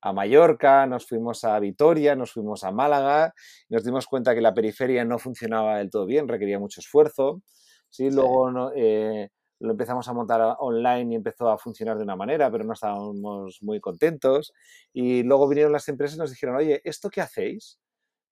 a 0.00 0.12
Mallorca, 0.14 0.86
nos 0.86 1.06
fuimos 1.06 1.44
a 1.44 1.58
Vitoria, 1.60 2.16
nos 2.16 2.32
fuimos 2.32 2.64
a 2.64 2.72
Málaga. 2.72 3.34
Nos 3.68 3.84
dimos 3.84 4.06
cuenta 4.06 4.34
que 4.34 4.40
la 4.40 4.54
periferia 4.54 5.04
no 5.04 5.18
funcionaba 5.18 5.76
del 5.76 5.90
todo 5.90 6.06
bien, 6.06 6.28
requería 6.28 6.58
mucho 6.58 6.80
esfuerzo. 6.80 7.42
¿sí? 7.90 8.10
Luego 8.10 8.50
no, 8.50 8.72
eh, 8.74 9.28
lo 9.60 9.72
empezamos 9.72 10.08
a 10.08 10.14
montar 10.14 10.56
online 10.58 11.12
y 11.12 11.16
empezó 11.16 11.50
a 11.50 11.58
funcionar 11.58 11.98
de 11.98 12.04
una 12.04 12.16
manera, 12.16 12.50
pero 12.50 12.64
no 12.64 12.72
estábamos 12.72 13.62
muy 13.62 13.78
contentos. 13.78 14.54
Y 14.92 15.22
luego 15.22 15.46
vinieron 15.48 15.72
las 15.72 15.86
empresas 15.88 16.16
y 16.16 16.18
nos 16.18 16.30
dijeron, 16.30 16.56
oye, 16.56 16.80
¿esto 16.82 17.10
qué 17.10 17.20
hacéis? 17.20 17.78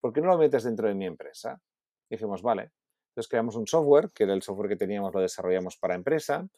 ¿Por 0.01 0.13
qué 0.13 0.23
no 0.23 0.29
lo 0.29 0.39
metes 0.39 0.65
dentro 0.65 0.89
de 0.89 0.95
mi 0.95 1.05
empresa? 1.05 1.61
Y 2.09 2.15
dijimos, 2.15 2.41
vale. 2.41 2.73
Entonces 3.11 3.29
creamos 3.29 3.57
un 3.57 3.67
software, 3.67 4.11
que 4.15 4.25
era 4.25 4.33
el 4.33 4.43
software 4.43 4.71
que 4.71 4.77
teníamos, 4.77 5.15
lo 5.15 5.21
desarrollamos 5.21 5.77
para 5.77 5.95
empresa. 5.95 6.49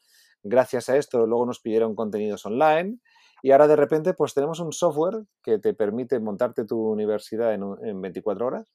Gracias 0.42 0.88
a 0.88 0.96
esto 0.96 1.26
luego 1.26 1.46
nos 1.46 1.60
pidieron 1.60 1.94
contenidos 1.94 2.46
online 2.46 2.98
y 3.42 3.50
ahora 3.50 3.66
de 3.66 3.76
repente 3.76 4.14
pues 4.14 4.34
tenemos 4.34 4.60
un 4.60 4.72
software 4.72 5.24
que 5.42 5.58
te 5.58 5.74
permite 5.74 6.18
montarte 6.20 6.64
tu 6.64 6.90
universidad 6.90 7.52
en, 7.54 7.62
en 7.82 8.00
24 8.00 8.46
horas, 8.46 8.72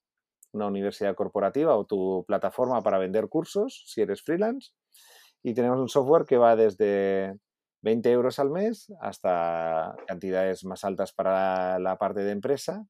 una 0.52 0.68
universidad 0.68 1.16
corporativa 1.16 1.76
o 1.76 1.86
tu 1.86 2.24
plataforma 2.28 2.82
para 2.82 3.00
vender 3.00 3.30
cursos 3.30 3.84
si 3.88 4.02
eres 4.02 4.22
freelance 4.22 4.74
y 5.46 5.54
tenemos 5.54 5.80
un 5.80 5.90
software 5.90 6.26
que 6.26 6.38
va 6.38 6.56
desde, 6.56 7.38
20 7.86 8.12
euros 8.12 8.40
al 8.40 8.50
mes 8.50 8.92
hasta 9.00 9.96
cantidades 10.08 10.66
más 10.66 10.84
altas 10.84 11.14
para 11.14 11.78
la 11.78 12.00
parte 12.00 12.22
de 12.22 12.32
empresa 12.32 12.84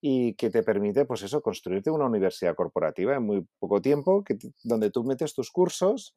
y 0.00 0.34
que 0.34 0.50
te 0.50 0.64
permite, 0.64 1.04
pues 1.04 1.22
eso, 1.22 1.40
construirte 1.40 1.90
una 1.90 2.06
universidad 2.06 2.56
corporativa 2.56 3.14
en 3.14 3.22
muy 3.22 3.46
poco 3.60 3.80
tiempo, 3.80 4.24
que, 4.24 4.36
donde 4.64 4.90
tú 4.90 5.04
metes 5.04 5.34
tus 5.34 5.52
cursos, 5.52 6.16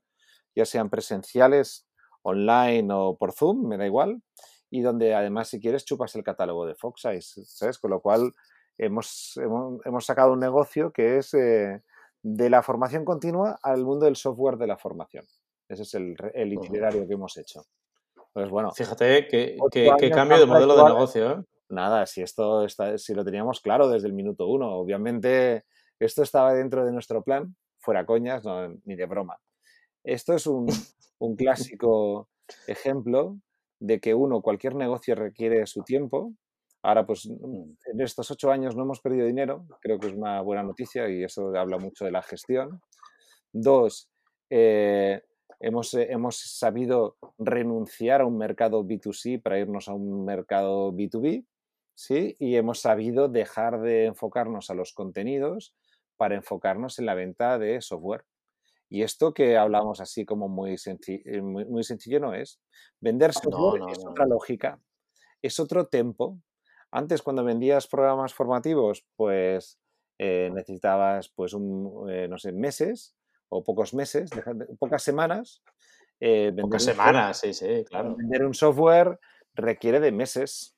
ya 0.55 0.65
sean 0.65 0.89
presenciales, 0.89 1.87
online 2.23 2.91
o 2.91 3.15
por 3.17 3.33
Zoom, 3.33 3.67
me 3.67 3.77
da 3.77 3.85
igual, 3.85 4.23
y 4.71 4.81
donde 4.81 5.13
además, 5.13 5.49
si 5.49 5.61
quieres, 5.61 5.85
chupas 5.85 6.15
el 6.15 6.23
catálogo 6.23 6.65
de 6.65 6.73
Foxize, 6.73 7.45
¿sabes? 7.45 7.77
Con 7.77 7.91
lo 7.91 8.01
cual 8.01 8.33
hemos, 8.79 9.39
hemos, 9.85 10.05
sacado 10.05 10.33
un 10.33 10.39
negocio 10.39 10.91
que 10.91 11.19
es 11.19 11.35
eh, 11.35 11.83
de 12.23 12.49
la 12.49 12.63
formación 12.63 13.05
continua 13.05 13.59
al 13.61 13.85
mundo 13.85 14.05
del 14.05 14.15
software 14.15 14.57
de 14.57 14.67
la 14.67 14.77
formación. 14.77 15.25
Ese 15.69 15.83
es 15.83 15.93
el, 15.95 16.15
el 16.33 16.53
itinerario 16.53 17.07
que 17.07 17.13
hemos 17.13 17.37
hecho. 17.37 17.63
Pues 18.33 18.49
bueno. 18.49 18.71
Fíjate 18.71 19.27
qué 19.27 19.57
cambio 20.13 20.39
de 20.39 20.45
modelo 20.45 20.77
de 20.77 20.83
negocio. 20.83 21.31
¿eh? 21.31 21.43
nada, 21.69 22.05
si 22.05 22.21
esto 22.21 22.63
está, 22.65 22.97
si 22.97 23.13
lo 23.13 23.25
teníamos 23.25 23.61
claro 23.61 23.89
desde 23.89 24.07
el 24.07 24.13
minuto 24.13 24.47
uno, 24.47 24.75
obviamente 24.75 25.65
esto 25.99 26.23
estaba 26.23 26.53
dentro 26.53 26.85
de 26.85 26.91
nuestro 26.91 27.23
plan, 27.23 27.55
fuera 27.79 28.05
coñas, 28.05 28.43
ni 28.85 28.95
de 28.95 29.05
broma. 29.05 29.37
Esto 30.03 30.33
es 30.33 30.47
un, 30.47 30.67
clásico 31.37 32.29
ejemplo 32.67 33.37
de 33.79 33.99
que 33.99 34.13
uno, 34.13 34.41
cualquier 34.41 34.75
negocio 34.75 35.15
requiere 35.15 35.65
su 35.65 35.83
tiempo. 35.83 36.33
Ahora, 36.83 37.05
pues 37.05 37.25
en 37.25 38.01
estos 38.01 38.31
ocho 38.31 38.51
años 38.51 38.75
no 38.75 38.83
hemos 38.83 39.01
perdido 39.01 39.25
dinero, 39.25 39.65
creo 39.81 39.99
que 39.99 40.07
es 40.07 40.13
una 40.13 40.41
buena 40.41 40.63
noticia 40.63 41.09
y 41.09 41.23
eso 41.23 41.53
habla 41.55 41.77
mucho 41.77 42.05
de 42.05 42.11
la 42.11 42.21
gestión. 42.21 42.81
Dos, 43.51 44.09
eh, 44.49 45.21
hemos, 45.59 45.93
eh, 45.93 46.07
hemos 46.09 46.37
sabido 46.37 47.17
renunciar 47.37 48.21
a 48.21 48.25
un 48.25 48.37
mercado 48.37 48.83
B2C 48.83 49.41
para 49.41 49.59
irnos 49.59 49.87
a 49.87 49.93
un 49.93 50.25
mercado 50.25 50.91
B2B. 50.93 51.45
¿sí? 51.97 52.35
Y 52.39 52.55
hemos 52.55 52.79
sabido 52.79 53.27
dejar 53.27 53.81
de 53.81 54.05
enfocarnos 54.05 54.69
a 54.69 54.75
los 54.75 54.93
contenidos 54.93 55.75
para 56.15 56.35
enfocarnos 56.35 56.99
en 56.99 57.07
la 57.07 57.15
venta 57.15 57.57
de 57.57 57.81
software. 57.81 58.23
Y 58.89 59.01
esto 59.01 59.33
que 59.33 59.57
hablamos 59.57 59.99
así 59.99 60.23
como 60.23 60.47
muy, 60.47 60.75
eh, 60.75 61.41
muy, 61.41 61.83
sencillo 61.83 62.19
no 62.19 62.33
es. 62.33 62.61
Vender 63.01 63.33
software 63.33 63.81
es 63.91 64.05
otra 64.05 64.25
lógica, 64.25 64.79
es 65.41 65.59
otro 65.59 65.87
tempo. 65.87 66.39
Antes 66.91 67.21
cuando 67.21 67.43
vendías 67.43 67.87
programas 67.87 68.33
formativos, 68.33 69.05
pues 69.17 69.77
eh, 70.19 70.49
necesitabas 70.53 71.29
pues 71.29 71.53
un, 71.53 72.09
eh, 72.09 72.27
no 72.29 72.37
sé, 72.37 72.53
meses 72.53 73.16
o 73.49 73.63
pocos 73.63 73.93
meses, 73.93 74.29
pocas 74.79 75.03
semanas. 75.03 75.61
pocas 76.61 76.83
semanas, 76.83 77.39
sí, 77.39 77.53
sí, 77.53 77.83
claro. 77.85 78.15
Vender 78.15 78.45
un 78.45 78.53
software 78.53 79.19
requiere 79.57 79.99
de 79.99 80.11
meses. 80.11 80.75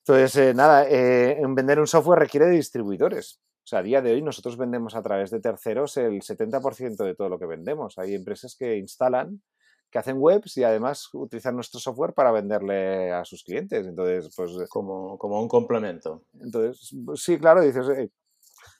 Entonces, 0.00 0.36
eh, 0.36 0.54
nada, 0.54 0.88
eh, 0.88 1.38
vender 1.48 1.78
un 1.80 1.86
software 1.86 2.18
requiere 2.18 2.46
de 2.46 2.52
distribuidores. 2.52 3.40
O 3.64 3.68
sea, 3.68 3.80
a 3.80 3.82
día 3.82 4.00
de 4.00 4.12
hoy 4.12 4.22
nosotros 4.22 4.56
vendemos 4.56 4.94
a 4.94 5.02
través 5.02 5.30
de 5.30 5.40
terceros 5.40 5.98
el 5.98 6.22
70% 6.22 7.04
de 7.04 7.14
todo 7.14 7.28
lo 7.28 7.38
que 7.38 7.44
vendemos. 7.44 7.98
Hay 7.98 8.14
empresas 8.14 8.56
que 8.56 8.78
instalan, 8.78 9.42
que 9.90 9.98
hacen 9.98 10.16
webs 10.18 10.56
y 10.56 10.64
además 10.64 11.10
utilizan 11.12 11.54
nuestro 11.54 11.78
software 11.78 12.14
para 12.14 12.32
venderle 12.32 13.12
a 13.12 13.24
sus 13.26 13.44
clientes. 13.44 13.86
Entonces, 13.86 14.32
pues... 14.34 14.52
Eh, 14.52 14.66
como, 14.70 15.18
como 15.18 15.42
un 15.42 15.48
complemento. 15.48 16.24
Entonces, 16.40 16.94
sí, 17.16 17.38
claro, 17.38 17.60
dices, 17.60 17.86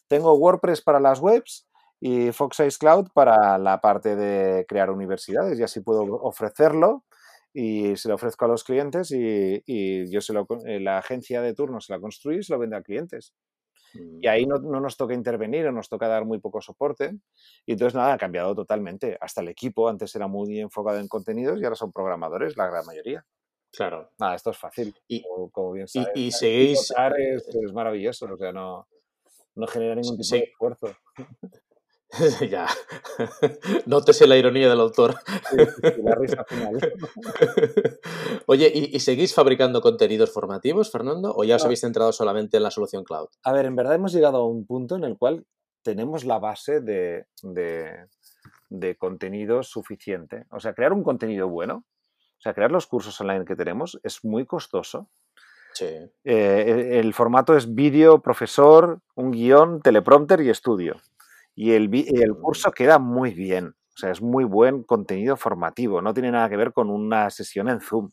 tengo 0.07 0.33
WordPress 0.33 0.81
para 0.81 1.01
las 1.01 1.21
webs 1.21 1.68
y 2.01 2.33
Foxize 2.33 2.79
Cloud 2.79 3.09
para 3.13 3.59
la 3.59 3.81
parte 3.81 4.15
de 4.17 4.65
crear 4.67 4.91
universidades 4.91 5.59
y 5.59 5.63
así 5.63 5.81
puedo 5.81 6.03
ofrecerlo 6.23 7.05
y 7.53 7.97
se 7.97 8.09
lo 8.09 8.15
ofrezco 8.15 8.45
a 8.45 8.49
los 8.49 8.63
clientes 8.63 9.11
y, 9.11 10.11
yo 10.11 10.21
se 10.21 10.33
lo, 10.33 10.47
eh, 10.67 10.81
la 10.81 10.99
agencia 10.99 11.43
de 11.43 11.55
turno 11.55 11.81
se 11.81 11.93
la 11.93 12.01
construye 12.01 12.39
y 12.39 12.43
se 12.43 12.53
lo 12.53 12.59
vende 12.59 12.77
a 12.77 12.83
clientes. 12.83 13.35
Y 13.95 14.27
ahí 14.29 14.47
no, 14.47 14.59
no, 14.59 14.81
nos 14.81 14.97
toca 14.97 15.15
intervenir 15.15 15.67
o 15.67 15.73
nos 15.73 15.89
toca 15.89 16.07
dar 16.09 16.25
muy 16.25 16.39
poco 16.39 16.61
soporte. 16.61 17.17
Y 17.65 17.73
entonces 17.73 17.95
nada, 17.95 18.13
ha 18.13 18.19
cambiado 18.19 18.55
totalmente. 18.55 19.17
Hasta 19.21 19.41
el 19.41 19.49
equipo 19.49 19.89
antes 19.89 20.15
era 20.15 20.29
muy 20.29 20.61
enfocado 20.61 20.99
en 20.99 21.09
contenidos 21.09 21.59
y 21.59 21.65
ahora 21.65 21.75
son 21.75 21.91
programadores, 21.91 22.57
la 22.57 22.67
gran 22.67 22.85
mayoría. 22.85 23.25
Claro. 23.73 24.11
Nada, 24.19 24.35
esto 24.35 24.51
es 24.51 24.59
fácil. 24.59 24.95
Y, 25.09 25.25
como, 25.53 25.73
bien 25.73 25.89
sabes, 25.89 26.11
y, 26.15 26.31
seguís... 26.31 26.91
Es, 26.91 27.49
es, 27.49 27.73
maravilloso, 27.73 28.27
o 28.27 28.37
sea, 28.37 28.53
no, 28.53 28.87
no 29.55 29.67
genera 29.67 29.95
ningún 29.95 30.19
tipo 30.19 30.35
de 30.37 30.43
esfuerzo. 30.43 30.97
ya. 32.51 32.67
Nótese 33.87 34.27
la 34.27 34.37
ironía 34.37 34.69
del 34.69 34.81
autor. 34.81 35.15
la 36.03 36.15
risa 36.15 36.45
final. 36.45 36.79
Oye, 38.47 38.71
¿y, 38.75 38.99
seguís 39.01 39.35
fabricando 39.35 39.81
contenidos 39.83 40.33
formativos, 40.33 40.91
Fernando? 40.91 41.35
¿O 41.37 41.45
ya 41.45 41.57
os 41.57 41.65
habéis 41.65 41.81
centrado 41.81 42.13
solamente 42.13 42.57
en 42.57 42.63
la 42.63 42.71
solución 42.71 43.05
cloud? 43.05 43.29
A 43.45 43.53
ver, 43.53 43.67
en 43.67 43.77
verdad 43.77 43.95
hemos 43.95 44.13
llegado 44.13 44.39
a 44.39 44.49
un 44.49 44.67
punto 44.67 44.97
en 44.97 45.05
el 45.05 45.19
cual 45.19 45.45
tenemos 45.83 46.25
la 46.25 46.39
base 46.39 46.81
de, 46.81 47.27
de, 47.43 48.97
contenido 48.97 49.63
suficiente. 49.63 50.47
O 50.51 50.61
sea, 50.61 50.75
crear 50.75 50.93
un 50.93 51.03
contenido 51.03 51.49
bueno, 51.49 51.85
o 52.39 52.41
sea, 52.41 52.55
crear 52.55 52.71
los 52.71 52.87
cursos 52.87 53.21
online 53.21 53.45
que 53.45 53.57
tenemos 53.57 54.01
es 54.03 54.25
muy 54.25 54.47
costoso. 54.47 55.11
Sí. 55.75 55.87
Eh, 56.25 56.99
el 56.99 57.15
formato 57.15 57.57
es 57.57 57.75
vídeo, 57.75 58.21
profesor, 58.21 59.01
un 59.15 59.31
guion, 59.31 59.81
teleprompter 59.81 60.41
y 60.41 60.51
estudio. 60.51 60.97
Y 61.61 61.73
el, 61.73 61.91
el 61.93 62.37
curso 62.37 62.71
queda 62.71 63.01
muy 63.01 63.35
bien. 63.35 63.75
O 63.93 63.99
sea, 63.99 64.13
es 64.13 64.23
muy 64.23 64.45
buen 64.45 64.85
contenido 64.85 65.37
formativo. 65.37 66.01
No 66.01 66.15
tiene 66.15 66.31
nada 66.31 66.49
que 66.49 66.57
ver 66.57 66.73
con 66.73 66.89
una 66.89 67.31
sesión 67.31 67.69
en 67.69 67.81
Zoom. 67.81 68.11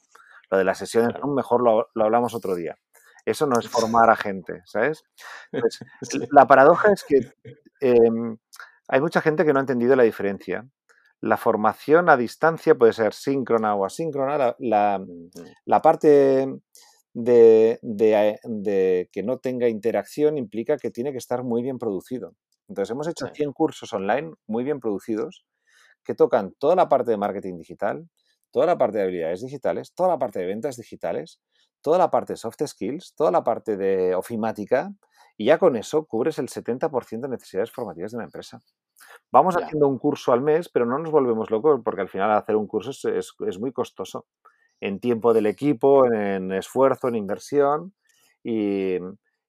Lo 0.50 0.58
de 0.58 0.64
la 0.64 0.74
sesión 0.74 1.06
en 1.06 1.16
Zoom 1.16 1.36
mejor 1.36 1.62
lo, 1.62 1.88
hablamos 2.04 2.34
otro 2.34 2.56
día. 2.56 2.76
Eso 3.24 3.46
no 3.46 3.60
es 3.60 3.70
formar 3.70 4.10
a 4.10 4.16
gente, 4.16 4.64
¿sabes? 4.66 5.04
Pues, 5.52 5.80
la 6.32 6.48
paradoja 6.48 6.92
es 6.92 7.04
que 7.04 7.20
em, 7.82 8.36
hay 8.88 9.00
mucha 9.00 9.22
gente 9.22 9.46
que 9.46 9.54
no 9.54 9.60
ha 9.60 9.62
entendido 9.62 9.96
la 9.96 10.02
diferencia. 10.02 10.68
La 11.22 11.38
formación 11.38 12.10
a 12.10 12.18
distancia 12.18 12.74
puede 12.74 12.94
ser 12.94 13.14
síncrona 13.14 13.76
o 13.76 13.86
asíncrona. 13.86 14.56
La, 14.58 15.82
parte 15.84 16.48
de, 17.14 17.80
de, 17.84 19.10
que 19.12 19.22
no 19.22 19.38
tenga 19.38 19.70
interacción 19.70 20.40
implica 20.40 20.78
que 20.78 20.90
tiene 20.90 21.12
que 21.12 21.20
estar 21.20 21.44
muy 21.44 21.62
bien 21.62 21.78
producido. 21.78 22.34
Entonces 22.68 22.92
hemos 22.92 23.08
hecho 23.08 23.28
100 23.28 23.54
cursos 23.54 23.92
online 23.94 24.34
muy 24.48 24.64
bien 24.64 24.80
producidos 24.80 25.46
que 26.04 26.16
tocan 26.16 26.54
toda 26.60 26.76
la 26.76 26.88
parte 26.88 27.12
de 27.12 27.18
marketing 27.18 27.58
digital, 27.58 28.08
toda 28.52 28.66
la 28.66 28.78
parte 28.78 28.98
de 28.98 29.04
habilidades 29.04 29.42
digitales, 29.42 29.94
toda 29.94 30.10
la 30.10 30.20
parte 30.20 30.40
de 30.40 30.46
ventas 30.46 30.78
digitales, 30.78 31.42
toda 31.82 31.98
la 31.98 32.10
parte 32.10 32.34
de 32.34 32.38
soft 32.38 32.62
skills, 32.66 33.14
toda 33.16 33.32
la 33.32 33.44
parte 33.44 33.76
de 33.76 34.16
ofimática 34.16 34.92
y 35.38 35.46
ya 35.46 35.58
con 35.58 35.76
eso 35.76 36.06
cubres 36.06 36.40
el 36.40 36.48
70% 36.48 37.22
de 37.22 37.30
necesidades 37.30 37.72
formativas 37.72 38.12
de 38.12 38.18
una 38.18 38.26
empresa. 38.26 38.62
Vamos 39.32 39.58
haciendo 39.58 39.88
un 39.88 40.00
curso 40.00 40.32
al 40.32 40.42
mes, 40.42 40.70
pero 40.70 40.86
no 40.86 40.98
nos 40.98 41.12
volvemos 41.12 41.52
locos 41.52 41.82
porque 41.84 42.02
al 42.02 42.10
final 42.10 42.32
hacer 42.32 42.56
un 42.56 42.68
curso 42.68 43.10
es, 43.10 43.60
muy 43.60 43.74
costoso 43.74 44.28
en 44.80 45.00
tiempo 45.00 45.34
del 45.34 45.48
equipo, 45.48 46.06
en 46.12 46.52
esfuerzo, 46.54 47.08
en 47.08 47.16
inversión 47.16 47.94
y, 48.44 48.98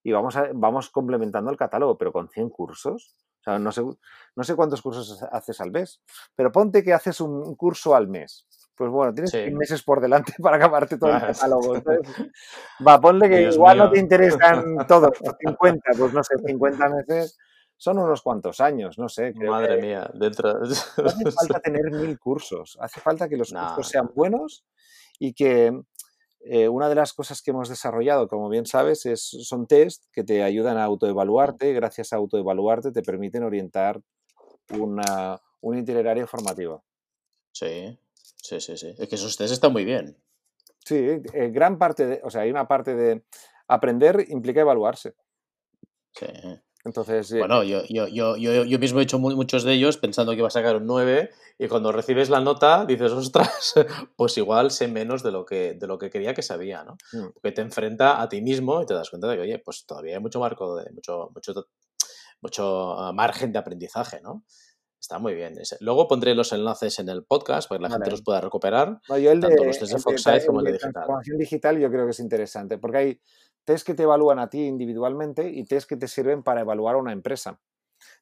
y 0.07 0.13
vamos, 0.13 0.39
vamos 0.55 0.89
complementando 0.91 1.51
el 1.51 1.57
catálogo, 1.57 1.99
pero 1.99 2.13
con 2.13 2.29
100 2.29 2.49
cursos. 2.51 3.17
O 3.41 3.43
sea, 3.43 3.59
no 3.59 3.73
sé, 3.73 3.83
no 3.83 4.45
sé 4.45 4.55
cuántos 4.55 4.81
cursos 4.81 5.21
haces 5.33 5.61
al 5.61 5.73
mes, 5.73 6.01
pero 6.37 6.53
ponte 6.53 6.85
que 6.85 6.93
haces 6.93 7.21
un 7.21 7.57
curso 7.57 7.93
al 7.93 8.07
mes. 8.07 8.47
Pues 8.77 8.89
bueno, 8.89 9.13
tienes 9.13 9.35
meses 9.53 9.83
por 9.83 10.01
delante 10.01 10.35
para 10.41 10.59
acabarte 10.59 10.97
todo 10.97 11.11
el 11.11 11.21
catálogo. 11.21 11.75
va, 12.87 13.01
ponle 13.01 13.29
que 13.29 13.43
igual 13.53 13.79
no 13.79 13.91
te 13.91 13.99
interesan 13.99 14.77
todos, 14.87 15.11
50, 15.41 15.91
pues 15.99 16.13
no 16.13 16.23
sé, 16.23 16.37
50 16.47 16.89
meses 16.89 17.37
son 17.77 17.99
unos 17.99 18.23
cuantos 18.23 18.61
años, 18.61 19.01
no 19.01 19.09
sé. 19.09 19.35
Madre 19.35 19.83
mía, 19.83 20.09
dentro. 20.15 20.53
No 20.55 20.69
hace 20.71 21.33
falta 21.33 21.59
tener 21.59 21.91
mil 21.91 22.17
cursos, 22.21 22.79
hace 22.81 23.01
falta 23.01 23.29
que 23.29 23.37
los 23.37 23.53
cursos 23.53 23.89
sean 23.89 24.09
buenos 24.15 24.65
y 25.19 25.33
que 25.33 25.73
eh, 26.41 26.69
una 26.69 26.89
de 26.89 26.95
las 26.95 27.13
cosas 27.13 27.43
que 27.43 27.51
hemos 27.51 27.69
desarrollado, 27.69 28.29
como 28.29 28.49
bien 28.49 28.67
sabes, 28.67 29.07
es, 29.07 29.23
son 29.23 29.67
test 29.67 30.05
que 30.13 30.25
te 30.25 30.43
ayudan 30.43 30.77
a 30.77 30.85
autoevaluarte. 30.85 31.73
Gracias 31.73 32.13
a 32.13 32.17
autoevaluarte 32.17 32.93
te 32.93 33.03
permiten 33.03 33.43
orientar 33.43 34.01
una, 34.71 35.41
un 35.61 35.79
itinerario 35.79 36.27
formativo. 36.27 36.85
Sí, 37.53 37.99
sí, 38.37 38.61
sí, 38.61 38.77
sí. 38.77 38.95
Es 38.99 39.09
que 39.09 39.17
esos 39.17 39.37
test 39.37 39.53
están 39.53 39.73
muy 39.73 39.85
bien. 39.85 40.17
Sí, 40.85 40.95
eh, 40.95 41.51
gran 41.51 41.79
parte 41.79 42.07
de, 42.07 42.21
o 42.23 42.31
sea, 42.31 42.43
hay 42.43 42.51
una 42.51 42.69
parte 42.69 42.95
de 42.95 43.25
aprender 43.67 44.25
implica 44.29 44.61
evaluarse. 44.61 45.15
Sí. 46.13 46.27
Entonces, 46.87 47.33
eh, 47.33 47.39
bueno, 47.39 47.65
yo, 47.65 47.83
yo, 47.89 48.07
yo, 48.07 48.37
yo, 48.37 48.79
mismo 48.79 49.01
he 49.01 49.03
hecho 49.03 49.19
muchos 49.19 49.65
de 49.65 49.73
ellos 49.73 49.97
pensando 49.97 50.31
que 50.31 50.39
iba 50.39 50.47
a 50.47 50.53
sacar 50.53 50.77
un 50.77 50.87
9 50.87 51.31
y 51.59 51.67
cuando 51.67 51.91
recibes 51.91 52.31
la 52.31 52.39
nota 52.39 52.85
dices, 52.85 53.11
ostras, 53.11 53.75
pues 54.17 54.39
igual 54.39 54.71
sé 54.71 54.87
menos 54.87 55.25
de 55.25 55.33
lo 55.33 55.45
que, 55.45 55.75
de 55.75 55.87
lo 55.89 55.99
que 55.99 56.11
quería 56.11 56.33
que 56.33 56.43
sabía, 56.43 56.85
¿no? 56.85 56.97
Mm. 57.13 57.33
Porque 57.35 57.51
te 57.51 57.61
enfrenta 57.63 58.23
a 58.23 58.29
ti 58.29 58.41
mismo 58.41 58.81
y 58.81 58.87
te 58.87 58.95
das 58.95 59.11
cuenta 59.11 59.27
de 59.27 59.35
que, 59.35 59.43
oye, 59.43 59.59
pues 59.59 59.85
todavía 59.85 60.15
hay 60.15 60.23
mucho 60.23 60.39
marco, 60.39 60.77
de, 60.77 60.89
mucho, 60.93 61.33
mucho, 61.35 61.67
mucho 62.41 63.01
ah, 63.01 63.13
margen 63.13 63.51
de 63.51 63.59
aprendizaje, 63.59 64.21
¿no? 64.23 64.45
Está 65.01 65.19
muy 65.19 65.35
bien. 65.35 65.55
Luego 65.81 66.07
pondré 66.07 66.35
los 66.35 66.53
enlaces 66.53 67.01
en 67.01 67.09
el 67.09 67.25
podcast 67.25 67.69
para 67.69 67.79
que 67.79 67.83
la 67.83 67.91
gente 67.91 68.11
los 68.11 68.23
pueda 68.23 68.41
recuperar. 68.41 69.01
yo 69.09 69.31
el 69.33 69.41
tanto 69.41 69.65
los 69.65 69.79
de 69.79 69.99
Foxside 69.99 70.47
como 70.47 70.61
el 70.61 70.67
de, 70.67 70.73
digital. 70.73 70.93
Transformación 70.93 71.39
digital 71.39 71.79
yo 71.79 71.91
creo 71.91 72.05
que 72.07 72.11
es 72.13 72.21
interesante 72.21 72.79
porque 72.79 72.99
hay 72.99 73.21
test 73.67 73.85
que 73.85 73.95
te 73.95 74.05
evalúan 74.05 74.39
a 74.39 74.49
ti 74.49 74.65
individualmente 74.65 75.51
y 75.51 75.65
test 75.65 75.89
que 75.89 75.97
te 75.97 76.09
sirven 76.09 76.43
para 76.43 76.63
evaluar 76.63 76.95
a 76.95 76.99
una 76.99 77.13
empresa. 77.13 77.61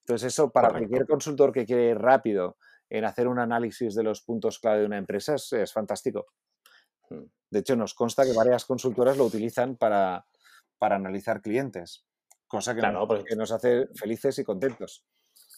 Entonces 0.00 0.32
eso 0.32 0.50
para 0.50 0.70
cualquier 0.70 1.06
consultor 1.06 1.52
que 1.52 1.66
quiere 1.66 1.90
ir 1.90 1.98
rápido 1.98 2.56
en 2.88 3.04
hacer 3.04 3.28
un 3.28 3.38
análisis 3.38 3.94
de 3.94 4.02
los 4.02 4.22
puntos 4.22 4.58
clave 4.58 4.80
de 4.80 4.86
una 4.86 4.98
empresa 4.98 5.34
es, 5.34 5.72
fantástico. 5.72 6.26
Hmm. 7.10 7.24
De 7.50 7.58
hecho, 7.60 7.76
nos 7.76 7.94
consta 7.94 8.24
que 8.24 8.32
varias 8.32 8.64
consultoras 8.64 9.16
lo 9.16 9.24
utilizan 9.26 9.76
para, 9.76 10.26
para 10.78 10.96
analizar 10.96 11.40
clientes, 11.40 12.04
cosa 12.46 12.74
que, 12.74 12.80
que 13.28 13.36
nos 13.36 13.52
hace 13.52 13.86
felices 13.94 14.38
y 14.38 14.44
contentos. 14.44 15.04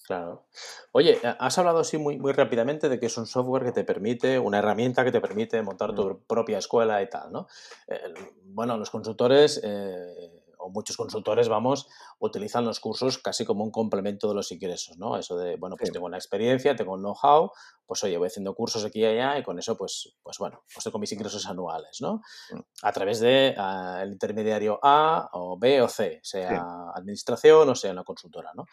Claro. 0.07 0.47
Oye, 0.93 1.19
has 1.41 1.59
hablado 1.59 1.81
así 1.81 1.99
muy, 1.99 2.17
muy 2.17 2.33
rápidamente 2.33 2.89
de 2.89 3.01
que 3.01 3.07
es 3.07 3.19
un 3.19 3.27
software 3.27 3.65
que 3.65 3.73
te 3.73 3.83
permite, 3.83 4.39
una 4.39 4.59
herramienta 4.59 5.05
que 5.05 5.11
te 5.11 5.21
permite 5.21 5.61
montar 5.63 5.95
tu 5.95 6.11
mm. 6.11 6.21
propia 6.29 6.59
escuela 6.59 7.03
y 7.03 7.09
tal, 7.11 7.33
¿no? 7.33 7.49
bueno, 8.45 8.79
los 8.79 8.91
consultores, 8.91 9.61
eh, 9.63 10.43
o 10.59 10.71
muchos 10.71 10.97
consultores, 10.97 11.49
vamos, 11.49 11.89
utilizan 12.19 12.65
los 12.65 12.81
cursos 12.81 13.19
casi 13.19 13.45
como 13.45 13.65
un 13.65 13.71
complemento 13.71 14.29
de 14.29 14.35
los 14.35 14.51
ingresos, 14.53 14.97
¿no? 14.97 15.19
Eso 15.19 15.37
de, 15.37 15.57
bueno, 15.57 15.77
pues 15.77 15.93
tengo 15.93 16.07
una 16.07 16.17
experiencia, 16.17 16.75
tengo 16.75 16.95
un 16.95 17.03
know-how, 17.03 17.51
pues 17.85 18.03
oye, 18.05 18.17
voy 18.17 18.29
haciendo 18.29 18.55
cursos 18.55 18.85
aquí 18.85 19.01
y 19.01 19.05
allá 19.05 19.39
y 19.39 19.43
con 19.43 19.59
eso, 19.59 19.77
pues, 19.77 20.17
pues 20.23 20.39
bueno, 20.39 20.63
pues 20.73 20.83
tengo 20.85 20.99
mis 20.99 21.13
ingresos 21.13 21.47
anuales, 21.47 21.99
¿no? 22.01 22.23
Mm. 22.51 22.61
A 22.83 22.93
través 22.93 23.21
de 23.21 23.55
ah, 23.59 24.01
el 24.03 24.13
intermediario 24.13 24.79
A 24.83 25.29
o 25.33 25.59
B 25.59 25.83
o 25.83 25.89
C, 25.89 26.21
sea 26.23 26.65
administración 26.95 27.69
o 27.69 27.75
sea 27.75 27.93
una 27.93 28.05
consultora, 28.05 28.53
¿no? 28.55 28.65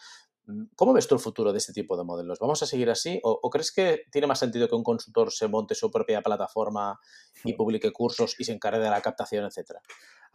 Mm, 0.46 0.64
¿Cómo 0.76 0.94
ves 0.94 1.08
tú 1.08 1.16
el 1.16 1.22
futuro 1.22 1.52
de 1.52 1.58
este 1.58 1.74
tipo 1.74 1.98
de 1.98 2.04
modelos? 2.04 2.40
¿Vamos 2.40 2.62
a 2.64 2.66
seguir 2.66 2.90
así? 2.90 3.20
¿O, 3.24 3.50
crees 3.50 3.72
que 3.72 4.04
tiene 4.12 4.28
más 4.28 4.40
sentido 4.40 4.68
que 4.68 4.76
un 4.76 4.84
consultor 4.84 5.32
se 5.32 5.48
monte 5.48 5.76
su 5.76 5.90
propia 5.90 6.22
plataforma 6.22 7.00
y 7.44 7.54
publique 7.58 7.92
cursos 7.92 8.36
y 8.40 8.44
se 8.44 8.54
encargue 8.54 8.80
de 8.80 8.90
la 8.90 9.02
captación, 9.02 9.46
etcétera? 9.46 9.82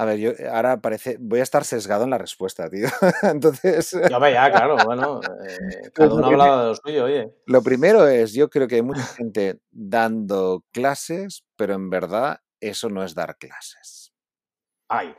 A 0.00 0.04
ver, 0.04 0.18
yo 0.18 0.30
ahora 0.52 0.80
parece, 0.80 1.16
voy 1.18 1.40
a 1.40 1.42
estar 1.42 1.64
sesgado 1.64 2.04
en 2.04 2.10
la 2.10 2.18
respuesta, 2.18 2.70
tío. 2.70 2.86
Entonces. 3.22 3.90
Ya, 4.08 4.30
ya, 4.30 4.50
claro, 4.50 4.76
bueno, 4.86 5.20
eh, 5.46 5.90
cada 5.92 6.14
uno 6.14 6.26
habla 6.26 6.62
de 6.62 6.68
lo 6.68 6.74
suyo, 6.76 7.04
oye. 7.04 7.34
Lo 7.46 7.62
primero 7.62 8.06
es, 8.06 8.32
yo 8.32 8.48
creo 8.48 8.68
que 8.68 8.76
hay 8.76 8.82
mucha 8.82 9.04
gente 9.04 9.60
dando 9.70 10.64
clases, 10.72 11.44
pero 11.56 11.74
en 11.74 11.90
verdad 11.90 12.40
eso 12.60 12.88
no 12.88 13.02
es 13.02 13.14
dar 13.14 13.36
clases. 13.38 14.12
Ay. 14.88 15.14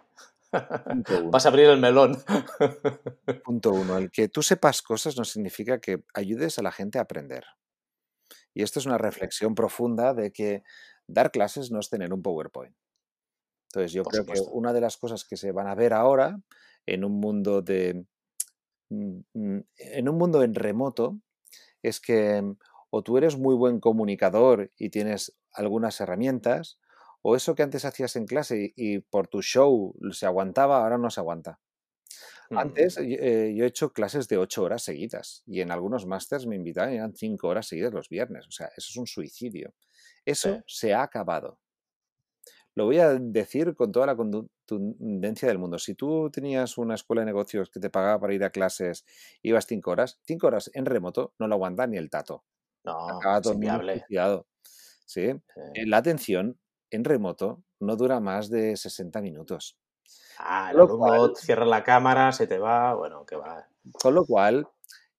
Vas 1.32 1.46
a 1.46 1.50
abrir 1.50 1.68
el 1.68 1.80
melón. 1.80 2.18
Punto 3.44 3.72
uno. 3.72 3.98
El 3.98 4.12
que 4.12 4.28
tú 4.28 4.42
sepas 4.42 4.82
cosas 4.82 5.18
no 5.18 5.26
significa 5.26 5.80
que 5.80 6.04
ayudes 6.14 6.60
a 6.60 6.64
la 6.64 6.72
gente 6.72 6.98
a 6.98 7.04
aprender. 7.04 7.46
Y 8.54 8.64
esto 8.64 8.80
es 8.80 8.86
una 8.86 8.98
reflexión 8.98 9.56
profunda 9.56 10.14
de 10.14 10.32
que 10.32 10.64
dar 11.08 11.32
clases 11.32 11.72
no 11.72 11.80
es 11.80 11.90
tener 11.90 12.14
un 12.14 12.22
PowerPoint. 12.22 12.76
Entonces, 13.70 13.94
yo 13.94 14.04
creo 14.04 14.26
que 14.26 14.40
una 14.52 14.74
de 14.74 14.82
las 14.82 14.98
cosas 14.98 15.24
que 15.24 15.38
se 15.38 15.52
van 15.52 15.68
a 15.68 15.76
ver 15.76 15.94
ahora 15.94 16.40
en 16.86 17.06
un 17.06 17.20
mundo 17.20 17.62
de. 17.62 18.06
Mm, 18.90 19.20
mm, 19.34 19.60
en 19.78 20.10
un 20.10 20.18
mundo 20.18 20.42
en 20.42 20.56
remoto 20.56 21.20
es 21.84 22.00
que 22.00 22.44
o 22.90 23.04
tú 23.04 23.18
eres 23.18 23.38
muy 23.38 23.56
buen 23.56 23.80
comunicador 23.80 24.72
y 24.78 24.90
tienes 24.90 25.38
algunas 25.52 26.00
herramientas, 26.02 26.80
o 27.22 27.36
eso 27.36 27.56
que 27.56 27.64
antes 27.64 27.86
hacías 27.86 28.16
en 28.16 28.26
clase 28.26 28.74
y, 28.76 29.00
por 29.00 29.28
tu 29.28 29.42
show 29.42 29.96
se 30.12 30.26
aguantaba, 30.26 30.82
ahora 30.82 30.98
no 30.98 31.10
se 31.10 31.20
aguanta. 31.20 31.60
Antes 32.52 32.98
eh, 32.98 33.54
yo 33.56 33.64
he 33.64 33.68
hecho 33.68 33.94
clases 33.94 34.28
de 34.28 34.38
ocho 34.38 34.64
horas 34.64 34.82
seguidas 34.82 35.44
y 35.46 35.62
en 35.62 35.72
algunos 35.72 36.08
másters 36.08 36.48
me 36.48 36.56
invitaban 36.56 36.94
y 36.94 36.96
eran 36.96 37.16
cinco 37.16 37.48
horas 37.48 37.68
seguidas 37.68 37.94
los 37.94 38.10
viernes. 38.10 38.48
O 38.48 38.52
sea, 38.52 38.68
eso 38.76 38.88
es 38.90 38.98
un 38.98 39.06
suicidio. 39.06 39.74
Eso 40.26 40.64
se 40.66 40.94
ha 40.94 41.04
acabado. 41.04 41.60
Lo 42.74 42.86
voy 42.86 43.00
a 43.00 43.14
decir 43.14 43.76
con 43.76 43.92
toda 43.92 44.06
la 44.06 44.16
contundencia 44.16 45.48
del 45.48 45.60
mundo. 45.60 45.78
Si 45.78 45.96
tú 45.96 46.30
tenías 46.32 46.78
una 46.78 46.96
escuela 46.96 47.22
de 47.22 47.28
negocios 47.28 47.70
que 47.70 47.80
te 47.80 47.90
pagaba 47.90 48.20
para 48.20 48.34
ir 48.34 48.44
a 48.44 48.52
clases, 48.52 49.06
ibas 49.44 49.66
cinco 49.68 49.92
horas, 49.92 50.20
cinco 50.24 50.48
horas 50.48 50.72
en 50.74 50.86
remoto 50.86 51.34
no 51.40 51.48
lo 51.48 51.56
aguanta 51.56 51.86
ni 51.88 51.98
el 51.98 52.10
tato. 52.10 52.46
No, 52.84 53.10
Acaba 53.10 53.42
todo 53.42 53.54
es 53.54 53.60
¿Sí? 55.06 55.22
Eh, 55.22 55.86
la 55.86 55.98
atención 55.98 56.58
en 56.92 57.04
remoto 57.04 57.64
no 57.80 57.96
dura 57.96 58.20
más 58.20 58.50
de 58.50 58.76
60 58.76 59.22
minutos. 59.22 59.78
Ah, 60.38 60.72
el 60.74 61.36
cierra 61.36 61.66
la 61.66 61.84
cámara, 61.84 62.32
se 62.32 62.48
te 62.48 62.58
va, 62.58 62.94
bueno, 62.96 63.26
que 63.26 63.36
va. 63.36 63.68
Con 63.92 64.16
lo 64.16 64.26
cual, 64.26 64.68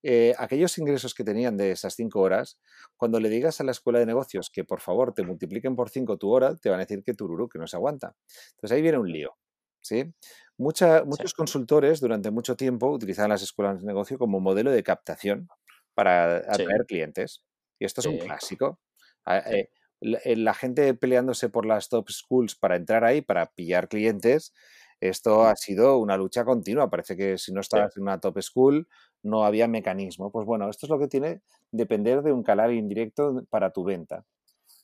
eh, 0.02 0.34
aquellos 0.38 0.76
ingresos 0.78 1.14
que 1.14 1.24
tenían 1.24 1.56
de 1.56 1.72
esas 1.72 1.94
5 1.94 2.20
horas, 2.20 2.58
cuando 2.96 3.20
le 3.20 3.28
digas 3.28 3.60
a 3.60 3.64
la 3.64 3.72
escuela 3.72 3.98
de 3.98 4.06
negocios 4.06 4.50
que 4.50 4.64
por 4.64 4.80
favor 4.80 5.12
te 5.12 5.22
multipliquen 5.22 5.76
por 5.76 5.90
5 5.90 6.16
tu 6.16 6.30
hora, 6.30 6.56
te 6.56 6.70
van 6.70 6.80
a 6.80 6.84
decir 6.84 7.02
que 7.02 7.14
tururú, 7.14 7.48
que 7.48 7.58
no 7.58 7.66
se 7.66 7.76
aguanta. 7.76 8.14
Entonces 8.52 8.76
ahí 8.76 8.82
viene 8.82 8.98
un 8.98 9.10
lío. 9.10 9.36
¿sí? 9.80 10.12
muchos 10.58 11.32
consultores 11.34 12.00
durante 12.00 12.30
mucho 12.30 12.54
tiempo 12.54 12.90
utilizaban 12.90 13.30
las 13.30 13.42
escuelas 13.42 13.80
de 13.80 13.86
negocio 13.86 14.18
como 14.18 14.40
modelo 14.40 14.70
de 14.70 14.82
captación 14.82 15.48
para 15.94 16.36
atraer 16.36 16.84
clientes. 16.86 17.42
Y 17.78 17.86
esto 17.86 18.02
es 18.02 18.06
un 18.06 18.18
clásico. 18.18 18.78
Ah, 19.24 19.38
eh, 19.38 19.70
eh, 20.00 20.36
la, 20.36 20.54
gente 20.54 20.94
peleándose 20.94 21.48
por 21.48 21.66
las 21.66 21.88
top 21.88 22.10
schools 22.10 22.54
para 22.54 22.76
entrar 22.76 23.04
ahí, 23.04 23.20
para 23.20 23.52
pillar 23.52 23.88
clientes, 23.88 24.54
esto 25.00 25.44
ha 25.44 25.56
sido 25.56 25.98
una 25.98 26.16
lucha 26.16 26.44
continua. 26.44 26.90
Parece 26.90 27.16
que 27.16 27.38
si 27.38 27.52
no 27.52 27.60
estabas 27.60 27.96
en 27.96 28.02
una 28.02 28.20
top 28.20 28.40
school 28.42 28.88
no 29.22 29.44
había 29.44 29.68
mecanismo. 29.68 30.30
Pues 30.30 30.46
bueno, 30.46 30.68
esto 30.68 30.86
es 30.86 30.90
lo 30.90 30.98
que 30.98 31.08
tiene 31.08 31.40
depender 31.70 32.22
de 32.22 32.32
un 32.32 32.42
canal 32.42 32.72
indirecto 32.74 33.44
para 33.50 33.70
tu 33.70 33.84
venta. 33.84 34.24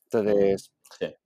Entonces, 0.04 0.72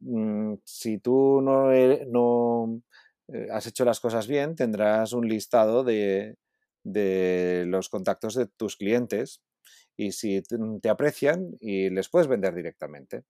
mm, 0.00 0.54
si 0.64 0.98
tú 0.98 1.40
no, 1.42 1.70
no 2.08 2.82
eh, 3.28 3.48
has 3.52 3.66
hecho 3.66 3.84
las 3.84 4.00
cosas 4.00 4.26
bien, 4.26 4.56
tendrás 4.56 5.12
un 5.12 5.28
listado 5.28 5.84
de, 5.84 6.36
de 6.82 7.64
los 7.66 7.88
contactos 7.88 8.34
de 8.34 8.46
tus 8.46 8.76
clientes 8.76 9.42
y 9.96 10.12
si 10.12 10.42
te 10.80 10.88
aprecian 10.88 11.56
y 11.60 11.90
les 11.90 12.08
puedes 12.08 12.26
vender 12.26 12.54
directamente 12.54 13.24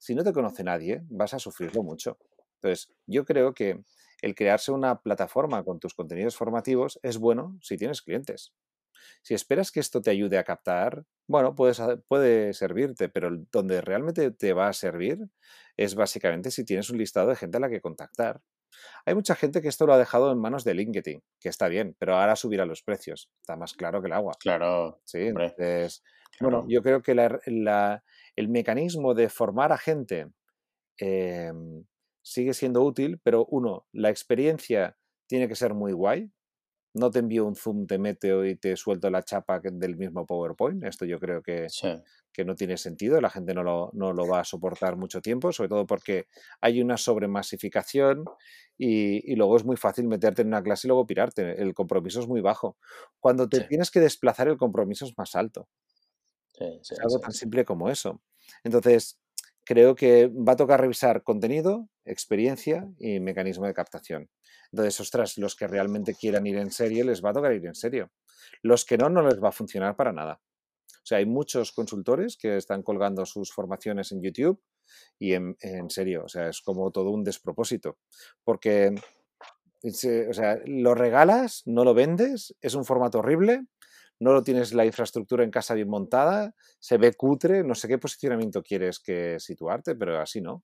si 0.00 0.14
no 0.14 0.24
te 0.24 0.32
conoce 0.32 0.64
nadie, 0.64 1.02
vas 1.08 1.34
a 1.34 1.38
sufrirlo 1.38 1.82
mucho. 1.82 2.18
Entonces, 2.54 2.92
yo 3.06 3.24
creo 3.24 3.52
que 3.54 3.84
el 4.22 4.34
crearse 4.34 4.72
una 4.72 5.02
plataforma 5.02 5.62
con 5.62 5.78
tus 5.78 5.94
contenidos 5.94 6.36
formativos 6.36 6.98
es 7.02 7.18
bueno 7.18 7.58
si 7.60 7.76
tienes 7.76 8.02
clientes. 8.02 8.54
Si 9.22 9.34
esperas 9.34 9.70
que 9.70 9.80
esto 9.80 10.00
te 10.00 10.10
ayude 10.10 10.38
a 10.38 10.44
captar, 10.44 11.04
bueno, 11.26 11.54
puede 11.54 12.54
servirte, 12.54 13.08
pero 13.08 13.30
donde 13.52 13.80
realmente 13.80 14.30
te 14.30 14.52
va 14.52 14.68
a 14.68 14.72
servir 14.72 15.18
es 15.76 15.94
básicamente 15.94 16.50
si 16.50 16.64
tienes 16.64 16.90
un 16.90 16.98
listado 16.98 17.28
de 17.28 17.36
gente 17.36 17.58
a 17.58 17.60
la 17.60 17.68
que 17.68 17.80
contactar. 17.80 18.40
Hay 19.04 19.14
mucha 19.14 19.34
gente 19.34 19.60
que 19.60 19.68
esto 19.68 19.86
lo 19.86 19.92
ha 19.92 19.98
dejado 19.98 20.32
en 20.32 20.38
manos 20.38 20.64
de 20.64 20.74
LinkedIn, 20.74 21.22
que 21.38 21.48
está 21.48 21.68
bien, 21.68 21.96
pero 21.98 22.16
ahora 22.16 22.36
subirá 22.36 22.64
los 22.64 22.82
precios. 22.82 23.30
Está 23.40 23.56
más 23.56 23.74
claro 23.74 24.00
que 24.00 24.06
el 24.06 24.12
agua. 24.12 24.34
Claro. 24.40 25.00
Sí, 25.04 25.18
entonces, 25.18 26.02
bueno, 26.40 26.64
yo 26.68 26.82
creo 26.82 27.02
que 27.02 27.14
la, 27.14 28.04
el 28.40 28.48
mecanismo 28.48 29.14
de 29.14 29.28
formar 29.28 29.70
a 29.70 29.78
gente 29.78 30.28
em, 30.98 31.84
sigue 32.22 32.54
siendo 32.54 32.82
útil, 32.82 33.20
pero 33.22 33.46
uno, 33.50 33.86
la 33.92 34.10
experiencia 34.10 34.96
tiene 35.26 35.46
que 35.46 35.54
ser 35.54 35.74
muy 35.74 35.92
guay. 35.92 36.30
No 36.92 37.08
te 37.10 37.20
envío 37.20 37.46
un 37.46 37.54
zoom, 37.54 37.86
te 37.86 37.98
meteo 37.98 38.44
y 38.44 38.56
te 38.56 38.74
suelto 38.76 39.10
la 39.10 39.22
chapa 39.22 39.60
del 39.60 39.96
mismo 39.96 40.26
PowerPoint. 40.26 40.82
Esto 40.82 41.04
yo 41.04 41.20
creo 41.20 41.40
que, 41.40 41.68
que 42.32 42.44
no 42.44 42.56
tiene 42.56 42.76
sentido. 42.76 43.20
La 43.20 43.30
gente 43.30 43.54
no 43.54 43.62
lo, 43.62 43.90
no 43.92 44.12
lo, 44.12 44.26
va 44.26 44.40
a 44.40 44.44
soportar 44.44 44.96
mucho 44.96 45.20
tiempo, 45.20 45.52
sobre 45.52 45.68
todo 45.68 45.86
porque 45.86 46.26
hay 46.60 46.82
una 46.82 46.96
sobremasificación 46.96 48.24
y, 48.76 49.32
y, 49.32 49.36
luego 49.36 49.56
es 49.56 49.64
muy 49.64 49.76
fácil 49.76 50.08
meterte 50.08 50.42
en 50.42 50.48
una 50.48 50.64
clase 50.64 50.86
y 50.86 50.88
luego 50.88 51.06
pirarte. 51.06 51.62
El 51.62 51.74
compromiso 51.74 52.18
es 52.18 52.26
muy 52.26 52.40
bajo. 52.40 52.76
Cuando 53.20 53.48
te 53.48 53.60
tienes 53.60 53.92
que 53.92 54.00
desplazar, 54.00 54.48
el 54.48 54.56
compromiso 54.56 55.04
es 55.04 55.16
más 55.16 55.36
alto 55.36 55.68
es 56.60 57.00
algo 57.00 57.18
tan 57.18 57.32
simple 57.32 57.64
como 57.64 57.88
eso. 57.88 58.20
Entonces, 58.64 59.18
creo 59.64 59.94
que 59.94 60.26
va 60.26 60.52
a 60.52 60.56
tocar 60.56 60.80
revisar 60.80 61.22
contenido, 61.22 61.88
experiencia 62.04 62.88
y 62.98 63.20
mecanismo 63.20 63.66
de 63.66 63.74
captación. 63.74 64.28
Entonces, 64.72 65.00
ostras, 65.00 65.38
los 65.38 65.56
que 65.56 65.66
realmente 65.66 66.14
quieran 66.14 66.46
ir 66.46 66.56
en 66.56 66.70
serio, 66.70 67.04
les 67.04 67.24
va 67.24 67.30
a 67.30 67.34
tocar 67.34 67.52
ir 67.52 67.66
en 67.66 67.74
serio. 67.74 68.10
Los 68.62 68.84
que 68.84 68.98
no, 68.98 69.08
no 69.08 69.22
les 69.22 69.42
va 69.42 69.48
a 69.48 69.52
funcionar 69.52 69.96
para 69.96 70.12
nada. 70.12 70.40
O 70.88 71.06
sea, 71.06 71.18
hay 71.18 71.26
muchos 71.26 71.72
consultores 71.72 72.36
que 72.36 72.56
están 72.56 72.82
colgando 72.82 73.24
sus 73.26 73.52
formaciones 73.52 74.12
en 74.12 74.22
YouTube 74.22 74.60
y 75.18 75.34
en, 75.34 75.56
serio, 75.88 76.24
o 76.24 76.28
sea, 76.28 76.48
es 76.48 76.60
como 76.60 76.90
todo 76.90 77.10
un 77.10 77.24
despropósito. 77.24 77.98
Porque, 78.44 78.94
o 79.82 80.32
sea, 80.32 80.58
lo 80.66 80.94
regalas, 80.94 81.62
no 81.66 81.84
lo 81.84 81.94
vendes, 81.94 82.54
es 82.60 82.74
un 82.74 82.84
formato 82.84 83.20
horrible 83.20 83.66
no 84.20 84.32
lo 84.32 84.42
tienes 84.42 84.72
la 84.72 84.84
infraestructura 84.84 85.42
en 85.42 85.50
casa 85.50 85.74
bien 85.74 85.88
montada, 85.88 86.54
se 86.78 86.98
ve 86.98 87.14
cutre, 87.14 87.64
no 87.64 87.74
sé 87.74 87.88
qué 87.88 87.98
posicionamiento 87.98 88.62
quieres 88.62 89.00
que 89.00 89.40
situarte, 89.40 89.96
pero 89.96 90.20
así 90.20 90.40
no. 90.40 90.62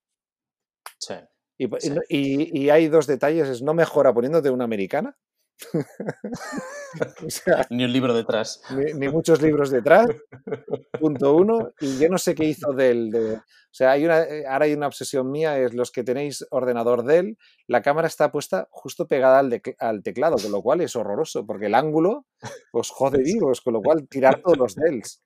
Sí. 0.98 1.14
Y, 1.58 2.68
hay 2.68 2.88
dos 2.88 3.06
detalles, 3.06 3.48
es 3.48 3.62
no 3.62 3.72
mejora 3.72 4.12
poniéndote 4.12 4.50
una 4.50 4.64
americana, 4.64 5.16
ni 7.70 7.84
un 7.84 7.92
libro 7.92 8.14
detrás. 8.14 8.62
Ni, 8.94 9.08
muchos 9.08 9.42
libros 9.42 9.70
detrás. 9.70 10.08
Punto 11.00 11.34
uno. 11.34 11.72
Y 11.80 11.98
yo 11.98 12.08
no 12.08 12.18
sé 12.18 12.34
qué 12.34 12.44
hizo 12.44 12.72
Dell. 12.72 13.14
o 13.14 13.42
sea, 13.70 13.92
hay 13.92 14.04
una, 14.04 14.22
eh, 14.22 14.44
ahora 14.46 14.66
hay 14.66 14.74
una 14.74 14.86
obsesión 14.86 15.30
mía, 15.30 15.58
es 15.58 15.74
los 15.74 15.90
que 15.90 16.04
tenéis 16.04 16.46
ordenador 16.50 17.04
Dell, 17.04 17.38
la 17.66 17.82
cámara 17.82 18.08
está 18.08 18.30
puesta 18.30 18.68
justo 18.70 19.08
pegada 19.08 19.38
al, 19.38 19.62
al 19.78 20.02
teclado, 20.02 20.36
con 20.36 20.52
lo 20.52 20.62
cual 20.62 20.80
es 20.80 20.96
horroroso, 20.96 21.46
porque 21.46 21.66
el 21.66 21.74
ángulo 21.74 22.26
os 22.72 22.90
jode 22.90 23.22
vivos, 23.22 23.60
con 23.60 23.74
lo 23.74 23.82
cual 23.82 24.06
tirar 24.08 24.40
todos 24.40 24.58
los 24.58 24.74
Dells. 24.74 25.22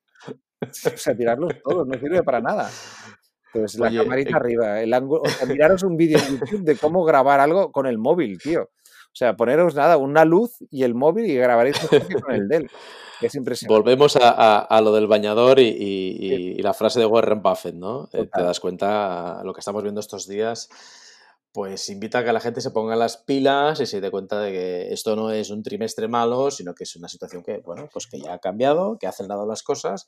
O 0.62 0.97
sea, 0.97 1.16
tirarlos 1.16 1.55
todos, 1.62 1.87
no 1.87 1.99
sirve 1.99 2.22
para 2.22 2.41
nada. 2.41 2.70
Pues 3.53 3.78
la 3.78 3.93
camarita 3.93 4.31
eh 4.31 4.37
arriba, 4.37 4.81
el 4.81 4.93
ángulo. 4.93 5.22
O 5.22 5.28
sea, 5.28 5.47
miraros 5.47 5.83
un 5.83 5.97
vídeo 5.97 6.18
en 6.18 6.39
YouTube 6.39 6.62
de 6.62 6.76
cómo 6.76 7.05
grabar 7.05 7.41
algo 7.41 7.72
con 7.72 7.87
el 7.87 7.99
móvil, 7.99 8.39
tío. 8.39 8.70
O 9.12 9.16
sea, 9.16 9.36
poneros 9.36 9.74
nada, 9.74 9.96
una 9.96 10.24
luz 10.24 10.58
y 10.70 10.84
el 10.84 10.94
móvil 10.94 11.26
y 11.26 11.34
grabaréis 11.34 11.78
con 12.22 12.34
el 12.34 12.48
Dell. 12.48 12.70
Es 13.20 13.34
impresionante. 13.34 13.80
Volvemos 13.80 14.16
a, 14.20 14.80
lo 14.82 14.92
del 14.92 15.06
bañador 15.06 15.58
y, 15.58 16.56
la 16.62 16.72
frase 16.72 17.00
de 17.00 17.06
Warren 17.06 17.42
Buffett, 17.42 17.74
¿no? 17.74 18.08
Eh, 18.12 18.28
te 18.32 18.42
das 18.42 18.61
cuenta, 18.61 19.42
lo 19.44 19.52
que 19.52 19.61
estamos 19.61 19.82
viendo 19.82 20.00
estos 20.00 20.26
días, 20.26 20.68
pues 21.52 21.88
invita 21.88 22.20
a 22.20 22.24
que 22.24 22.32
la 22.32 22.40
gente 22.40 22.61
se 22.61 22.70
ponga 22.70 22.96
las 22.96 23.16
pilas 23.16 23.80
y 23.80 23.86
se 23.86 24.00
dé 24.00 24.11
cuenta 24.11 24.40
de 24.40 24.52
que 24.52 24.92
esto 24.92 25.16
no 25.16 25.32
es 25.32 25.50
un 25.50 25.62
trimestre 25.62 26.08
malo, 26.08 26.50
sino 26.50 26.74
que 26.74 26.84
es 26.84 26.96
una 26.96 27.08
situación 27.08 27.42
que, 27.42 27.58
bueno, 27.58 27.88
pues 27.92 28.06
que 28.06 28.20
ya 28.20 28.34
ha 28.34 28.38
cambiado, 28.38 28.98
que 28.98 29.06
ha 29.06 29.11
acelerado 29.11 29.46
las 29.46 29.62
cosas 29.62 30.06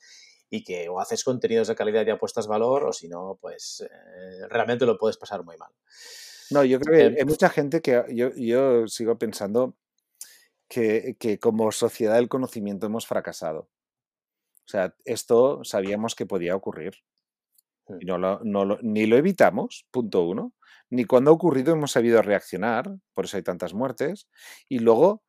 y 0.48 0.62
que 0.62 0.88
o 0.88 1.00
haces 1.00 1.24
contenidos 1.24 1.68
de 1.68 1.74
calidad 1.74 2.07
y 2.07 2.11
apuestas 2.11 2.46
valor 2.46 2.84
o 2.84 2.92
si 2.92 3.09
no, 3.09 3.38
pues 3.40 3.82
eh, 3.84 4.46
realmente 4.48 4.86
lo 4.86 4.98
puedes 4.98 5.16
pasar 5.16 5.44
muy 5.44 5.57
mal. 5.57 5.72
No, 6.53 6.64
yo 6.64 6.80
creo 6.80 6.96
que 6.96 7.16
hay 7.16 7.22
em, 7.22 7.28
mucha 7.28 7.48
gente 7.48 7.80
que 7.80 8.05
yo, 8.11 8.86
sigo 8.88 9.18
pensando 9.18 9.76
que, 10.68 11.16
como 11.40 11.70
sociedad 11.72 12.14
del 12.14 12.28
conocimiento 12.28 12.86
hemos 12.86 13.07
fracasado. 13.07 13.68
O 14.64 14.68
sea, 14.68 14.94
esto 15.05 15.64
sabíamos 15.64 16.14
que 16.14 16.26
podía 16.26 16.57
ocurrir. 16.57 16.94
Y 18.00 18.07
no 18.07 18.16
no 18.18 18.78
ni 18.80 19.07
lo 19.07 19.16
evitamos, 19.16 19.86
punto 19.90 20.22
uno, 20.22 20.55
ni 20.88 21.05
cuando 21.05 21.30
ha 21.30 21.34
ocurrido 21.34 21.72
hemos 21.72 21.92
sabido 21.92 22.22
reaccionar, 22.22 22.90
por 23.12 23.24
eso 23.24 23.36
hay 23.36 23.42
tantas 23.42 23.74
muertes. 23.74 24.28
Y 24.68 24.78
luego, 24.78 25.22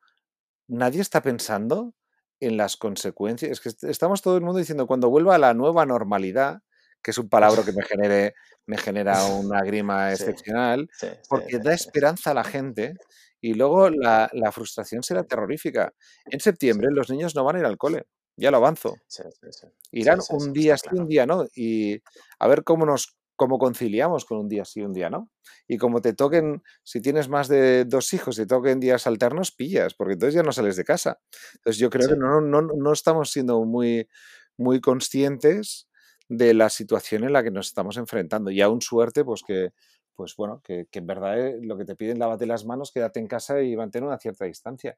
nadie 0.68 1.02
está 1.02 1.22
pensando 1.22 1.94
en 2.40 2.58
las 2.58 2.78
consecuencias. 2.78 3.52
Es 3.52 3.62
que 3.62 3.90
estamos 3.90 4.22
todo 4.22 4.38
el 4.38 4.44
mundo 4.44 4.60
diciendo 4.60 4.88
cuando 4.88 5.10
vuelva 5.10 5.36
a 5.36 5.40
la 5.40 5.54
nueva 5.54 5.86
normalidad, 5.86 6.62
que 7.04 7.12
es 7.12 7.18
un 7.18 7.30
palabra 7.30 7.64
que 7.66 7.74
me, 7.74 7.84
genere, 7.84 8.34
me 8.66 8.78
genera 8.78 9.26
una 9.26 9.62
grima 9.62 10.12
excepcional, 10.12 10.90
porque 11.30 11.60
da 11.60 11.74
esperanza 11.74 12.32
a 12.32 12.34
la 12.34 12.44
gente 12.44 12.96
y 13.42 13.54
luego 13.54 13.90
la, 13.90 14.30
frustración 14.52 15.04
será 15.04 15.24
terrorífica. 15.24 15.94
En 16.26 16.40
septiembre 16.40 16.88
los 16.92 17.10
niños 17.10 17.36
no 17.36 17.44
van 17.44 17.58
a 17.58 17.60
ir 17.60 17.66
al 17.66 17.78
cole, 17.78 18.06
ya 18.38 18.50
lo 18.50 18.58
avanzo. 18.58 18.96
Irán 19.92 20.20
un 20.30 20.54
día 20.54 20.78
sí, 20.78 20.88
un 20.94 21.08
día 21.08 21.26
no, 21.26 21.46
y 21.54 22.02
a 22.40 22.48
ver 22.48 22.64
cómo 22.64 22.86
nos 22.86 23.18
cómo 23.36 23.58
conciliamos 23.58 24.26
con 24.26 24.38
un 24.38 24.48
día 24.48 24.64
sí, 24.64 24.82
un 24.82 24.94
día 24.94 25.10
no. 25.10 25.30
Y 25.68 25.78
como 25.78 26.02
te 26.02 26.14
toquen, 26.14 26.62
si 26.84 27.02
tienes 27.02 27.28
más 27.30 27.48
de 27.48 27.84
dos 27.84 28.14
hijos, 28.14 28.36
te 28.36 28.46
toquen 28.46 28.80
días 28.80 29.08
alternos, 29.08 29.52
pillas, 29.52 29.96
porque 29.96 30.14
entonces 30.14 30.36
ya 30.36 30.44
no 30.44 30.52
sales 30.52 30.78
de 30.78 30.84
casa. 30.84 31.20
Entonces 31.56 31.80
yo 31.80 31.90
creo 31.90 32.08
que 32.08 32.16
no, 32.16 32.40
no, 32.42 32.62
no 32.62 32.94
estamos 32.94 33.32
siendo 33.32 33.66
muy, 33.66 34.08
muy 34.56 34.80
conscientes 34.80 35.90
de 36.28 36.54
la 36.54 36.70
situación 36.70 37.24
en 37.24 37.34
la 37.34 37.44
que 37.44 37.52
nos 37.52 37.68
estamos 37.68 37.98
enfrentando. 37.98 38.52
Y 38.52 38.62
aún 38.62 38.82
suerte, 38.82 39.24
pues 39.24 39.44
que, 39.44 39.74
pues 40.16 40.36
bueno, 40.36 40.62
que, 40.64 40.88
en 40.92 41.08
verdad 41.08 41.40
eh, 41.40 41.60
lo 41.62 41.78
que 41.78 41.86
te 41.86 41.96
piden, 41.96 42.20
lávate 42.20 42.46
las 42.46 42.66
manos, 42.66 42.92
quédate 42.92 43.20
en 43.20 43.28
casa 43.28 43.62
y 43.62 43.76
mantener 43.76 44.08
una 44.08 44.18
cierta 44.18 44.46
distancia. 44.46 44.98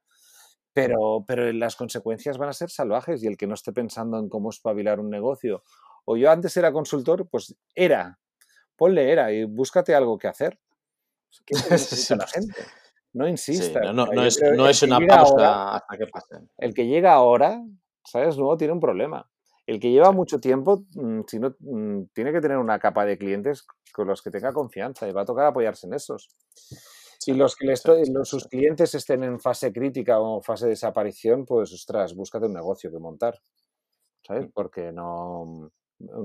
Pero, 0.74 1.24
pero 1.26 1.52
las 1.54 1.76
consecuencias 1.76 2.38
van 2.38 2.50
a 2.50 2.54
ser 2.54 2.70
salvajes 2.70 3.24
y 3.24 3.28
el 3.28 3.38
que 3.38 3.48
no 3.48 3.54
esté 3.54 3.72
pensando 3.72 4.20
en 4.20 4.28
cómo 4.28 4.50
espabilar 4.50 5.00
un 5.00 5.10
negocio. 5.10 5.64
O 6.04 6.18
yo 6.18 6.30
antes 6.30 6.56
era 6.58 6.74
consultor, 6.74 7.28
pues 7.30 7.56
era. 7.74 8.20
Ponle 8.76 9.12
era 9.12 9.32
y 9.32 9.46
búscate 9.46 9.96
algo 9.96 10.18
que 10.18 10.28
hacer. 10.28 10.60
¿Qué 11.46 11.56
la 12.18 12.28
gente? 12.28 12.66
No 13.14 13.28
insista. 13.28 13.80
no, 13.94 14.06
no, 14.06 14.26
es, 14.26 14.42
no 14.42 14.68
es, 14.68 14.84
una 14.84 15.00
pausa 15.00 15.76
hasta 15.76 15.98
que 15.98 16.08
pasen. 16.08 16.50
El 16.58 16.74
que 16.74 16.86
llega 16.86 17.14
ahora, 17.14 17.64
¿sabes? 18.04 18.36
Luego 18.36 18.58
tiene 18.58 18.74
un 18.74 18.82
problema. 18.82 19.30
El 19.66 19.80
que 19.80 19.92
lleva 19.92 20.12
mucho 20.12 20.40
tiempo, 20.40 20.86
mm, 20.94 21.22
si 21.28 21.40
no, 21.40 21.56
mm, 21.60 22.06
tiene 22.14 22.32
que 22.32 22.42
tener 22.42 22.58
una 22.58 22.80
capa 22.80 23.06
de 23.06 23.18
clientes 23.18 23.66
con 23.92 24.08
los 24.08 24.22
que 24.22 24.30
tenga 24.30 24.54
confianza 24.54 25.08
y 25.08 25.12
va 25.12 25.22
a 25.22 25.26
tocar 25.26 25.46
apoyarse 25.48 25.88
en 25.88 25.94
esos. 25.94 26.30
Si 27.20 27.34
los 27.34 27.56
que 27.56 27.74
sus 28.24 28.48
clientes 28.48 28.94
estén 28.94 29.24
en 29.24 29.40
fase 29.40 29.74
crítica 29.74 30.20
o 30.20 30.42
fase 30.42 30.66
de 30.66 30.72
desaparición, 30.72 31.46
pues 31.46 31.74
ostras, 31.74 32.14
búscate 32.14 32.46
un 32.46 32.54
negocio 32.54 32.92
que 32.92 33.00
montar. 33.00 33.40
¿Sabes? 34.22 34.48
Mm. 34.48 34.52
Porque 34.54 34.92
no 34.92 35.72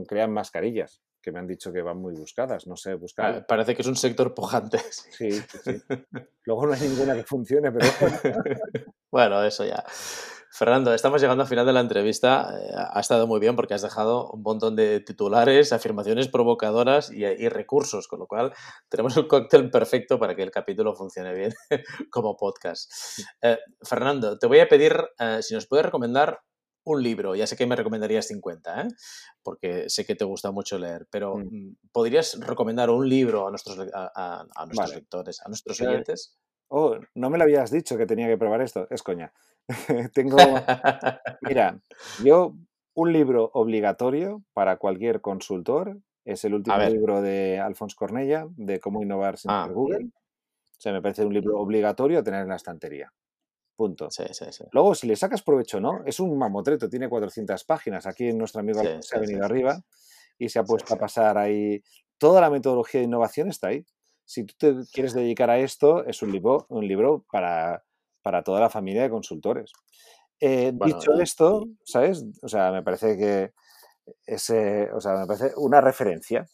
crean 0.07 0.33
mascarillas, 0.33 1.01
que 1.23 1.33
me 1.33 1.39
han 1.39 1.47
dicho 1.47 1.73
que 1.73 1.83
van 1.83 1.99
muy 1.99 2.15
buscadas. 2.15 2.67
No 2.67 2.77
sé, 2.77 2.95
buscar. 2.95 3.47
Parece 3.47 3.75
que 3.75 3.83
es 3.83 3.89
un 3.89 3.97
sector 3.97 4.35
pujante. 4.35 4.79
Sí, 4.91 5.31
sí, 5.33 5.59
sí. 5.65 5.83
Luego 6.45 6.67
no 6.67 6.73
hay 6.73 6.81
ninguna 6.81 7.15
que 7.15 7.25
funcione, 7.25 7.71
pero. 7.73 7.87
bueno, 9.11 9.43
eso 9.45 9.65
ya. 9.65 9.85
Fernando, 10.53 10.93
estamos 10.93 11.21
llegando 11.23 11.43
al 11.43 11.49
final 11.49 11.65
de 11.65 11.73
la 11.73 11.81
entrevista. 11.81 12.59
Eh, 12.59 12.73
ha 12.75 12.99
estado 12.99 13.27
muy 13.27 13.39
bien 13.39 13.55
porque 13.55 13.75
has 13.75 13.83
dejado 13.83 14.31
un 14.31 14.43
montón 14.43 14.75
de 14.75 14.99
titulares, 15.01 15.73
afirmaciones 15.73 16.29
provocadoras 16.29 17.11
y, 17.13 17.49
recursos, 17.49 18.09
con 18.09 18.19
lo 18.19 18.27
cual 18.27 18.53
tenemos 18.89 19.17
el 19.17 19.29
cóctel 19.29 19.71
perfecto 19.71 20.19
para 20.19 20.35
que 20.35 20.43
el 20.43 20.51
capítulo 20.51 20.95
funcione 20.95 21.33
bien 21.35 21.55
como 22.11 22.37
podcast. 22.37 22.91
Eh, 23.43 23.59
Fernando, 23.83 24.39
te 24.39 24.49
voy 24.49 24.59
a 24.59 24.69
pedir 24.69 24.97
eh, 25.21 25.39
si 25.41 25.55
nos 25.55 25.67
puedes 25.67 25.87
recomendar 25.87 26.41
un 26.85 27.03
libro. 27.03 27.37
Ya 27.37 27.47
sé 27.47 27.57
que 27.57 27.67
me 27.67 27.77
recomendarías 27.77 28.27
50, 28.27 28.89
porque 29.43 29.89
sé 29.89 30.05
que 30.05 30.17
te 30.17 30.25
gusta 30.25 30.51
mucho 30.51 30.79
leer, 30.79 31.07
pero 31.11 31.37
mm. 31.37 31.43
Mm, 31.43 31.77
¿podrías 31.93 32.39
recomendar 32.41 32.91
un 32.91 33.09
libro 33.09 33.47
a 33.47 33.51
nuestros, 33.51 33.79
a, 33.95 34.45
nuestros 34.67 34.95
lectores, 34.95 35.41
a 35.45 35.49
nuestros 35.49 35.81
oyentes? 35.81 36.37
Oh, 36.73 36.97
no 37.17 37.31
me 37.31 37.39
lo 37.39 37.45
habías 37.45 37.71
dicho 37.73 37.99
que 37.99 38.07
tenía 38.07 38.29
que 38.29 38.39
probar 38.39 38.61
esto. 38.63 38.87
Es 38.91 39.03
coña. 39.03 39.33
Tengo. 40.15 40.37
Mira, 41.43 41.81
yo, 42.25 42.55
un 42.95 43.13
libro 43.13 43.51
obligatorio 43.55 44.45
para 44.53 44.77
cualquier 44.77 45.21
consultor 45.21 45.99
es 46.25 46.45
el 46.45 46.55
último 46.55 46.79
libro 46.79 47.23
de 47.23 47.59
Alfonso 47.59 47.97
Cornella, 47.99 48.47
de 48.51 48.79
cómo 48.79 49.03
innovar 49.03 49.37
sin 49.37 49.51
ah, 49.51 49.69
Google. 49.69 50.07
O 50.07 50.81
sea, 50.81 50.93
me 50.93 51.03
parece 51.03 51.25
un 51.25 51.35
libro 51.35 51.59
obligatorio 51.59 52.23
tener 52.23 52.43
en 52.43 52.49
la 52.49 52.57
estantería. 52.57 53.13
Punto. 53.75 54.09
Luego, 54.71 54.95
si 54.95 55.09
le 55.09 55.17
sacas 55.17 55.43
provecho 55.43 55.81
no, 55.81 56.05
es 56.05 56.21
un 56.21 56.39
mamotreto, 56.39 56.89
tiene 56.89 57.09
400 57.09 57.65
páginas. 57.65 58.07
Aquí 58.07 58.33
nuestro 58.33 58.61
amigo 58.61 58.81
se 59.01 59.17
ha 59.17 59.21
venido 59.21 59.45
arriba 59.45 59.83
y 60.39 60.49
se 60.49 60.61
ha 60.61 60.65
puesto 60.65 60.95
a 60.95 60.99
pasar 60.99 61.37
ahí. 61.37 61.83
Toda 62.17 62.41
la 62.41 62.51
metodología 62.51 63.01
de 63.01 63.07
innovación 63.07 63.49
está 63.49 63.69
ahí 63.69 63.85
si 64.31 64.45
tú 64.45 64.55
te 64.57 64.75
quieres 64.93 65.13
dedicar 65.13 65.51
a 65.51 65.59
esto, 65.59 66.05
es 66.05 66.23
un 66.23 66.31
libro, 66.31 66.65
un 66.69 66.87
libro 66.87 67.25
para, 67.33 67.83
para 68.23 68.45
toda 68.45 68.61
la 68.61 68.71
familia 68.71 69.03
de 69.03 69.11
consultores. 69.11 69.73
Eh, 70.39 70.71
dicho 70.73 71.21
esto, 71.21 71.67
¿sabes? 71.83 72.25
O 72.41 72.47
sea, 72.47 72.71
me 72.71 72.85
parece 72.85 73.19
que 73.19 73.51
ese, 74.25 74.89
o 74.93 75.01
sea, 75.01 75.17
me 75.17 75.27
parece 75.27 75.53
una 75.57 75.81
referencia. 75.81 76.47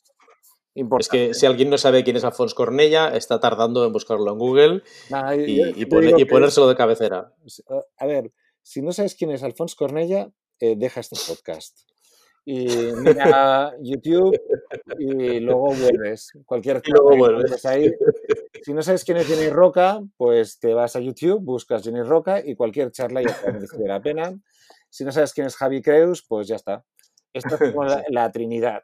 Importante. 0.73 1.27
Es 1.27 1.35
que 1.35 1.39
si 1.39 1.45
alguien 1.45 1.69
no 1.69 1.77
sabe 1.77 2.03
quién 2.03 2.17
es 2.17 2.25
Alfonso 2.25 2.57
Cornella, 2.57 3.15
está 3.15 3.41
tardando 3.41 3.85
en 3.85 3.93
buscarlo 3.93 4.33
en 4.33 4.39
Google 4.39 4.83
y, 5.47 5.85
ponérselo 5.85 6.69
de 6.69 6.77
cabecera. 6.77 7.31
A 7.99 8.07
ver, 8.07 8.33
si 8.63 8.81
no 8.81 8.93
sabes 8.93 9.15
quién 9.15 9.33
es 9.33 9.43
Alfonso 9.43 9.77
Cornella, 9.79 10.31
eh, 10.61 10.77
deja 10.79 11.01
este 11.01 11.17
podcast 11.29 11.81
y 12.49 12.93
mira 12.93 13.75
YouTube 13.83 14.41
y 14.99 15.41
luego 15.41 15.75
vuelves. 15.81 16.31
Cualquier 16.47 16.81
y 16.87 16.93
luego 16.93 17.17
vuelves. 17.17 17.67
Ahí. 17.67 17.93
Si 18.63 18.73
no 18.73 18.83
sabes 18.83 19.05
quién 19.05 19.19
es 19.19 19.27
Jenny 19.27 19.51
Roca, 19.51 20.01
pues 20.17 20.61
te 20.61 20.73
vas 20.73 20.95
a 20.95 21.01
YouTube, 21.01 21.43
buscas 21.43 21.83
Jenny 21.83 22.03
Roca 22.03 22.41
y 22.43 22.55
cualquier 22.55 22.93
charla 22.93 23.21
ya 23.21 23.37
te 23.43 23.53
merece 23.53 23.79
la 23.85 24.01
pena. 24.01 24.33
Si 24.89 25.05
no 25.05 25.11
sabes 25.11 25.35
quién 25.35 25.49
es 25.49 25.57
Javi 25.57 25.83
Creus, 25.83 26.25
pues 26.27 26.47
ya 26.47 26.55
está. 26.55 26.85
Esto 27.33 27.57
es 27.57 27.73
como 27.73 27.85
la, 27.85 28.31
Trinidad. 28.33 28.83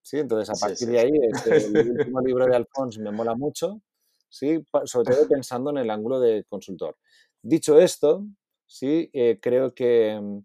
¿sí? 0.00 0.18
Entonces, 0.18 0.48
a 0.48 0.66
partir 0.66 0.88
de 0.88 0.98
ahí, 0.98 1.12
este, 1.30 1.56
el 1.56 1.90
último 1.90 2.20
libro 2.22 2.46
de 2.46 2.56
Alfonso 2.56 2.98
me 3.02 3.12
mola 3.12 3.34
mucho, 3.34 3.82
¿sí? 4.30 4.64
sobre 4.86 5.14
todo 5.14 5.28
pensando 5.28 5.70
en 5.70 5.78
el 5.78 5.90
ángulo 5.90 6.18
de 6.18 6.44
consultor. 6.48 6.96
Dicho 7.42 7.78
esto, 7.78 8.24
sí, 8.66 9.10
eh, 9.12 9.38
creo 9.40 9.74
que 9.74 10.18
mm, 10.20 10.38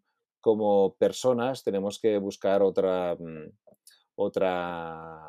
como 0.48 0.96
personas 0.96 1.62
tenemos 1.62 2.00
que 2.00 2.18
buscar 2.18 2.62
otra, 2.62 3.18
mm, 3.20 3.52
otra, 4.16 5.22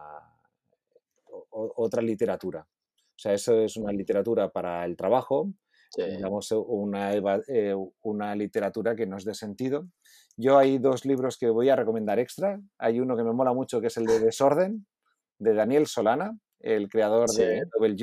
otra 1.51 2.03
literatura. 2.03 2.61
O 2.61 3.19
sea, 3.19 3.33
eso 3.33 3.61
es 3.61 3.77
una 3.77 3.91
literatura 3.91 4.49
para 4.49 4.85
el 4.85 4.97
trabajo, 4.97 5.51
digamos, 5.97 6.53
una, 6.53 7.15
eh, 7.49 7.75
una 8.03 8.37
literatura 8.37 8.95
que 8.95 9.07
nos 9.07 9.25
dé 9.25 9.35
sentido. 9.35 9.89
Yo 10.37 10.57
hay 10.57 10.79
dos 10.79 11.05
libros 11.05 11.37
que 11.37 11.51
voy 11.51 11.69
a 11.69 11.75
recomendar 11.75 12.21
extra. 12.21 12.61
Hay 12.79 13.01
uno 13.01 13.17
que 13.17 13.25
me 13.25 13.33
mola 13.33 13.53
mucho, 13.53 13.81
que 13.81 13.89
es 13.89 13.97
el 13.97 14.07
de 14.07 14.21
Desorden, 14.21 14.87
de 15.41 15.53
Daniel 15.53 15.89
Solana, 15.89 16.39
el 16.61 16.89
creador 16.89 17.29
de 17.31 17.65
Double 17.73 17.97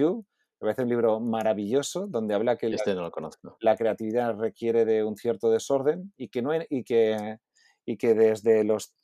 Me 0.59 0.67
parece 0.67 0.83
un 0.83 0.89
libro 0.89 1.19
maravilloso 1.19 2.07
donde 2.07 2.33
habla 2.33 2.57
que 2.57 2.67
este 2.67 2.95
no 2.95 3.01
lo 3.01 3.11
conozco. 3.11 3.57
la 3.59 3.75
creatividad 3.75 4.35
requiere 4.35 4.85
de 4.85 5.03
un 5.03 5.17
cierto 5.17 5.49
desorden 5.51 6.13
y 6.17 6.29
que, 6.29 6.41
no, 6.41 6.51
y 6.69 6.83
que, 6.83 7.39
y 7.85 7.97
que 7.97 8.13
desde 8.13 8.63
los... 8.63 8.95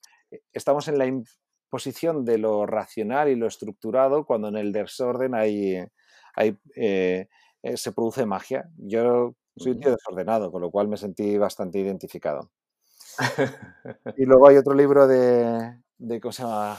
Estamos 0.53 0.87
en 0.87 0.97
la 0.97 1.05
imposición 1.05 2.23
de 2.23 2.37
lo 2.37 2.65
racional 2.65 3.27
y 3.29 3.35
lo 3.35 3.47
estructurado 3.47 4.25
cuando 4.25 4.47
en 4.47 4.55
el 4.55 4.71
desorden 4.71 5.35
hay, 5.35 5.83
hay, 6.35 6.57
eh, 6.75 7.27
eh, 7.63 7.77
se 7.77 7.91
produce 7.91 8.25
magia. 8.25 8.69
Yo 8.77 9.35
soy 9.57 9.73
un 9.73 9.79
tío 9.81 9.91
desordenado, 9.91 10.51
con 10.51 10.61
lo 10.61 10.71
cual 10.71 10.87
me 10.87 10.97
sentí 10.97 11.37
bastante 11.37 11.79
identificado. 11.79 12.49
y 14.17 14.25
luego 14.25 14.47
hay 14.47 14.55
otro 14.55 14.73
libro 14.73 15.05
de, 15.05 15.81
de 15.97 16.21
¿cómo 16.21 16.31
se 16.31 16.43
llama? 16.43 16.77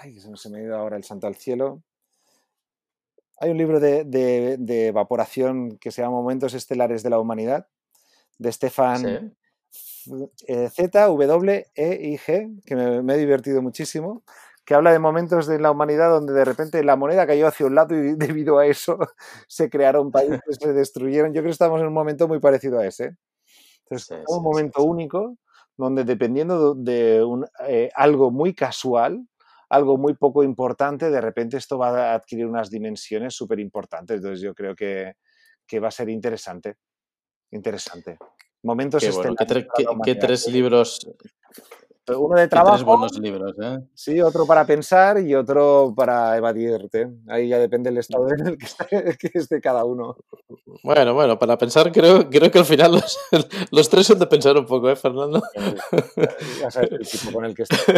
Ay, 0.00 0.18
se 0.18 0.50
me 0.50 0.58
ha 0.58 0.62
ido 0.62 0.76
ahora 0.76 0.96
el 0.96 1.04
santo 1.04 1.28
al 1.28 1.36
cielo. 1.36 1.82
Hay 3.38 3.50
un 3.50 3.58
libro 3.58 3.80
de, 3.80 4.56
evaporación 4.88 5.78
que 5.78 5.90
se 5.90 6.02
llama 6.02 6.16
Momentos 6.16 6.54
Estelares 6.54 7.02
de 7.02 7.10
la 7.10 7.18
Humanidad, 7.18 7.66
de 8.38 8.52
Stefan 8.52 9.34
eh, 10.46 10.68
Z, 10.70 11.06
W, 11.06 11.66
E 11.74 11.98
y 12.02 12.18
G, 12.18 12.62
que 12.64 12.76
me, 12.76 13.14
he 13.14 13.18
divertido 13.18 13.62
muchísimo, 13.62 14.22
que 14.64 14.74
habla 14.74 14.92
de 14.92 14.98
momentos 14.98 15.46
de 15.46 15.58
la 15.58 15.70
humanidad 15.70 16.10
donde 16.10 16.32
de 16.32 16.44
repente 16.44 16.82
la 16.84 16.96
moneda 16.96 17.26
cayó 17.26 17.46
hacia 17.46 17.66
un 17.66 17.74
lado 17.74 17.94
y 17.94 18.14
debido 18.16 18.58
a 18.58 18.66
eso 18.66 18.98
se 19.48 19.68
crearon 19.70 20.10
países, 20.10 20.40
se 20.60 20.72
destruyeron. 20.72 21.32
Yo 21.32 21.40
creo 21.40 21.44
que 21.44 21.50
estamos 21.50 21.80
en 21.80 21.86
un 21.86 21.94
momento 21.94 22.28
muy 22.28 22.40
parecido 22.40 22.78
a 22.78 22.86
ese. 22.86 23.16
Entonces, 23.84 24.18
un 24.28 24.42
momento 24.42 24.82
único 24.82 25.36
donde 25.76 26.04
dependiendo 26.04 26.74
de 26.74 27.22
un, 27.22 27.46
eh, 27.66 27.90
algo 27.94 28.30
muy 28.30 28.54
casual, 28.54 29.26
algo 29.74 29.98
muy 29.98 30.14
poco 30.14 30.44
importante, 30.44 31.10
de 31.10 31.20
repente 31.20 31.56
esto 31.56 31.76
va 31.78 32.12
a 32.12 32.14
adquirir 32.14 32.46
unas 32.46 32.70
dimensiones 32.70 33.34
súper 33.34 33.58
importantes. 33.58 34.16
Entonces 34.16 34.40
yo 34.40 34.54
creo 34.54 34.74
que, 34.74 35.14
que, 35.66 35.80
va 35.80 35.88
a 35.88 35.90
ser 35.90 36.08
interesante. 36.08 36.76
Interesante. 37.50 38.18
Momentos 38.64 39.04
qué, 39.04 39.66
¿qué, 40.04 40.14
tres 40.16 40.48
libros 40.48 40.98
uno 42.12 42.38
de 42.38 42.48
trabajo. 42.48 42.76
Tres 42.76 42.84
buenos 42.84 43.18
libros, 43.18 43.54
¿eh? 43.62 43.78
Sí, 43.94 44.20
otro 44.20 44.46
para 44.46 44.66
pensar 44.66 45.18
y 45.20 45.34
otro 45.34 45.94
para 45.96 46.36
evadirte. 46.36 47.08
Ahí 47.28 47.48
ya 47.48 47.58
depende 47.58 47.90
del 47.90 47.98
estado 47.98 48.28
en 48.30 48.46
el 48.46 48.58
que, 49.18 49.30
esté 49.34 49.60
cada 49.60 49.84
uno. 49.84 50.16
Bueno, 50.82 51.14
bueno, 51.14 51.38
para 51.38 51.56
pensar 51.56 51.90
creo, 51.92 52.28
creo 52.28 52.50
que 52.50 52.58
al 52.58 52.64
final 52.64 52.92
los, 52.92 53.18
los 53.70 53.88
tres 53.88 54.06
son 54.06 54.18
de 54.18 54.26
pensar 54.26 54.56
un 54.56 54.66
poco, 54.66 54.90
¿eh, 54.90 54.96
Fernando? 54.96 55.42
Ya 56.60 56.70
sabes 56.70 56.92
el 56.92 57.08
tipo 57.08 57.32
con 57.32 57.44
el 57.44 57.54
que 57.54 57.62
estoy. 57.62 57.94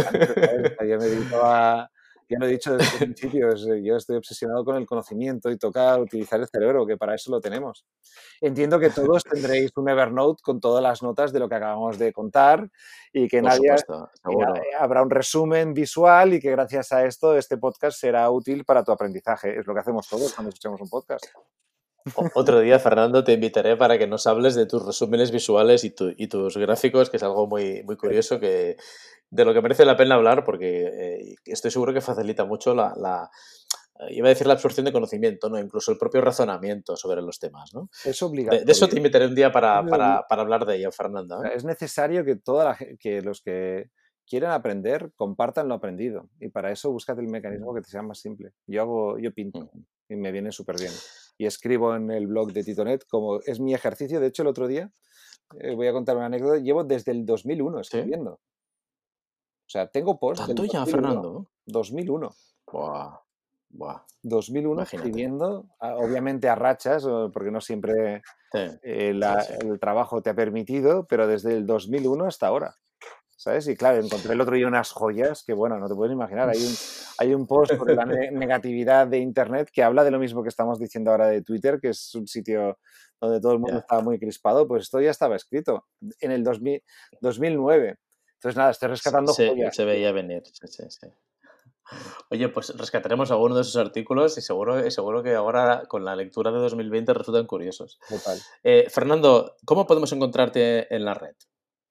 Yo 0.89 0.99
me 0.99 1.07
dedico 1.07 1.41
a, 1.43 1.91
ya 2.29 2.39
lo 2.39 2.47
he 2.47 2.51
dicho 2.51 2.77
desde 2.77 3.05
el 3.05 3.15
principio, 3.15 3.55
yo 3.55 3.97
estoy 3.97 4.17
obsesionado 4.17 4.65
con 4.65 4.77
el 4.77 4.87
conocimiento 4.87 5.51
y 5.51 5.57
toca 5.57 5.97
utilizar 5.99 6.41
el 6.41 6.49
cerebro, 6.49 6.87
que 6.87 6.97
para 6.97 7.15
eso 7.15 7.31
lo 7.31 7.41
tenemos. 7.41 7.85
Entiendo 8.41 8.81
que 8.81 8.91
todos 8.91 9.23
tendréis 9.31 9.71
un 9.77 9.89
Evernote 9.89 10.43
con 10.43 10.61
todas 10.61 10.83
las 10.83 11.03
notas 11.03 11.33
de 11.33 11.39
lo 11.39 11.49
que 11.49 11.55
acabamos 11.55 11.99
de 11.99 12.13
contar 12.13 12.69
y 13.13 13.29
que 13.29 13.43
nadie 13.43 13.75
habrá 14.79 15.03
un 15.03 15.11
resumen 15.11 15.73
visual 15.73 16.35
y 16.35 16.41
que 16.41 16.51
gracias 16.51 16.93
a 16.93 17.05
esto 17.05 17.37
este 17.37 17.57
podcast 17.59 17.99
será 17.99 18.29
útil 18.31 18.65
para 18.65 18.83
tu 18.83 18.93
aprendizaje. 18.93 19.59
Es 19.59 19.67
lo 19.67 19.75
que 19.75 19.81
hacemos 19.81 20.09
todos 20.09 20.33
cuando 20.33 20.49
escuchamos 20.51 20.81
un 20.81 20.89
podcast. 20.89 21.27
Otro 22.35 22.61
día, 22.61 22.79
Fernando, 22.79 23.25
te 23.25 23.33
invitaré 23.33 23.77
para 23.77 23.99
que 23.99 24.07
nos 24.07 24.27
hables 24.27 24.55
de 24.55 24.67
tus 24.67 24.85
resúmenes 24.85 25.31
visuales 25.31 25.85
y, 25.85 25.95
y 26.17 26.29
tus 26.29 26.57
gráficos, 26.57 27.11
que 27.11 27.17
es 27.17 27.23
algo 27.23 27.47
muy, 27.47 27.83
muy 27.85 27.97
curioso 27.97 28.39
que, 28.39 28.77
de 29.31 29.45
lo 29.45 29.53
que 29.53 29.63
merece 29.63 29.85
la 29.85 29.97
pena 29.97 30.15
hablar 30.15 30.45
porque 30.45 30.87
eh, 30.87 31.35
estoy 31.45 31.71
seguro 31.71 31.93
que 31.93 32.01
facilita 32.01 32.45
mucho 32.45 32.75
la, 32.75 33.31
eh, 34.01 34.15
iba 34.15 34.29
a 34.29 34.31
decir 34.31 34.47
la 34.47 34.55
absorción 34.55 34.87
de 34.87 34.93
conocimiento, 34.93 35.49
¿no? 35.49 35.59
Incluso 35.59 35.91
el 35.91 35.99
propio 35.99 36.21
razonamiento 36.21 36.97
sobre 36.97 37.23
los 37.23 37.39
temas, 37.39 37.75
¿no? 37.75 37.91
Es 38.05 38.23
obligatorio. 38.23 38.65
De, 38.65 38.73
eso 38.73 38.89
te 38.89 38.97
invitaré 38.97 39.27
un 39.27 39.35
día 39.35 39.51
para, 39.51 39.79
hablar 40.29 40.65
de 40.65 40.77
ello, 40.77 40.93
Fernando. 40.93 41.45
¿eh? 41.45 41.53
Es 41.55 41.65
necesario 41.65 42.25
que, 42.25 42.37
toda 42.37 42.77
que 43.01 43.21
los 43.23 43.43
que 43.43 43.91
quieren 44.29 44.51
aprender 44.51 45.13
compartan 45.17 45.69
lo 45.69 45.75
aprendido. 45.75 46.29
Y 46.41 46.49
para 46.49 46.71
eso 46.71 46.91
búscate 46.91 47.21
el 47.21 47.29
mecanismo 47.29 47.75
que 47.75 47.81
te 47.81 47.91
sea 47.91 48.03
más 48.03 48.19
simple. 48.19 48.53
Yo 48.67 48.83
hago, 48.83 49.19
yo 49.19 49.33
pinto 49.33 49.71
y 50.09 50.17
me 50.17 50.31
viene 50.31 50.53
súper 50.53 50.77
bien. 50.79 50.93
Y 51.39 51.47
escribo 51.47 51.95
en 51.95 52.11
el 52.11 52.27
blog 52.27 52.53
de 52.53 52.65
Titonet 52.65 53.05
como 53.07 53.41
es 53.41 53.61
mi 53.61 53.75
ejercicio. 53.75 54.21
De 54.21 54.29
hecho, 54.29 54.43
el 54.43 54.49
otro 54.49 54.67
día, 54.67 54.91
voy 55.75 55.87
a 55.87 55.93
contar 55.93 56.17
una 56.17 56.27
anécdota, 56.27 56.59
llevo 56.59 56.85
desde 56.85 57.13
el 57.13 57.27
2001 57.27 57.81
escribiendo. 57.81 58.33
O 58.33 59.69
sea, 59.69 59.89
tengo 59.89 60.19
post. 60.19 60.47
¿Tanto 60.47 60.65
ya, 60.65 60.87
Fernando? 60.87 61.51
2001. 61.67 62.31
Buah. 62.71 63.21
Buah. 63.69 64.03
2001 64.23 64.83
escribiendo, 64.83 65.67
obviamente 65.81 66.49
a 66.49 66.55
rachas, 66.55 67.05
porque 67.33 67.51
no 67.51 67.61
siempre 67.61 68.23
eh, 68.55 68.79
el 68.83 69.81
trabajo 69.81 70.23
te 70.23 70.31
ha 70.31 70.35
permitido, 70.35 71.07
pero 71.07 71.27
desde 71.27 71.55
el 71.57 71.67
2001 71.67 72.27
hasta 72.27 72.47
ahora. 72.47 72.77
¿Sabes? 73.47 73.69
Y 73.69 73.77
claro, 73.77 74.05
encontré 74.05 74.33
el 74.33 74.41
otro 74.41 74.57
día 74.57 74.67
unas 74.67 74.91
joyas 74.91 75.45
que, 75.45 75.53
bueno, 75.53 75.79
no 75.79 75.87
te 75.87 75.95
puedes 75.95 76.13
imaginar. 76.13 76.49
Hay 76.49 76.59
un, 76.59 76.75
hay 77.19 77.33
un 77.33 77.47
post 77.47 77.77
sobre 77.77 77.95
la 77.95 78.05
negatividad 78.05 79.07
de 79.07 79.19
Internet 79.19 79.71
que 79.73 79.85
habla 79.85 80.03
de 80.03 80.11
lo 80.11 80.19
mismo 80.19 80.43
que 80.43 80.49
estamos 80.49 80.81
diciendo 80.81 81.13
ahora 81.13 81.29
de 81.29 81.43
Twitter, 81.43 81.79
que 81.81 81.91
es 81.91 82.13
un 82.17 82.27
sitio 82.27 82.81
donde 83.21 83.41
todo 83.41 83.53
el 83.53 83.61
mundo 83.61 83.79
estaba 83.79 84.03
muy 84.03 84.19
crispado. 84.19 84.67
Pues 84.67 84.83
esto 84.83 85.01
ya 85.01 85.13
estaba 85.13 85.37
escrito 85.37 85.87
en 86.19 86.33
el 86.33 86.43
2000, 86.43 86.83
2009. 87.21 87.97
Entonces, 88.35 88.57
nada, 88.57 88.73
estoy 88.73 88.89
rescatando 88.89 89.33
se, 89.33 89.55
Se 89.71 89.85
veía 89.85 90.11
venir, 90.11 90.43
sí, 90.45 90.83
sí, 90.89 91.07
Oye, 92.31 92.49
pues 92.49 92.77
rescataremos 92.77 93.31
alguno 93.31 93.55
de 93.55 93.61
esos 93.61 93.77
artículos 93.77 94.37
y 94.39 94.41
seguro, 94.41 94.91
seguro 94.91 95.23
que 95.23 95.37
ahora 95.37 95.85
con 95.87 96.05
la 96.05 96.17
lectura 96.17 96.51
de 96.51 96.59
2020 96.59 97.15
resultan 97.15 97.47
curiosos. 97.47 98.01
Eh, 98.65 98.89
Fernando, 98.91 99.55
¿cómo 99.65 99.87
podemos 99.87 100.13
encontrarte 100.13 100.93
en 100.93 101.05
la 101.05 101.15
red? 101.15 101.37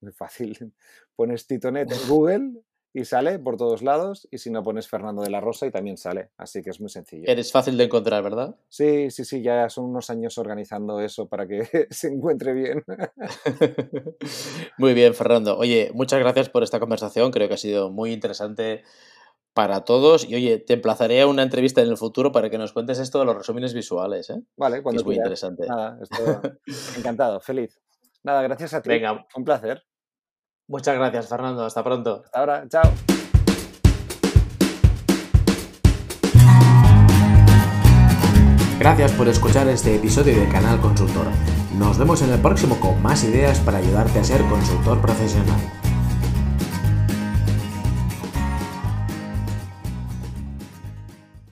Muy 0.06 0.14
fácil. 0.14 0.56
Pones 1.16 1.48
Titonet 1.48 1.92
en 1.92 2.08
Google 2.08 2.52
y 2.94 3.06
sale 3.06 3.40
por 3.40 3.58
todos 3.58 3.82
lados. 3.82 4.28
Y 4.30 4.38
si 4.38 4.52
no 4.52 4.64
pones 4.64 4.88
Fernando 4.88 5.24
de 5.24 5.32
la 5.32 5.42
Rosa 5.42 5.66
y 5.66 5.72
también 5.72 5.98
sale. 5.98 6.30
Así 6.38 6.62
que 6.62 6.70
es 6.70 6.80
muy 6.80 6.90
sencillo. 6.90 7.24
Eres 7.26 7.52
fácil 7.52 7.76
de 7.76 7.86
encontrar, 7.86 8.22
¿verdad? 8.22 8.56
Sí, 8.70 9.10
sí, 9.10 9.26
sí. 9.26 9.42
Ya 9.42 9.68
son 9.70 9.86
unos 9.86 10.12
años 10.12 10.38
organizando 10.38 11.00
eso 11.00 11.28
para 11.28 11.48
que 11.48 11.68
se 11.90 12.08
encuentre 12.10 12.54
bien. 12.54 12.84
muy 14.78 14.94
bien, 14.94 15.16
Fernando. 15.16 15.58
Oye, 15.58 15.90
muchas 15.96 16.20
gracias 16.20 16.50
por 16.50 16.62
esta 16.62 16.80
conversación. 16.80 17.32
Creo 17.32 17.48
que 17.48 17.56
ha 17.56 17.58
sido 17.58 17.90
muy 17.90 18.14
interesante 18.14 18.84
para 19.56 19.84
todos. 19.86 20.30
Y 20.30 20.36
oye, 20.36 20.60
te 20.60 20.74
emplazaré 20.74 21.22
a 21.22 21.28
una 21.28 21.42
entrevista 21.42 21.82
en 21.82 21.90
el 21.90 21.98
futuro 21.98 22.32
para 22.32 22.52
que 22.52 22.60
nos 22.60 22.72
cuentes 22.72 23.00
esto 23.00 23.18
de 23.18 23.26
los 23.26 23.36
resúmenes 23.36 23.74
visuales. 23.74 24.30
¿eh? 24.30 24.44
Vale, 24.56 24.84
cuando 24.84 25.02
es 25.02 25.06
muy 25.06 25.16
interesante. 25.16 25.66
Nada, 25.68 25.98
encantado, 26.96 27.40
feliz. 27.42 27.82
Nada, 28.26 28.42
gracias 28.42 28.74
a 28.74 28.82
ti. 28.82 28.90
Venga. 28.90 29.26
Un 29.36 29.44
placer. 29.44 29.84
Muchas 30.68 30.96
gracias, 30.96 31.28
Fernando. 31.30 31.66
Hasta 31.66 31.84
pronto. 31.84 32.24
Hasta 32.26 32.40
ahora. 32.40 32.68
Chao. 32.68 32.92
Gracias 38.80 39.12
por 39.14 39.28
escuchar 39.28 39.68
este 39.68 39.96
episodio 39.96 40.40
de 40.40 40.48
Canal 40.50 40.80
Consultor. 40.82 41.28
Nos 41.78 41.98
vemos 41.98 42.22
en 42.22 42.32
el 42.32 42.40
próximo 42.40 42.80
con 42.80 43.02
más 43.02 43.24
ideas 43.24 43.60
para 43.60 43.78
ayudarte 43.78 44.20
a 44.20 44.24
ser 44.24 44.42
consultor 44.46 45.02
profesional. 45.02 45.60